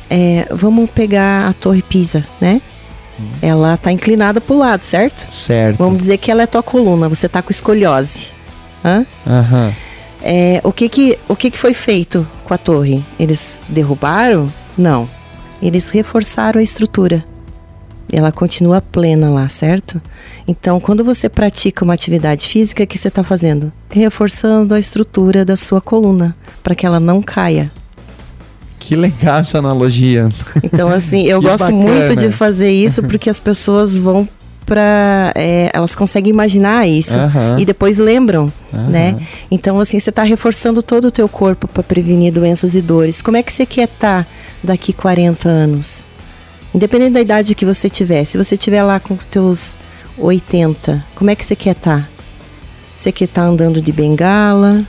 É, 0.07 0.47
vamos 0.51 0.87
pegar 0.87 1.49
a 1.49 1.53
Torre 1.53 1.81
Pisa, 1.81 2.23
né? 2.39 2.61
Uhum. 3.17 3.27
Ela 3.41 3.73
está 3.73 3.91
inclinada 3.91 4.39
para 4.39 4.55
o 4.55 4.59
lado, 4.59 4.83
certo? 4.83 5.33
Certo. 5.33 5.77
Vamos 5.77 5.97
dizer 5.97 6.17
que 6.19 6.29
ela 6.29 6.43
é 6.43 6.45
tua 6.45 6.61
coluna, 6.61 7.09
você 7.09 7.25
está 7.25 7.41
com 7.41 7.49
escoliose. 7.49 8.27
Hã? 8.85 9.03
Aham. 9.25 9.65
Uhum 9.65 9.90
É, 10.23 10.61
o 10.63 10.71
que 10.71 10.87
que, 10.87 11.17
o 11.27 11.35
que 11.35 11.49
que 11.49 11.57
foi 11.57 11.73
feito 11.73 12.27
com 12.43 12.53
a 12.53 12.57
torre? 12.57 13.03
Eles 13.19 13.61
derrubaram? 13.67 14.51
Não. 14.77 15.09
Eles 15.61 15.89
reforçaram 15.89 16.59
a 16.59 16.63
estrutura. 16.63 17.23
Ela 18.11 18.31
continua 18.31 18.81
plena 18.81 19.29
lá, 19.29 19.47
certo? 19.47 20.01
Então, 20.47 20.79
quando 20.79 21.03
você 21.03 21.29
pratica 21.29 21.85
uma 21.85 21.93
atividade 21.93 22.45
física, 22.45 22.83
o 22.83 22.87
que 22.87 22.97
você 22.97 23.07
está 23.07 23.23
fazendo? 23.23 23.71
Reforçando 23.89 24.75
a 24.75 24.79
estrutura 24.79 25.45
da 25.45 25.55
sua 25.55 25.79
coluna, 25.79 26.35
para 26.61 26.75
que 26.75 26.85
ela 26.85 26.99
não 26.99 27.21
caia. 27.21 27.71
Que 28.79 28.95
legal 28.95 29.37
essa 29.37 29.59
analogia. 29.59 30.27
Então, 30.61 30.89
assim, 30.89 31.23
eu 31.23 31.39
gosto 31.41 31.59
bacana. 31.59 31.81
muito 31.81 32.15
de 32.17 32.31
fazer 32.31 32.71
isso 32.71 33.01
porque 33.03 33.29
as 33.29 33.39
pessoas 33.39 33.95
vão 33.95 34.27
para 34.65 35.31
é, 35.35 35.69
elas 35.73 35.95
conseguem 35.95 36.29
imaginar 36.29 36.87
isso 36.87 37.17
uhum. 37.17 37.59
e 37.59 37.65
depois 37.65 37.97
lembram, 37.97 38.51
uhum. 38.71 38.89
né? 38.89 39.17
Então 39.49 39.79
assim 39.79 39.99
você 39.99 40.09
está 40.09 40.23
reforçando 40.23 40.81
todo 40.81 41.05
o 41.05 41.11
teu 41.11 41.27
corpo 41.27 41.67
para 41.67 41.83
prevenir 41.83 42.31
doenças 42.31 42.75
e 42.75 42.81
dores. 42.81 43.21
Como 43.21 43.37
é 43.37 43.43
que 43.43 43.51
você 43.51 43.65
quer 43.65 43.85
estar 43.85 44.23
tá 44.23 44.29
daqui 44.63 44.93
40 44.93 45.49
anos? 45.49 46.07
Independente 46.73 47.13
da 47.13 47.21
idade 47.21 47.55
que 47.55 47.65
você 47.65 47.89
tiver, 47.89 48.23
se 48.25 48.37
você 48.37 48.55
tiver 48.55 48.83
lá 48.83 48.99
com 48.99 49.13
os 49.13 49.25
teus 49.25 49.75
80, 50.17 51.03
como 51.15 51.29
é 51.29 51.35
que 51.35 51.45
você 51.45 51.55
quer 51.55 51.75
estar? 51.75 52.01
Tá? 52.01 52.09
Você 52.95 53.11
quer 53.11 53.25
estar 53.25 53.41
tá 53.41 53.47
andando 53.47 53.81
de 53.81 53.91
bengala? 53.91 54.85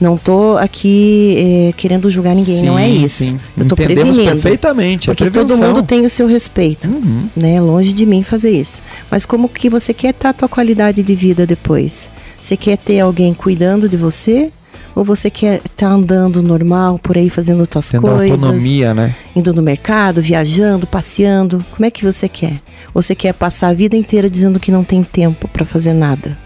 Não 0.00 0.18
tô 0.18 0.56
aqui 0.58 1.68
é, 1.68 1.72
querendo 1.72 2.10
julgar 2.10 2.34
ninguém, 2.34 2.56
sim, 2.56 2.66
não 2.66 2.78
é 2.78 2.88
isso. 2.88 3.24
Sim. 3.24 3.40
Eu 3.56 3.66
tô 3.66 3.74
Entendemos 3.74 4.16
prevenindo, 4.16 4.42
perfeitamente. 4.42 5.06
Porque 5.06 5.30
todo 5.30 5.56
mundo 5.56 5.82
tem 5.82 6.04
o 6.04 6.08
seu 6.08 6.26
respeito, 6.26 6.88
uhum. 6.88 7.28
né? 7.34 7.60
Longe 7.60 7.92
de 7.92 8.04
mim 8.04 8.22
fazer 8.22 8.50
isso. 8.50 8.82
Mas 9.10 9.24
como 9.24 9.48
que 9.48 9.70
você 9.70 9.94
quer 9.94 10.10
estar 10.10 10.24
tá 10.24 10.30
a 10.30 10.32
tua 10.34 10.48
qualidade 10.48 11.02
de 11.02 11.14
vida 11.14 11.46
depois? 11.46 12.10
Você 12.40 12.56
quer 12.56 12.76
ter 12.76 13.00
alguém 13.00 13.32
cuidando 13.32 13.88
de 13.88 13.96
você? 13.96 14.50
Ou 14.94 15.04
você 15.04 15.28
quer 15.28 15.56
estar 15.56 15.88
tá 15.88 15.92
andando 15.92 16.42
normal 16.42 16.98
por 16.98 17.16
aí 17.18 17.28
fazendo 17.28 17.66
Tendo 17.66 18.00
coisas? 18.00 18.42
autonomia, 18.42 18.94
né? 18.94 19.14
Indo 19.34 19.52
no 19.52 19.62
mercado, 19.62 20.22
viajando, 20.22 20.86
passeando. 20.86 21.64
Como 21.74 21.84
é 21.84 21.90
que 21.90 22.04
você 22.04 22.28
quer? 22.28 22.60
Ou 22.94 23.02
você 23.02 23.14
quer 23.14 23.34
passar 23.34 23.68
a 23.68 23.74
vida 23.74 23.96
inteira 23.96 24.28
dizendo 24.28 24.60
que 24.60 24.70
não 24.70 24.84
tem 24.84 25.02
tempo 25.02 25.48
para 25.48 25.66
fazer 25.66 25.92
nada? 25.92 26.45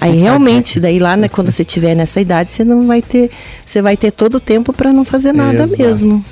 Aí 0.00 0.16
realmente, 0.16 0.78
daí 0.78 0.98
lá, 0.98 1.16
né, 1.16 1.28
quando 1.28 1.50
você 1.50 1.64
tiver 1.64 1.94
nessa 1.94 2.20
idade, 2.20 2.52
você 2.52 2.64
não 2.64 2.86
vai 2.86 3.00
ter, 3.00 3.30
você 3.64 3.80
vai 3.80 3.96
ter 3.96 4.10
todo 4.10 4.36
o 4.36 4.40
tempo 4.40 4.72
para 4.72 4.92
não 4.92 5.04
fazer 5.04 5.32
nada 5.32 5.62
Exato. 5.62 5.82
mesmo. 5.82 6.24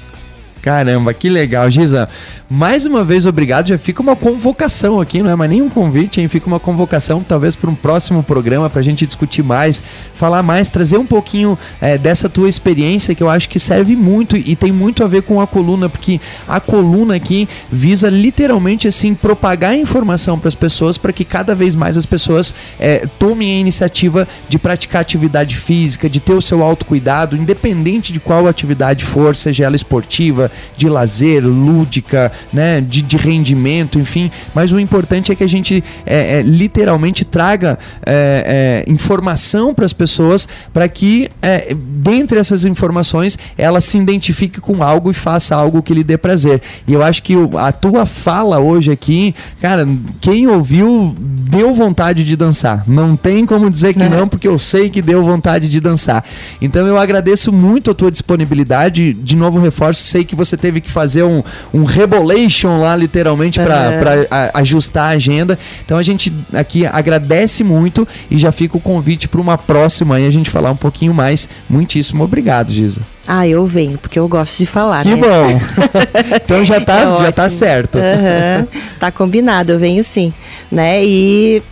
Caramba, 0.64 1.12
que 1.12 1.28
legal, 1.28 1.70
Giza. 1.70 2.08
Mais 2.48 2.86
uma 2.86 3.04
vez, 3.04 3.26
obrigado. 3.26 3.68
Já 3.68 3.76
fica 3.76 4.00
uma 4.00 4.16
convocação 4.16 4.98
aqui, 4.98 5.22
não 5.22 5.30
é 5.30 5.36
mais 5.36 5.50
nem 5.50 5.60
um 5.60 5.68
convite, 5.68 6.22
hein? 6.22 6.26
Fica 6.26 6.46
uma 6.46 6.58
convocação, 6.58 7.22
talvez, 7.22 7.54
para 7.54 7.68
um 7.68 7.74
próximo 7.74 8.22
programa, 8.22 8.70
para 8.70 8.80
a 8.80 8.82
gente 8.82 9.04
discutir 9.04 9.42
mais, 9.42 9.82
falar 10.14 10.42
mais, 10.42 10.70
trazer 10.70 10.96
um 10.96 11.04
pouquinho 11.04 11.58
é, 11.82 11.98
dessa 11.98 12.30
tua 12.30 12.48
experiência 12.48 13.14
que 13.14 13.22
eu 13.22 13.28
acho 13.28 13.46
que 13.46 13.60
serve 13.60 13.94
muito 13.94 14.38
e 14.38 14.56
tem 14.56 14.72
muito 14.72 15.04
a 15.04 15.06
ver 15.06 15.20
com 15.24 15.38
a 15.38 15.46
coluna, 15.46 15.90
porque 15.90 16.18
a 16.48 16.58
coluna 16.60 17.16
aqui 17.16 17.46
visa 17.70 18.08
literalmente 18.08 18.88
assim 18.88 19.12
propagar 19.12 19.72
a 19.72 19.76
informação 19.76 20.38
para 20.38 20.48
as 20.48 20.54
pessoas 20.54 20.96
para 20.96 21.12
que 21.12 21.26
cada 21.26 21.54
vez 21.54 21.74
mais 21.74 21.98
as 21.98 22.06
pessoas 22.06 22.54
é, 22.80 23.06
tomem 23.18 23.58
a 23.58 23.60
iniciativa 23.60 24.26
de 24.48 24.58
praticar 24.58 25.02
atividade 25.02 25.56
física, 25.56 26.08
de 26.08 26.20
ter 26.20 26.32
o 26.32 26.40
seu 26.40 26.62
autocuidado, 26.62 27.36
independente 27.36 28.14
de 28.14 28.18
qual 28.18 28.48
atividade 28.48 29.04
for, 29.04 29.36
seja 29.36 29.64
ela 29.64 29.76
esportiva, 29.76 30.50
de 30.76 30.88
lazer, 30.88 31.44
lúdica, 31.44 32.32
né, 32.52 32.80
de, 32.80 33.02
de 33.02 33.16
rendimento, 33.16 33.98
enfim. 33.98 34.30
Mas 34.54 34.72
o 34.72 34.78
importante 34.78 35.32
é 35.32 35.34
que 35.34 35.44
a 35.44 35.48
gente 35.48 35.82
é, 36.06 36.38
é, 36.38 36.42
literalmente 36.42 37.24
traga 37.24 37.78
é, 38.04 38.84
é 38.86 38.90
informação 38.90 39.74
para 39.74 39.84
as 39.84 39.92
pessoas 39.92 40.48
para 40.72 40.88
que, 40.88 41.28
é, 41.42 41.74
dentre 41.74 42.38
essas 42.38 42.64
informações, 42.64 43.38
ela 43.56 43.80
se 43.80 43.98
identifique 43.98 44.60
com 44.60 44.82
algo 44.82 45.10
e 45.10 45.14
faça 45.14 45.54
algo 45.54 45.82
que 45.82 45.94
lhe 45.94 46.04
dê 46.04 46.16
prazer. 46.16 46.60
E 46.86 46.92
eu 46.92 47.02
acho 47.02 47.22
que 47.22 47.34
a 47.58 47.72
tua 47.72 48.06
fala 48.06 48.58
hoje 48.58 48.90
aqui, 48.90 49.34
cara, 49.60 49.86
quem 50.20 50.46
ouviu 50.46 51.14
deu 51.18 51.72
vontade 51.74 52.24
de 52.24 52.36
dançar. 52.36 52.84
Não 52.86 53.16
tem 53.16 53.46
como 53.46 53.70
dizer 53.70 53.94
que 53.94 54.02
é. 54.02 54.08
não, 54.08 54.26
porque 54.26 54.48
eu 54.48 54.58
sei 54.58 54.90
que 54.90 55.00
deu 55.00 55.22
vontade 55.22 55.68
de 55.68 55.80
dançar. 55.80 56.24
Então 56.60 56.86
eu 56.86 56.98
agradeço 56.98 57.52
muito 57.52 57.90
a 57.90 57.94
tua 57.94 58.10
disponibilidade. 58.10 59.12
De 59.12 59.36
novo, 59.36 59.60
reforço, 59.60 60.02
sei 60.02 60.24
que 60.24 60.34
você 60.34 60.43
você 60.44 60.56
teve 60.56 60.80
que 60.80 60.90
fazer 60.90 61.22
um, 61.22 61.42
um 61.72 61.84
rebolation 61.84 62.80
lá, 62.80 62.94
literalmente, 62.96 63.60
para 63.60 63.92
é. 63.94 64.50
ajustar 64.54 65.06
a 65.06 65.10
agenda. 65.10 65.58
Então 65.84 65.98
a 65.98 66.02
gente 66.02 66.32
aqui 66.52 66.86
agradece 66.86 67.64
muito 67.64 68.06
e 68.30 68.36
já 68.38 68.52
fica 68.52 68.76
o 68.76 68.80
convite 68.80 69.28
para 69.28 69.40
uma 69.40 69.56
próxima 69.56 70.16
aí 70.16 70.26
a 70.26 70.30
gente 70.30 70.50
falar 70.50 70.70
um 70.70 70.76
pouquinho 70.76 71.14
mais. 71.14 71.48
Muitíssimo 71.68 72.24
obrigado, 72.24 72.72
Giza. 72.72 73.00
Ah, 73.26 73.48
eu 73.48 73.64
venho, 73.64 73.96
porque 73.96 74.18
eu 74.18 74.28
gosto 74.28 74.58
de 74.58 74.66
falar, 74.66 75.02
que 75.02 75.14
né? 75.14 75.16
bom! 75.16 75.60
então 76.44 76.62
já 76.64 76.78
tá, 76.80 77.00
é 77.00 77.22
já 77.22 77.32
tá 77.32 77.48
certo. 77.48 77.96
Uhum. 77.96 78.66
Tá 79.00 79.10
combinado, 79.10 79.72
eu 79.72 79.78
venho 79.78 80.04
sim. 80.04 80.32
Né? 80.70 81.02
E 81.02 81.62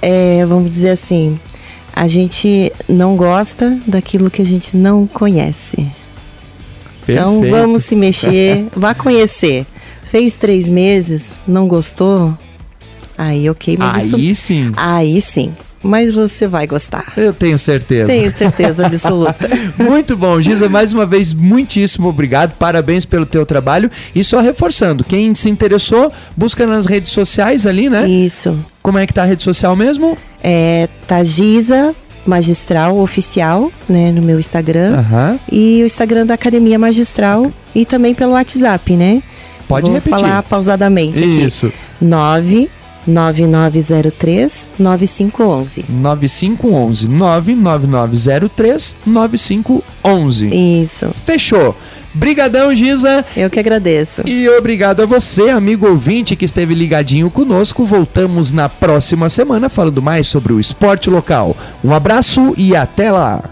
é, 0.00 0.44
vamos 0.46 0.70
dizer 0.70 0.90
assim, 0.90 1.38
a 1.94 2.08
gente 2.08 2.72
não 2.88 3.16
gosta 3.16 3.78
daquilo 3.86 4.30
que 4.30 4.40
a 4.40 4.46
gente 4.46 4.76
não 4.76 5.06
conhece. 5.06 5.86
Então 7.08 7.40
vamos 7.42 7.84
se 7.84 7.94
mexer, 7.96 8.66
vá 8.74 8.94
conhecer. 8.94 9.66
Fez 10.04 10.34
três 10.34 10.68
meses, 10.68 11.36
não 11.46 11.66
gostou? 11.66 12.36
Aí 13.18 13.48
ok, 13.48 13.76
mas 13.78 14.14
Aí 14.14 14.30
isso... 14.30 14.42
sim. 14.42 14.72
Aí 14.76 15.20
sim 15.20 15.52
mas 15.86 16.12
você 16.12 16.46
vai 16.46 16.66
gostar. 16.66 17.12
Eu 17.16 17.32
tenho 17.32 17.58
certeza. 17.58 18.06
Tenho 18.06 18.30
certeza 18.30 18.86
absoluta. 18.86 19.48
Muito 19.78 20.16
bom, 20.16 20.40
Giza, 20.42 20.68
mais 20.68 20.92
uma 20.92 21.06
vez, 21.06 21.32
muitíssimo 21.32 22.08
obrigado, 22.08 22.52
parabéns 22.58 23.04
pelo 23.04 23.24
teu 23.24 23.46
trabalho. 23.46 23.90
E 24.14 24.22
só 24.24 24.40
reforçando, 24.40 25.04
quem 25.04 25.34
se 25.34 25.48
interessou, 25.48 26.12
busca 26.36 26.66
nas 26.66 26.86
redes 26.86 27.12
sociais 27.12 27.66
ali, 27.66 27.88
né? 27.88 28.08
Isso. 28.08 28.58
Como 28.82 28.98
é 28.98 29.06
que 29.06 29.14
tá 29.14 29.22
a 29.22 29.26
rede 29.26 29.42
social 29.42 29.76
mesmo? 29.76 30.18
É, 30.42 30.88
tá 31.06 31.22
Giza 31.22 31.94
Magistral 32.26 32.98
Oficial, 32.98 33.70
né, 33.88 34.12
no 34.12 34.20
meu 34.22 34.38
Instagram. 34.38 34.98
Uhum. 34.98 35.38
E 35.50 35.82
o 35.82 35.86
Instagram 35.86 36.26
da 36.26 36.34
Academia 36.34 36.78
Magistral 36.78 37.52
e 37.74 37.84
também 37.84 38.14
pelo 38.14 38.32
WhatsApp, 38.32 38.96
né? 38.96 39.22
Pode 39.68 39.86
Vou 39.86 39.94
repetir. 39.94 40.18
falar 40.18 40.42
pausadamente. 40.42 41.22
Isso. 41.24 41.66
Aqui. 41.66 41.76
9 42.00 42.70
9903 43.06 44.68
9511. 44.78 45.84
9511. 45.88 47.08
99903 47.08 48.96
9511. 49.06 50.82
Isso. 50.82 51.10
Fechou. 51.24 51.76
Brigadão, 52.16 52.74
Giza. 52.74 53.24
Eu 53.36 53.50
que 53.50 53.60
agradeço. 53.60 54.22
E 54.26 54.48
obrigado 54.48 55.02
a 55.02 55.06
você, 55.06 55.50
amigo 55.50 55.86
ouvinte, 55.86 56.34
que 56.34 56.46
esteve 56.46 56.74
ligadinho 56.74 57.30
conosco. 57.30 57.84
Voltamos 57.84 58.52
na 58.52 58.68
próxima 58.68 59.28
semana 59.28 59.68
falando 59.68 60.00
mais 60.00 60.26
sobre 60.26 60.52
o 60.54 60.58
esporte 60.58 61.10
local. 61.10 61.54
Um 61.84 61.92
abraço 61.92 62.54
e 62.56 62.74
até 62.74 63.12
lá. 63.12 63.50